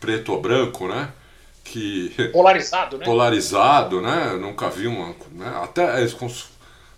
preto 0.00 0.32
ou 0.32 0.40
branco, 0.40 0.86
né? 0.86 1.10
Que 1.64 2.10
polarizado, 2.32 2.98
né? 2.98 3.04
Polarizado, 3.04 4.00
né? 4.00 4.36
Nunca 4.40 4.68
vi 4.68 4.86
uma, 4.86 5.14
né? 5.32 5.60
até 5.62 6.06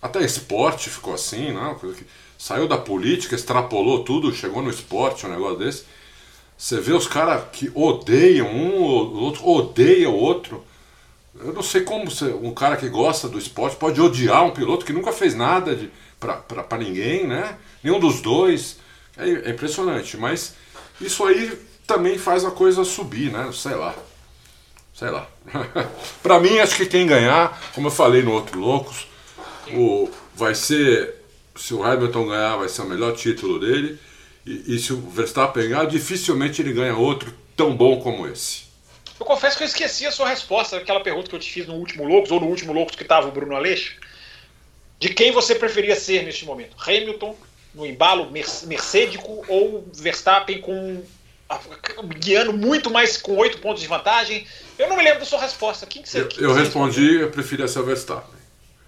até 0.01 0.23
esporte 0.23 0.89
ficou 0.89 1.13
assim, 1.13 1.51
né? 1.51 1.75
Que 1.79 2.05
saiu 2.37 2.67
da 2.67 2.77
política, 2.77 3.35
extrapolou 3.35 4.03
tudo, 4.03 4.33
chegou 4.33 4.61
no 4.61 4.69
esporte, 4.69 5.25
um 5.25 5.29
negócio 5.29 5.57
desse. 5.57 5.85
Você 6.57 6.79
vê 6.79 6.93
os 6.93 7.07
caras 7.07 7.43
que 7.51 7.71
odeiam 7.73 8.47
um, 8.47 8.81
o 8.81 9.23
outro 9.23 9.47
odeia 9.47 10.09
o 10.09 10.15
outro. 10.15 10.63
Eu 11.37 11.53
não 11.53 11.61
sei 11.61 11.81
como 11.81 12.09
você, 12.09 12.25
um 12.25 12.53
cara 12.53 12.77
que 12.77 12.87
gosta 12.87 13.27
do 13.27 13.37
esporte 13.37 13.75
pode 13.75 13.99
odiar 13.99 14.45
um 14.45 14.51
piloto 14.51 14.85
que 14.85 14.93
nunca 14.93 15.11
fez 15.11 15.35
nada 15.35 15.75
de, 15.75 15.91
para 16.19 16.77
ninguém, 16.77 17.27
né? 17.27 17.57
Nenhum 17.83 17.99
dos 17.99 18.21
dois. 18.21 18.77
É, 19.17 19.29
é 19.29 19.49
impressionante, 19.49 20.17
mas 20.17 20.55
isso 20.99 21.25
aí 21.25 21.57
também 21.85 22.17
faz 22.17 22.45
a 22.45 22.51
coisa 22.51 22.83
subir, 22.83 23.31
né? 23.31 23.49
Sei 23.53 23.75
lá. 23.75 23.93
Sei 24.95 25.09
lá. 25.09 25.27
para 26.23 26.39
mim, 26.39 26.57
acho 26.59 26.77
que 26.77 26.85
quem 26.85 27.05
ganhar, 27.05 27.61
como 27.73 27.87
eu 27.87 27.91
falei 27.91 28.23
no 28.23 28.31
outro 28.31 28.57
Loucos, 28.57 29.07
o, 29.73 30.09
vai 30.33 30.55
ser. 30.55 31.15
Se 31.55 31.73
o 31.73 31.83
Hamilton 31.83 32.27
ganhar, 32.27 32.55
vai 32.57 32.69
ser 32.69 32.81
o 32.81 32.85
melhor 32.85 33.13
título 33.13 33.59
dele. 33.59 33.99
E, 34.45 34.75
e 34.75 34.79
se 34.79 34.93
o 34.93 34.97
Verstappen 34.97 35.67
ganhar, 35.67 35.85
dificilmente 35.85 36.61
ele 36.61 36.71
ganha 36.71 36.95
outro 36.95 37.33
tão 37.55 37.75
bom 37.75 37.99
como 37.99 38.27
esse. 38.27 38.65
Eu 39.19 39.25
confesso 39.25 39.57
que 39.57 39.63
eu 39.63 39.67
esqueci 39.67 40.05
a 40.05 40.11
sua 40.11 40.27
resposta 40.27 40.77
aquela 40.77 40.99
pergunta 40.99 41.29
que 41.29 41.35
eu 41.35 41.39
te 41.39 41.51
fiz 41.51 41.67
no 41.67 41.75
último 41.75 42.05
Loucos, 42.05 42.31
ou 42.31 42.39
no 42.39 42.47
último 42.47 42.73
Loucos 42.73 42.95
que 42.95 43.03
estava 43.03 43.27
o 43.27 43.31
Bruno 43.31 43.55
Aleixo. 43.55 43.97
De 44.99 45.09
quem 45.09 45.31
você 45.31 45.55
preferia 45.55 45.95
ser 45.95 46.23
neste 46.23 46.45
momento? 46.45 46.75
Hamilton, 46.77 47.35
no 47.73 47.85
embalo 47.85 48.31
mercedico, 48.31 49.43
ou 49.47 49.89
Verstappen 49.93 50.61
com 50.61 51.03
guiando 52.19 52.53
muito 52.53 52.89
mais 52.89 53.17
com 53.17 53.35
oito 53.37 53.59
pontos 53.59 53.81
de 53.81 53.87
vantagem? 53.87 54.45
Eu 54.77 54.89
não 54.89 54.97
me 54.97 55.03
lembro 55.03 55.19
da 55.19 55.25
sua 55.25 55.39
resposta. 55.39 55.85
Quem 55.85 56.01
que 56.01 56.09
você, 56.09 56.21
eu, 56.21 56.29
eu 56.37 56.53
você 56.53 56.61
respondi, 56.61 57.15
eu 57.15 57.29
preferia 57.29 57.67
ser 57.67 57.79
o 57.79 57.85
Verstappen. 57.85 58.35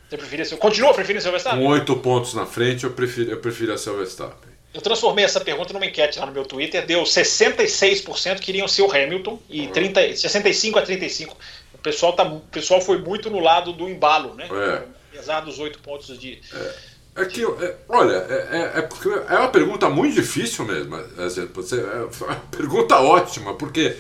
Você 0.10 0.18
preferia 0.18 0.46
ser, 0.46 0.58
continua 0.58 0.94
preferindo 0.94 1.22
ser 1.22 1.30
o 1.30 1.32
Verstappen? 1.32 1.62
Com 1.62 1.68
oito 1.68 1.96
pontos 1.98 2.34
na 2.34 2.46
frente, 2.46 2.84
eu, 2.86 2.92
prefiro, 2.92 3.32
eu 3.32 3.40
preferia 3.40 3.78
ser 3.78 3.90
o 3.90 3.98
Verstappen. 3.98 4.58
Eu 4.74 4.82
transformei 4.82 5.26
essa 5.26 5.40
pergunta 5.40 5.74
numa 5.74 5.86
enquete 5.86 6.20
lá 6.20 6.26
no 6.26 6.32
meu 6.32 6.46
Twitter, 6.46 6.86
deu 6.86 7.04
66% 7.04 8.40
queriam 8.40 8.68
ser 8.68 8.84
o 8.84 8.92
Hamilton 8.92 9.40
e 9.50 9.68
30, 9.68 10.16
65 10.16 10.80
a 10.80 10.82
35. 10.82 11.36
O 11.74 11.78
pessoal, 11.78 12.14
tá, 12.14 12.24
o 12.24 12.42
pessoal 12.42 12.82
foi 12.82 13.00
muito 13.00 13.30
no 13.30 13.40
lado 13.40 13.74
do 13.74 13.90
embalo, 13.90 14.34
né? 14.36 14.48
É. 14.52 14.84
Apesar 15.14 15.42
dos 15.42 15.58
oito 15.60 15.80
pontos 15.80 16.18
de. 16.20 16.40
É. 16.54 16.74
É 17.18 17.26
que, 17.26 17.44
é, 17.44 17.78
olha, 17.90 18.14
é, 18.14 18.48
é, 18.52 18.80
é, 18.80 19.36
é 19.36 19.40
uma 19.40 19.50
pergunta 19.50 19.90
muito 19.90 20.14
difícil 20.14 20.64
mesmo. 20.66 20.96
É, 20.96 21.02
é 21.18 22.26
uma 22.26 22.36
pergunta 22.52 23.00
ótima, 23.00 23.56
porque 23.56 23.98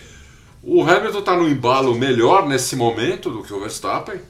o 0.61 0.83
Hamilton 0.83 1.19
está 1.19 1.35
no 1.35 1.49
embalo 1.49 1.95
melhor 1.95 2.47
nesse 2.47 2.75
momento 2.75 3.31
do 3.31 3.43
que 3.43 3.51
o 3.51 3.59
Verstappen, 3.59 4.21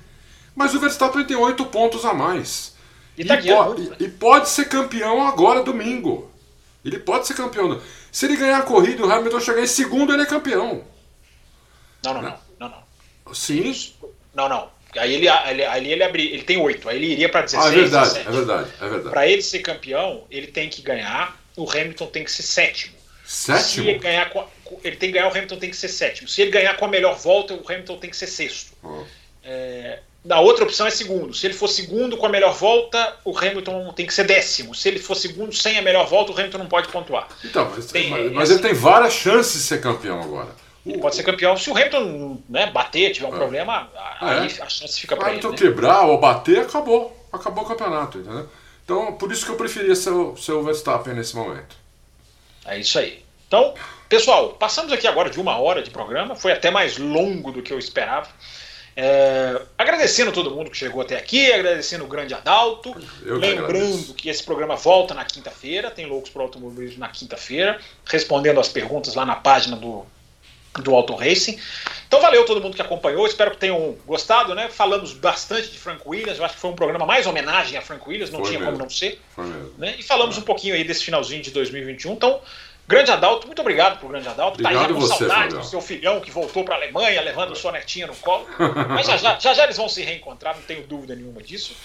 mas 0.56 0.74
o 0.74 0.80
Verstappen 0.80 1.26
tem 1.26 1.36
oito 1.36 1.66
pontos 1.66 2.06
a 2.06 2.14
mais. 2.14 2.78
E, 3.18 3.26
tá 3.26 3.36
e, 3.36 3.48
po 3.48 3.74
né? 3.74 3.96
e, 4.00 4.08
pode 4.08 4.48
ser 4.48 4.70
campeão 4.70 5.28
agora, 5.28 5.64
domingo. 5.64 6.32
Ele 6.86 6.98
pode 6.98 7.28
ser 7.28 7.34
campeão. 7.34 7.82
Se 8.10 8.26
ele 8.26 8.38
ganhar 8.38 8.60
a 8.60 8.64
corrida 8.64 9.02
e 9.02 9.06
o 9.06 9.12
Hamilton 9.12 9.40
chegar 9.42 9.62
em 9.62 9.68
segundo, 9.68 10.14
ele 10.14 10.22
é 10.22 10.26
campeão. 10.26 10.84
Não, 12.06 12.14
não, 12.14 12.22
não. 12.22 12.38
não, 12.58 12.70
não. 12.70 13.34
Sim? 13.34 13.74
Não, 14.34 14.48
não. 14.48 14.77
Aí 14.96 15.14
ele, 15.14 15.28
ele, 15.28 15.64
ele, 15.64 15.92
ele, 15.92 16.04
abri, 16.04 16.34
ele 16.34 16.44
tem 16.44 16.58
oito, 16.58 16.88
aí 16.88 16.98
ele 16.98 17.08
iria 17.08 17.30
para 17.30 17.42
16. 17.42 17.66
Ah, 17.66 17.68
é 17.68 17.72
verdade, 17.82 18.10
17. 18.10 18.28
é 18.28 18.32
verdade, 18.32 18.70
é 18.80 18.90
verdade. 18.90 19.10
Para 19.10 19.28
ele 19.28 19.42
ser 19.42 19.60
campeão, 19.60 20.24
ele 20.32 20.48
tem 20.48 20.70
que 20.70 20.82
ganhar, 20.82 21.38
o 21.56 21.70
Hamilton 21.70 22.08
tem 22.08 22.24
que 22.24 22.32
ser 22.32 22.44
sétimo. 22.44 22.96
Sétimo? 23.26 23.84
Se 23.84 23.90
ele 23.90 24.00
ganhar, 24.00 24.32
ele 24.84 24.96
tem 24.96 25.10
que 25.10 25.14
ganhar, 25.14 25.28
o 25.28 25.32
Hamilton 25.32 25.58
tem 25.58 25.70
que 25.70 25.76
ser 25.76 25.90
sétimo. 25.90 26.28
Se 26.28 26.42
ele 26.42 26.52
ganhar 26.52 26.78
com 26.78 26.86
a 26.86 26.88
melhor 26.88 27.18
volta, 27.18 27.54
o 27.54 27.64
Hamilton 27.68 27.98
tem 27.98 28.10
que 28.10 28.18
ser 28.18 28.28
sexto. 28.28 28.72
Oh. 28.82 29.04
É, 29.44 30.00
a 30.30 30.40
outra 30.40 30.64
opção 30.64 30.88
é 30.88 30.90
segundo. 30.90 31.34
Se 31.34 31.46
ele 31.46 31.54
for 31.54 31.68
segundo 31.68 32.18
com 32.18 32.26
a 32.26 32.30
melhor 32.30 32.54
volta, 32.54 33.16
o 33.24 33.38
Hamilton 33.38 33.92
tem 33.94 34.06
que 34.06 34.14
ser 34.14 34.26
décimo. 34.26 34.74
Se 34.74 34.88
ele 34.88 35.00
for 35.00 35.16
segundo 35.16 35.54
sem 35.54 35.78
a 35.78 35.82
melhor 35.82 36.08
volta, 36.08 36.32
o 36.32 36.36
Hamilton 36.36 36.58
não 36.58 36.68
pode 36.68 36.90
pontuar. 36.90 37.28
Então, 37.44 37.72
mas, 37.74 37.86
tem, 37.88 38.10
mas, 38.10 38.32
mas 38.32 38.50
ele 38.50 38.60
tem 38.60 38.74
várias 38.74 39.14
chances 39.14 39.54
de 39.54 39.68
ser 39.68 39.82
campeão 39.82 40.22
agora. 40.22 40.50
Ele 40.88 41.00
pode 41.00 41.16
ser 41.16 41.24
campeão 41.24 41.58
se 41.58 41.70
o 41.70 41.74
Hamilton 41.74 42.42
né, 42.50 42.72
bater, 42.72 43.12
tiver 43.12 43.28
um 43.28 43.34
é. 43.34 43.38
problema, 43.38 43.90
aí 44.20 44.48
é. 44.48 44.64
a 44.64 44.70
chance 44.70 45.00
fica 45.00 45.16
para 45.16 45.32
ele. 45.32 45.42
Se 45.42 45.48
né? 45.48 45.58
quebrar 45.58 46.04
ou 46.04 46.18
bater, 46.20 46.60
acabou. 46.60 47.16
Acabou 47.32 47.66
o 47.66 47.68
campeonato, 47.68 48.20
entendeu? 48.20 48.48
Então, 48.84 49.14
por 49.14 49.32
isso 49.32 49.46
que 49.46 49.52
eu 49.52 49.58
preferia 49.58 49.96
ser 49.96 50.12
o, 50.12 50.38
ser 50.38 50.54
o 50.54 50.64
Verstappen 50.64 51.14
nesse 51.14 51.36
momento. 51.36 51.76
É 52.66 52.80
isso 52.80 52.98
aí. 52.98 53.22
Então, 53.48 53.74
pessoal, 54.08 54.52
passamos 54.52 54.94
aqui 54.94 55.06
agora 55.06 55.30
de 55.30 55.40
uma 55.40 55.58
hora 55.58 55.84
de 55.84 55.90
programa. 55.90 56.36
Foi 56.36 56.54
até 56.54 56.72
mais 56.72 56.98
longo 56.98 57.52
do 57.52 57.62
que 57.62 57.74
eu 57.74 57.78
esperava. 57.78 58.30
É, 58.96 59.62
agradecendo 59.78 60.32
todo 60.32 60.50
mundo 60.50 60.72
que 60.72 60.78
chegou 60.78 61.02
até 61.02 61.18
aqui, 61.18 61.52
agradecendo 61.52 62.06
o 62.06 62.08
grande 62.08 62.34
Adalto. 62.34 62.96
Eu 63.24 63.38
lembrando 63.38 64.14
que, 64.14 64.24
que 64.24 64.30
esse 64.30 64.44
programa 64.44 64.76
volta 64.76 65.14
na 65.14 65.26
quinta-feira, 65.26 65.92
tem 65.92 66.06
Loucos 66.06 66.30
para 66.30 66.42
Automobilismo 66.42 67.00
na 67.00 67.10
quinta-feira, 67.10 67.80
respondendo 68.06 68.60
as 68.60 68.70
perguntas 68.70 69.16
lá 69.16 69.26
na 69.26 69.36
página 69.36 69.76
do, 69.76 70.06
do 70.82 70.96
Auto 70.96 71.16
Racing. 71.16 71.60
Então 72.08 72.22
valeu 72.22 72.46
todo 72.46 72.62
mundo 72.62 72.76
que 72.76 72.82
acompanhou, 72.82 73.28
espero 73.28 73.52
que 73.52 73.58
tenham 73.58 73.96
gostado, 74.06 74.56
né? 74.56 74.70
Falamos 74.70 75.14
bastante 75.14 75.70
de 75.70 75.78
Frank 75.78 76.02
Williams, 76.06 76.38
eu 76.38 76.46
acho 76.46 76.56
que 76.56 76.62
foi 76.62 76.72
um 76.72 76.76
programa 76.76 77.06
mais 77.06 77.28
homenagem 77.28 77.78
a 77.78 77.82
Frank 77.82 78.08
Williams, 78.08 78.32
não 78.32 78.40
foi 78.40 78.50
tinha 78.50 78.60
mesmo. 78.60 78.74
como 78.74 78.84
não 78.84 78.90
ser. 78.90 79.20
Foi 79.36 79.46
mesmo. 79.46 79.74
Né? 79.78 79.96
E 80.00 80.04
falamos 80.04 80.38
é. 80.38 80.40
um 80.40 80.44
pouquinho 80.44 80.74
aí 80.74 80.84
desse 80.84 81.04
finalzinho 81.04 81.42
de 81.42 81.52
2021. 81.52 82.14
Então, 82.14 82.42
Grande 82.88 83.12
Adalto, 83.12 83.46
muito 83.46 83.60
obrigado 83.60 84.00
pro 84.00 84.08
Grande 84.08 84.30
Adalto. 84.30 84.54
Obrigado 84.54 84.82
tá 84.82 84.88
aí 84.88 84.94
com 84.94 85.00
você, 85.02 85.18
saudade 85.18 85.56
do 85.56 85.66
seu 85.66 85.82
filhão 85.82 86.22
que 86.22 86.32
voltou 86.32 86.64
para 86.64 86.76
a 86.76 86.78
Alemanha, 86.78 87.20
levando 87.22 87.54
sua 87.54 87.74
netinha 87.74 88.08
no 88.08 88.16
colo. 88.16 88.48
Mas 88.88 89.06
já 89.06 89.18
já, 89.18 89.38
já 89.38 89.54
já 89.54 89.66
eles 89.66 89.76
vão 89.76 89.90
se 89.90 90.02
reencontrar, 90.02 90.56
não 90.56 90.64
tenho 90.64 90.88
dúvida 90.88 91.14
nenhuma 91.14 91.44
disso. 91.44 91.76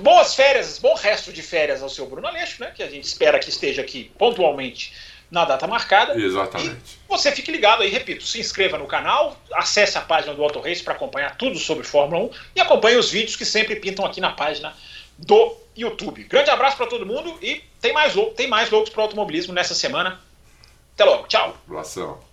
Boas 0.00 0.34
férias, 0.34 0.80
bom 0.80 0.94
resto 0.94 1.32
de 1.32 1.42
férias 1.42 1.80
ao 1.80 1.88
seu 1.88 2.06
Bruno 2.06 2.26
Aleixo, 2.26 2.60
né? 2.60 2.72
Que 2.74 2.82
a 2.82 2.90
gente 2.90 3.04
espera 3.04 3.38
que 3.38 3.50
esteja 3.50 3.82
aqui 3.82 4.10
pontualmente 4.18 4.92
na 5.30 5.44
data 5.44 5.66
marcada. 5.66 6.20
Exatamente. 6.20 6.98
Você 7.08 7.30
fique 7.32 7.52
ligado 7.52 7.82
aí, 7.82 7.88
repito, 7.88 8.24
se 8.24 8.40
inscreva 8.40 8.76
no 8.76 8.86
canal, 8.86 9.36
acesse 9.52 9.96
a 9.96 10.00
página 10.00 10.34
do 10.34 10.42
Auto 10.42 10.60
Race 10.60 10.82
para 10.82 10.94
acompanhar 10.94 11.36
tudo 11.36 11.58
sobre 11.58 11.84
Fórmula 11.84 12.24
1 12.24 12.30
e 12.56 12.60
acompanhe 12.60 12.96
os 12.96 13.10
vídeos 13.10 13.36
que 13.36 13.44
sempre 13.44 13.76
pintam 13.76 14.04
aqui 14.04 14.20
na 14.20 14.32
página 14.32 14.74
do 15.16 15.56
YouTube. 15.76 16.24
Grande 16.24 16.50
abraço 16.50 16.76
para 16.76 16.86
todo 16.86 17.06
mundo 17.06 17.38
e 17.40 17.62
tem 17.80 17.92
mais, 17.92 18.14
tem 18.36 18.48
mais 18.48 18.70
loucos 18.70 18.90
para 18.90 19.02
automobilismo 19.02 19.52
nessa 19.52 19.74
semana. 19.74 20.20
Até 20.94 21.04
logo. 21.04 21.28
Tchau. 21.28 21.56
Abração. 21.68 22.29